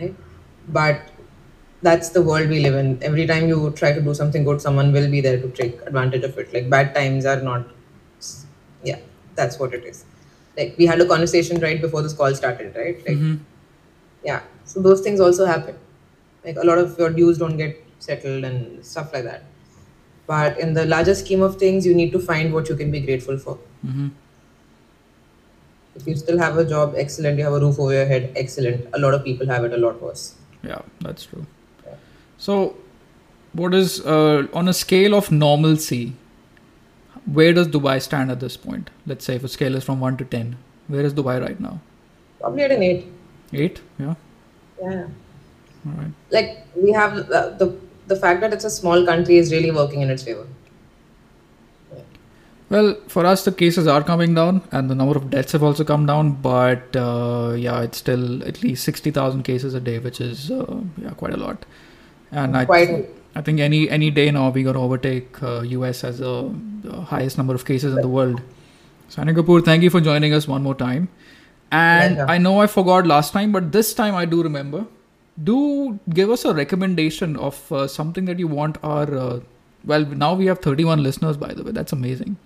Right? 0.00 0.14
But 0.68 1.11
that's 1.82 2.10
the 2.10 2.22
world 2.22 2.48
we 2.48 2.60
live 2.60 2.74
in. 2.74 3.02
Every 3.02 3.26
time 3.26 3.48
you 3.48 3.70
try 3.72 3.92
to 3.92 4.00
do 4.00 4.14
something 4.14 4.44
good, 4.44 4.60
someone 4.60 4.92
will 4.92 5.10
be 5.10 5.20
there 5.20 5.40
to 5.40 5.48
take 5.50 5.80
advantage 5.82 6.24
of 6.24 6.38
it. 6.38 6.52
Like 6.54 6.70
bad 6.70 6.94
times 6.94 7.26
are 7.26 7.40
not. 7.40 7.66
Yeah, 8.84 8.98
that's 9.34 9.58
what 9.58 9.74
it 9.74 9.84
is. 9.84 10.04
Like 10.56 10.74
we 10.78 10.86
had 10.86 11.00
a 11.00 11.06
conversation 11.06 11.60
right 11.60 11.80
before 11.80 12.02
this 12.02 12.12
call 12.12 12.34
started, 12.34 12.76
right? 12.76 12.98
Like 12.98 13.16
mm-hmm. 13.16 13.36
yeah 14.24 14.42
so 14.64 14.80
those 14.80 15.00
things 15.00 15.20
also 15.20 15.44
happen 15.44 15.76
like 16.44 16.56
a 16.56 16.64
lot 16.64 16.78
of 16.78 16.98
your 16.98 17.10
dues 17.10 17.38
don't 17.38 17.56
get 17.56 17.84
settled 17.98 18.44
and 18.44 18.84
stuff 18.84 19.12
like 19.12 19.24
that 19.24 19.42
but 20.26 20.58
in 20.58 20.74
the 20.74 20.84
larger 20.86 21.14
scheme 21.14 21.42
of 21.42 21.56
things 21.56 21.84
you 21.84 21.94
need 21.94 22.12
to 22.12 22.20
find 22.20 22.52
what 22.52 22.68
you 22.68 22.76
can 22.76 22.90
be 22.90 23.00
grateful 23.00 23.36
for 23.36 23.56
mm-hmm. 23.84 24.08
if 25.96 26.06
you 26.06 26.14
still 26.14 26.38
have 26.38 26.56
a 26.56 26.64
job 26.64 26.94
excellent 26.96 27.36
you 27.36 27.44
have 27.44 27.52
a 27.52 27.60
roof 27.60 27.80
over 27.80 27.92
your 27.92 28.06
head 28.06 28.32
excellent 28.36 28.86
a 28.92 28.98
lot 28.98 29.12
of 29.12 29.24
people 29.24 29.46
have 29.46 29.64
it 29.64 29.72
a 29.72 29.76
lot 29.76 30.00
worse 30.00 30.34
Yeah, 30.62 30.80
that's 31.00 31.24
true. 31.26 31.44
So, 32.42 32.76
what 33.52 33.74
is 33.74 34.00
uh, 34.04 34.48
on 34.52 34.68
a 34.68 34.72
scale 34.72 35.14
of 35.14 35.30
normalcy? 35.30 36.14
Where 37.38 37.52
does 37.52 37.68
Dubai 37.68 38.02
stand 38.02 38.32
at 38.32 38.40
this 38.40 38.56
point? 38.56 38.90
Let's 39.06 39.24
say 39.24 39.36
if 39.36 39.44
a 39.44 39.48
scale 39.48 39.76
is 39.76 39.84
from 39.84 40.00
one 40.00 40.16
to 40.16 40.24
ten, 40.24 40.56
where 40.88 41.04
is 41.10 41.14
Dubai 41.14 41.40
right 41.40 41.60
now? 41.60 41.80
probably 42.40 42.62
at 42.64 42.72
an 42.72 42.82
8 42.82 43.04
Eight. 43.52 43.80
Yeah. 44.00 44.14
yeah 44.80 45.04
All 45.86 45.92
right. 45.98 46.10
like 46.36 46.48
we 46.74 46.90
have 46.92 47.14
the, 47.34 47.42
the 47.60 47.68
the 48.08 48.16
fact 48.16 48.40
that 48.40 48.52
it's 48.56 48.64
a 48.64 48.72
small 48.78 49.06
country 49.10 49.36
is 49.42 49.52
really 49.52 49.70
working 49.70 50.02
in 50.06 50.10
its 50.16 50.24
favor 50.30 50.48
Well, 52.72 52.90
for 53.12 53.22
us, 53.30 53.44
the 53.46 53.52
cases 53.52 53.88
are 53.94 54.02
coming 54.10 54.34
down, 54.36 54.58
and 54.76 54.90
the 54.90 54.94
number 54.98 55.16
of 55.20 55.24
deaths 55.32 55.54
have 55.54 55.64
also 55.70 55.84
come 55.88 56.04
down. 56.10 56.28
But 56.44 56.96
uh, 57.00 57.50
yeah, 57.64 57.82
it's 57.86 57.98
still 58.02 58.22
at 58.50 58.60
least 58.66 58.88
sixty 58.90 59.10
thousand 59.18 59.42
cases 59.48 59.74
a 59.80 59.82
day, 59.88 59.96
which 60.06 60.20
is 60.26 60.44
uh, 60.58 60.76
yeah 61.06 61.12
quite 61.22 61.34
a 61.38 61.40
lot. 61.42 61.66
And 62.32 62.56
I, 62.56 62.64
Quite. 62.64 63.08
I 63.34 63.40
think 63.42 63.60
any 63.60 63.88
any 63.88 64.10
day 64.10 64.30
now 64.30 64.48
we're 64.50 64.64
gonna 64.64 64.82
overtake 64.82 65.42
uh, 65.42 65.60
US 65.60 66.02
as 66.04 66.18
the 66.18 66.54
the 66.82 67.00
highest 67.02 67.38
number 67.38 67.54
of 67.54 67.64
cases 67.64 67.94
in 67.94 68.00
the 68.00 68.08
world. 68.08 68.40
Sani 69.08 69.34
Kapoor, 69.34 69.64
thank 69.64 69.82
you 69.82 69.90
for 69.90 70.00
joining 70.00 70.32
us 70.32 70.48
one 70.48 70.62
more 70.62 70.74
time. 70.74 71.08
And 71.70 72.16
Pleasure. 72.16 72.30
I 72.30 72.38
know 72.38 72.60
I 72.60 72.66
forgot 72.66 73.06
last 73.06 73.32
time, 73.32 73.52
but 73.52 73.72
this 73.72 73.94
time 73.94 74.14
I 74.14 74.24
do 74.24 74.42
remember. 74.42 74.86
Do 75.42 75.98
give 76.10 76.30
us 76.30 76.44
a 76.44 76.54
recommendation 76.54 77.36
of 77.36 77.60
uh, 77.72 77.86
something 77.88 78.26
that 78.26 78.38
you 78.38 78.48
want 78.48 78.78
our. 78.82 79.18
Uh, 79.18 79.40
well, 79.84 80.04
now 80.04 80.34
we 80.34 80.46
have 80.46 80.58
31 80.60 81.02
listeners, 81.02 81.36
by 81.38 81.52
the 81.54 81.64
way. 81.64 81.72
That's 81.72 81.92
amazing. 81.92 82.36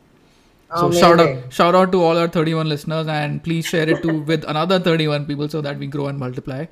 So 0.75 0.91
shout 0.91 1.21
out, 1.21 1.53
shout 1.53 1.75
out 1.75 1.93
to 1.93 2.03
all 2.03 2.19
our 2.19 2.29
31 2.29 2.69
listeners, 2.69 3.07
and 3.07 3.43
please 3.43 3.67
share 3.67 3.89
it 3.89 4.03
to 4.03 4.21
with 4.21 4.45
another 4.45 4.79
31 4.81 5.27
people 5.27 5.49
so 5.49 5.61
that 5.61 5.79
we 5.79 5.87
grow 5.87 6.07
and 6.07 6.19
multiply. 6.19 6.67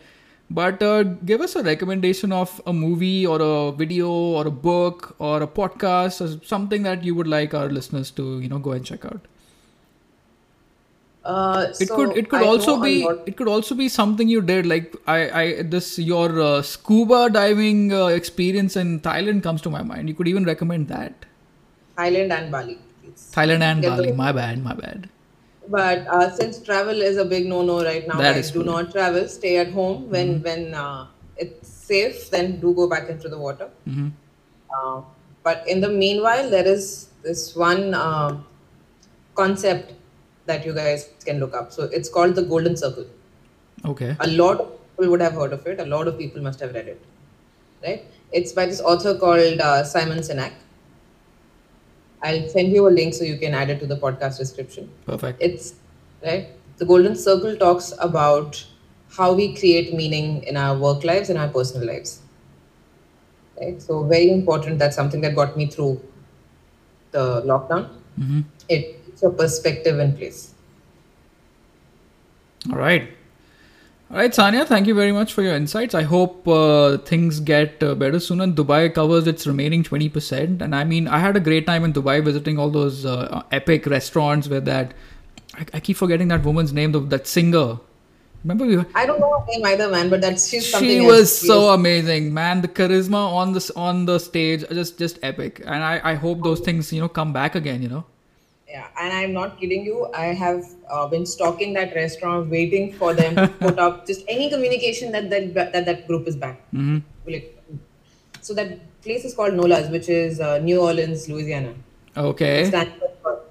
But 0.56 0.82
uh, 0.88 1.02
give 1.30 1.40
us 1.40 1.56
a 1.56 1.62
recommendation 1.68 2.32
of 2.32 2.50
a 2.66 2.72
movie 2.72 3.26
or 3.26 3.38
a 3.42 3.72
video 3.72 4.08
or 4.10 4.46
a 4.46 4.50
book 4.66 5.16
or 5.18 5.42
a 5.42 5.46
podcast 5.60 6.20
or 6.26 6.28
something 6.54 6.84
that 6.84 7.02
you 7.02 7.14
would 7.20 7.26
like 7.26 7.54
our 7.60 7.68
listeners 7.78 8.10
to 8.20 8.26
you 8.40 8.48
know 8.52 8.60
go 8.68 8.72
and 8.78 8.84
check 8.92 9.04
out. 9.12 9.26
uh, 11.24 11.66
It 11.80 11.88
so 11.88 11.96
could 11.96 12.16
it 12.16 12.28
could 12.28 12.42
I 12.42 12.46
also 12.46 12.80
be 12.80 12.92
it 13.26 13.36
could 13.36 13.48
also 13.48 13.74
be 13.74 13.88
something 13.88 14.28
you 14.28 14.42
did 14.42 14.66
like 14.66 14.94
I 15.06 15.18
I 15.42 15.62
this 15.74 15.98
your 15.98 16.28
uh, 16.48 16.62
scuba 16.62 17.20
diving 17.38 17.92
uh, 17.92 18.06
experience 18.20 18.76
in 18.76 19.00
Thailand 19.00 19.42
comes 19.42 19.62
to 19.62 19.70
my 19.70 19.82
mind. 19.82 20.08
You 20.08 20.14
could 20.14 20.28
even 20.28 20.44
recommend 20.52 20.88
that. 20.88 21.26
Thailand 21.96 22.30
and 22.38 22.52
Bali. 22.52 22.78
please. 23.02 23.30
Thailand 23.38 23.62
and 23.70 23.82
Get 23.82 23.90
Bali. 23.96 24.10
the- 24.10 24.16
My 24.24 24.32
bad, 24.32 24.62
my 24.70 24.74
bad. 24.74 25.08
But 25.68 26.06
uh, 26.08 26.30
since 26.36 26.58
travel 26.62 27.00
is 27.00 27.16
a 27.16 27.24
big 27.24 27.46
no-no 27.46 27.82
right 27.84 28.06
now, 28.06 28.18
That 28.18 28.34
guys, 28.34 28.46
is 28.46 28.50
do 28.50 28.62
true. 28.62 28.72
not 28.72 28.92
travel. 28.92 29.28
Stay 29.28 29.56
at 29.58 29.70
home 29.72 30.10
when 30.10 30.42
when 30.42 30.74
uh, 30.74 31.06
it's 31.36 31.68
safe. 31.68 32.30
Then 32.30 32.60
do 32.60 32.74
go 32.74 32.88
back 32.88 33.08
into 33.08 33.28
the 33.28 33.38
water. 33.46 33.68
hmm 33.86 34.08
Uh, 34.76 35.00
but 35.46 35.66
in 35.72 35.80
the 35.84 35.88
meanwhile, 35.88 36.46
there 36.50 36.66
is 36.66 36.84
this 37.22 37.42
one 37.56 37.82
uh, 37.94 38.30
concept 39.34 39.92
that 40.46 40.64
you 40.66 40.72
guys 40.74 41.08
can 41.24 41.38
look 41.40 41.54
up. 41.54 41.72
So 41.72 41.84
it's 41.84 42.08
called 42.08 42.34
the 42.34 42.42
Golden 42.42 42.76
Circle. 42.76 43.06
Okay. 43.92 44.16
A 44.20 44.28
lot 44.28 44.60
of 44.60 44.68
people 44.96 45.10
would 45.12 45.20
have 45.20 45.34
heard 45.34 45.52
of 45.52 45.66
it. 45.66 45.80
A 45.80 45.86
lot 45.86 46.08
of 46.08 46.18
people 46.18 46.42
must 46.42 46.60
have 46.60 46.74
read 46.74 46.88
it. 46.88 47.00
right? 47.86 48.04
It's 48.32 48.52
by 48.52 48.66
this 48.66 48.80
author 48.80 49.14
called 49.24 49.60
uh, 49.60 49.84
Simon 49.84 50.18
Sinek. 50.18 50.52
I'll 52.24 52.48
send 52.48 52.72
you 52.72 52.88
a 52.88 52.92
link 52.98 53.14
so 53.14 53.24
you 53.24 53.36
can 53.38 53.54
add 53.54 53.70
it 53.70 53.80
to 53.80 53.86
the 53.86 53.96
podcast 53.96 54.38
description. 54.38 54.90
Perfect. 55.06 55.42
It's 55.42 55.74
right. 56.24 56.48
The 56.78 56.86
Golden 56.86 57.16
Circle 57.16 57.56
talks 57.56 57.92
about 57.98 58.64
how 59.16 59.32
we 59.34 59.54
create 59.56 59.94
meaning 59.94 60.42
in 60.44 60.56
our 60.56 60.76
work 60.76 61.04
lives 61.04 61.30
and 61.30 61.38
our 61.38 61.48
personal 61.48 61.86
lives. 61.86 62.20
Right. 63.60 63.80
So 63.80 64.02
very 64.04 64.30
important. 64.30 64.78
That's 64.78 64.96
something 64.96 65.20
that 65.20 65.34
got 65.36 65.56
me 65.56 65.66
through 65.66 66.00
the 67.12 67.42
lockdown. 67.42 67.88
hmm 68.16 68.40
It's 68.68 69.22
a 69.22 69.30
perspective 69.30 69.98
in 69.98 70.16
place. 70.16 70.54
All 72.70 72.78
right. 72.78 73.10
All 74.14 74.20
right, 74.20 74.30
Sanya, 74.30 74.64
thank 74.64 74.86
you 74.86 74.94
very 74.94 75.10
much 75.10 75.32
for 75.32 75.42
your 75.42 75.56
insights. 75.56 75.92
I 75.92 76.02
hope 76.02 76.46
uh, 76.46 76.98
things 76.98 77.40
get 77.40 77.82
uh, 77.82 77.96
better 77.96 78.20
soon 78.20 78.40
and 78.40 78.54
Dubai 78.54 78.94
covers 78.94 79.26
its 79.26 79.44
remaining 79.44 79.82
20%. 79.82 80.62
And 80.62 80.72
I 80.72 80.84
mean, 80.84 81.08
I 81.08 81.18
had 81.18 81.36
a 81.36 81.40
great 81.40 81.66
time 81.66 81.82
in 81.82 81.92
Dubai 81.92 82.24
visiting 82.24 82.56
all 82.56 82.70
those 82.70 83.04
uh, 83.04 83.42
epic 83.50 83.86
restaurants 83.86 84.46
where 84.46 84.60
that, 84.60 84.94
I, 85.54 85.66
I 85.74 85.80
keep 85.80 85.96
forgetting 85.96 86.28
that 86.28 86.44
woman's 86.44 86.72
name, 86.72 86.92
the, 86.92 87.00
that 87.00 87.26
singer. 87.26 87.80
Remember 88.44 88.66
we 88.66 88.76
were, 88.76 88.86
I 88.94 89.04
don't 89.04 89.18
know 89.18 89.36
her 89.36 89.46
name 89.46 89.66
either, 89.66 89.90
man, 89.90 90.10
but 90.10 90.20
that's 90.20 90.48
she's 90.48 90.70
something. 90.70 90.88
she 90.88 91.00
was 91.00 91.36
so 91.36 91.70
amazing, 91.70 92.32
man. 92.32 92.60
The 92.60 92.68
charisma 92.68 93.32
on 93.32 93.52
the, 93.52 93.72
on 93.74 94.06
the 94.06 94.20
stage, 94.20 94.64
just, 94.68 94.96
just 94.96 95.18
epic. 95.24 95.60
And 95.66 95.82
I, 95.82 96.00
I 96.04 96.14
hope 96.14 96.44
those 96.44 96.60
things, 96.60 96.92
you 96.92 97.00
know, 97.00 97.08
come 97.08 97.32
back 97.32 97.56
again, 97.56 97.82
you 97.82 97.88
know. 97.88 98.04
Yeah, 98.74 98.88
and 99.00 99.12
I'm 99.12 99.32
not 99.32 99.60
kidding 99.60 99.84
you. 99.84 100.08
I 100.12 100.26
have 100.38 100.64
uh, 100.90 101.06
been 101.06 101.24
stalking 101.24 101.74
that 101.74 101.94
restaurant, 101.94 102.50
waiting 102.50 102.92
for 102.92 103.14
them 103.14 103.36
to 103.36 103.46
put 103.60 103.78
up 103.78 104.04
just 104.04 104.24
any 104.26 104.50
communication 104.50 105.12
that 105.12 105.30
that 105.30 105.54
that, 105.54 105.84
that 105.88 106.08
group 106.08 106.26
is 106.26 106.38
back. 106.44 106.56
hmm 106.70 106.98
Like, 107.24 107.46
so 108.40 108.52
that 108.54 108.72
place 109.02 109.24
is 109.24 109.34
called 109.34 109.54
Nola's, 109.54 109.90
which 109.90 110.08
is 110.08 110.40
uh, 110.40 110.58
New 110.58 110.80
Orleans, 110.86 111.28
Louisiana. 111.28 111.72
Okay. 112.16 112.56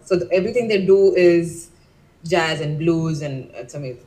So 0.09 0.17
the, 0.17 0.27
everything 0.33 0.67
they 0.67 0.85
do 0.85 1.15
is 1.15 1.69
jazz 2.25 2.59
and 2.59 2.77
blues, 2.77 3.21
and 3.21 3.49
it's 3.63 3.75
amazing. 3.75 4.03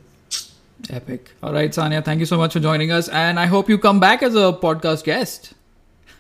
Epic. 0.91 1.31
All 1.43 1.55
right, 1.55 1.71
Sanya, 1.71 2.05
thank 2.05 2.21
you 2.21 2.27
so 2.27 2.37
much 2.43 2.53
for 2.53 2.61
joining 2.61 2.93
us. 2.99 3.09
And 3.09 3.41
I 3.41 3.47
hope 3.47 3.71
you 3.71 3.79
come 3.79 4.01
back 4.01 4.23
as 4.23 4.35
a 4.35 4.53
podcast 4.67 5.05
guest. 5.05 5.55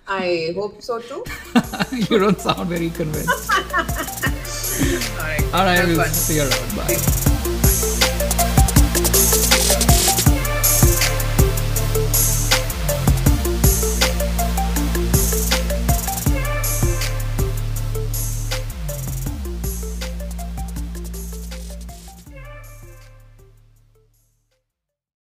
I 0.08 0.54
hope 0.56 0.80
so 0.80 0.98
too. 1.00 1.22
you 2.08 2.18
don't 2.24 2.40
sound 2.40 2.70
very 2.70 2.90
convinced. 3.02 4.32
All 4.78 4.84
right. 5.18 5.44
All 5.54 5.64
right, 5.64 5.86
we'll 5.86 6.04
see 6.06 6.36
you 6.36 6.42
around. 6.42 6.76
Bye. 6.76 7.35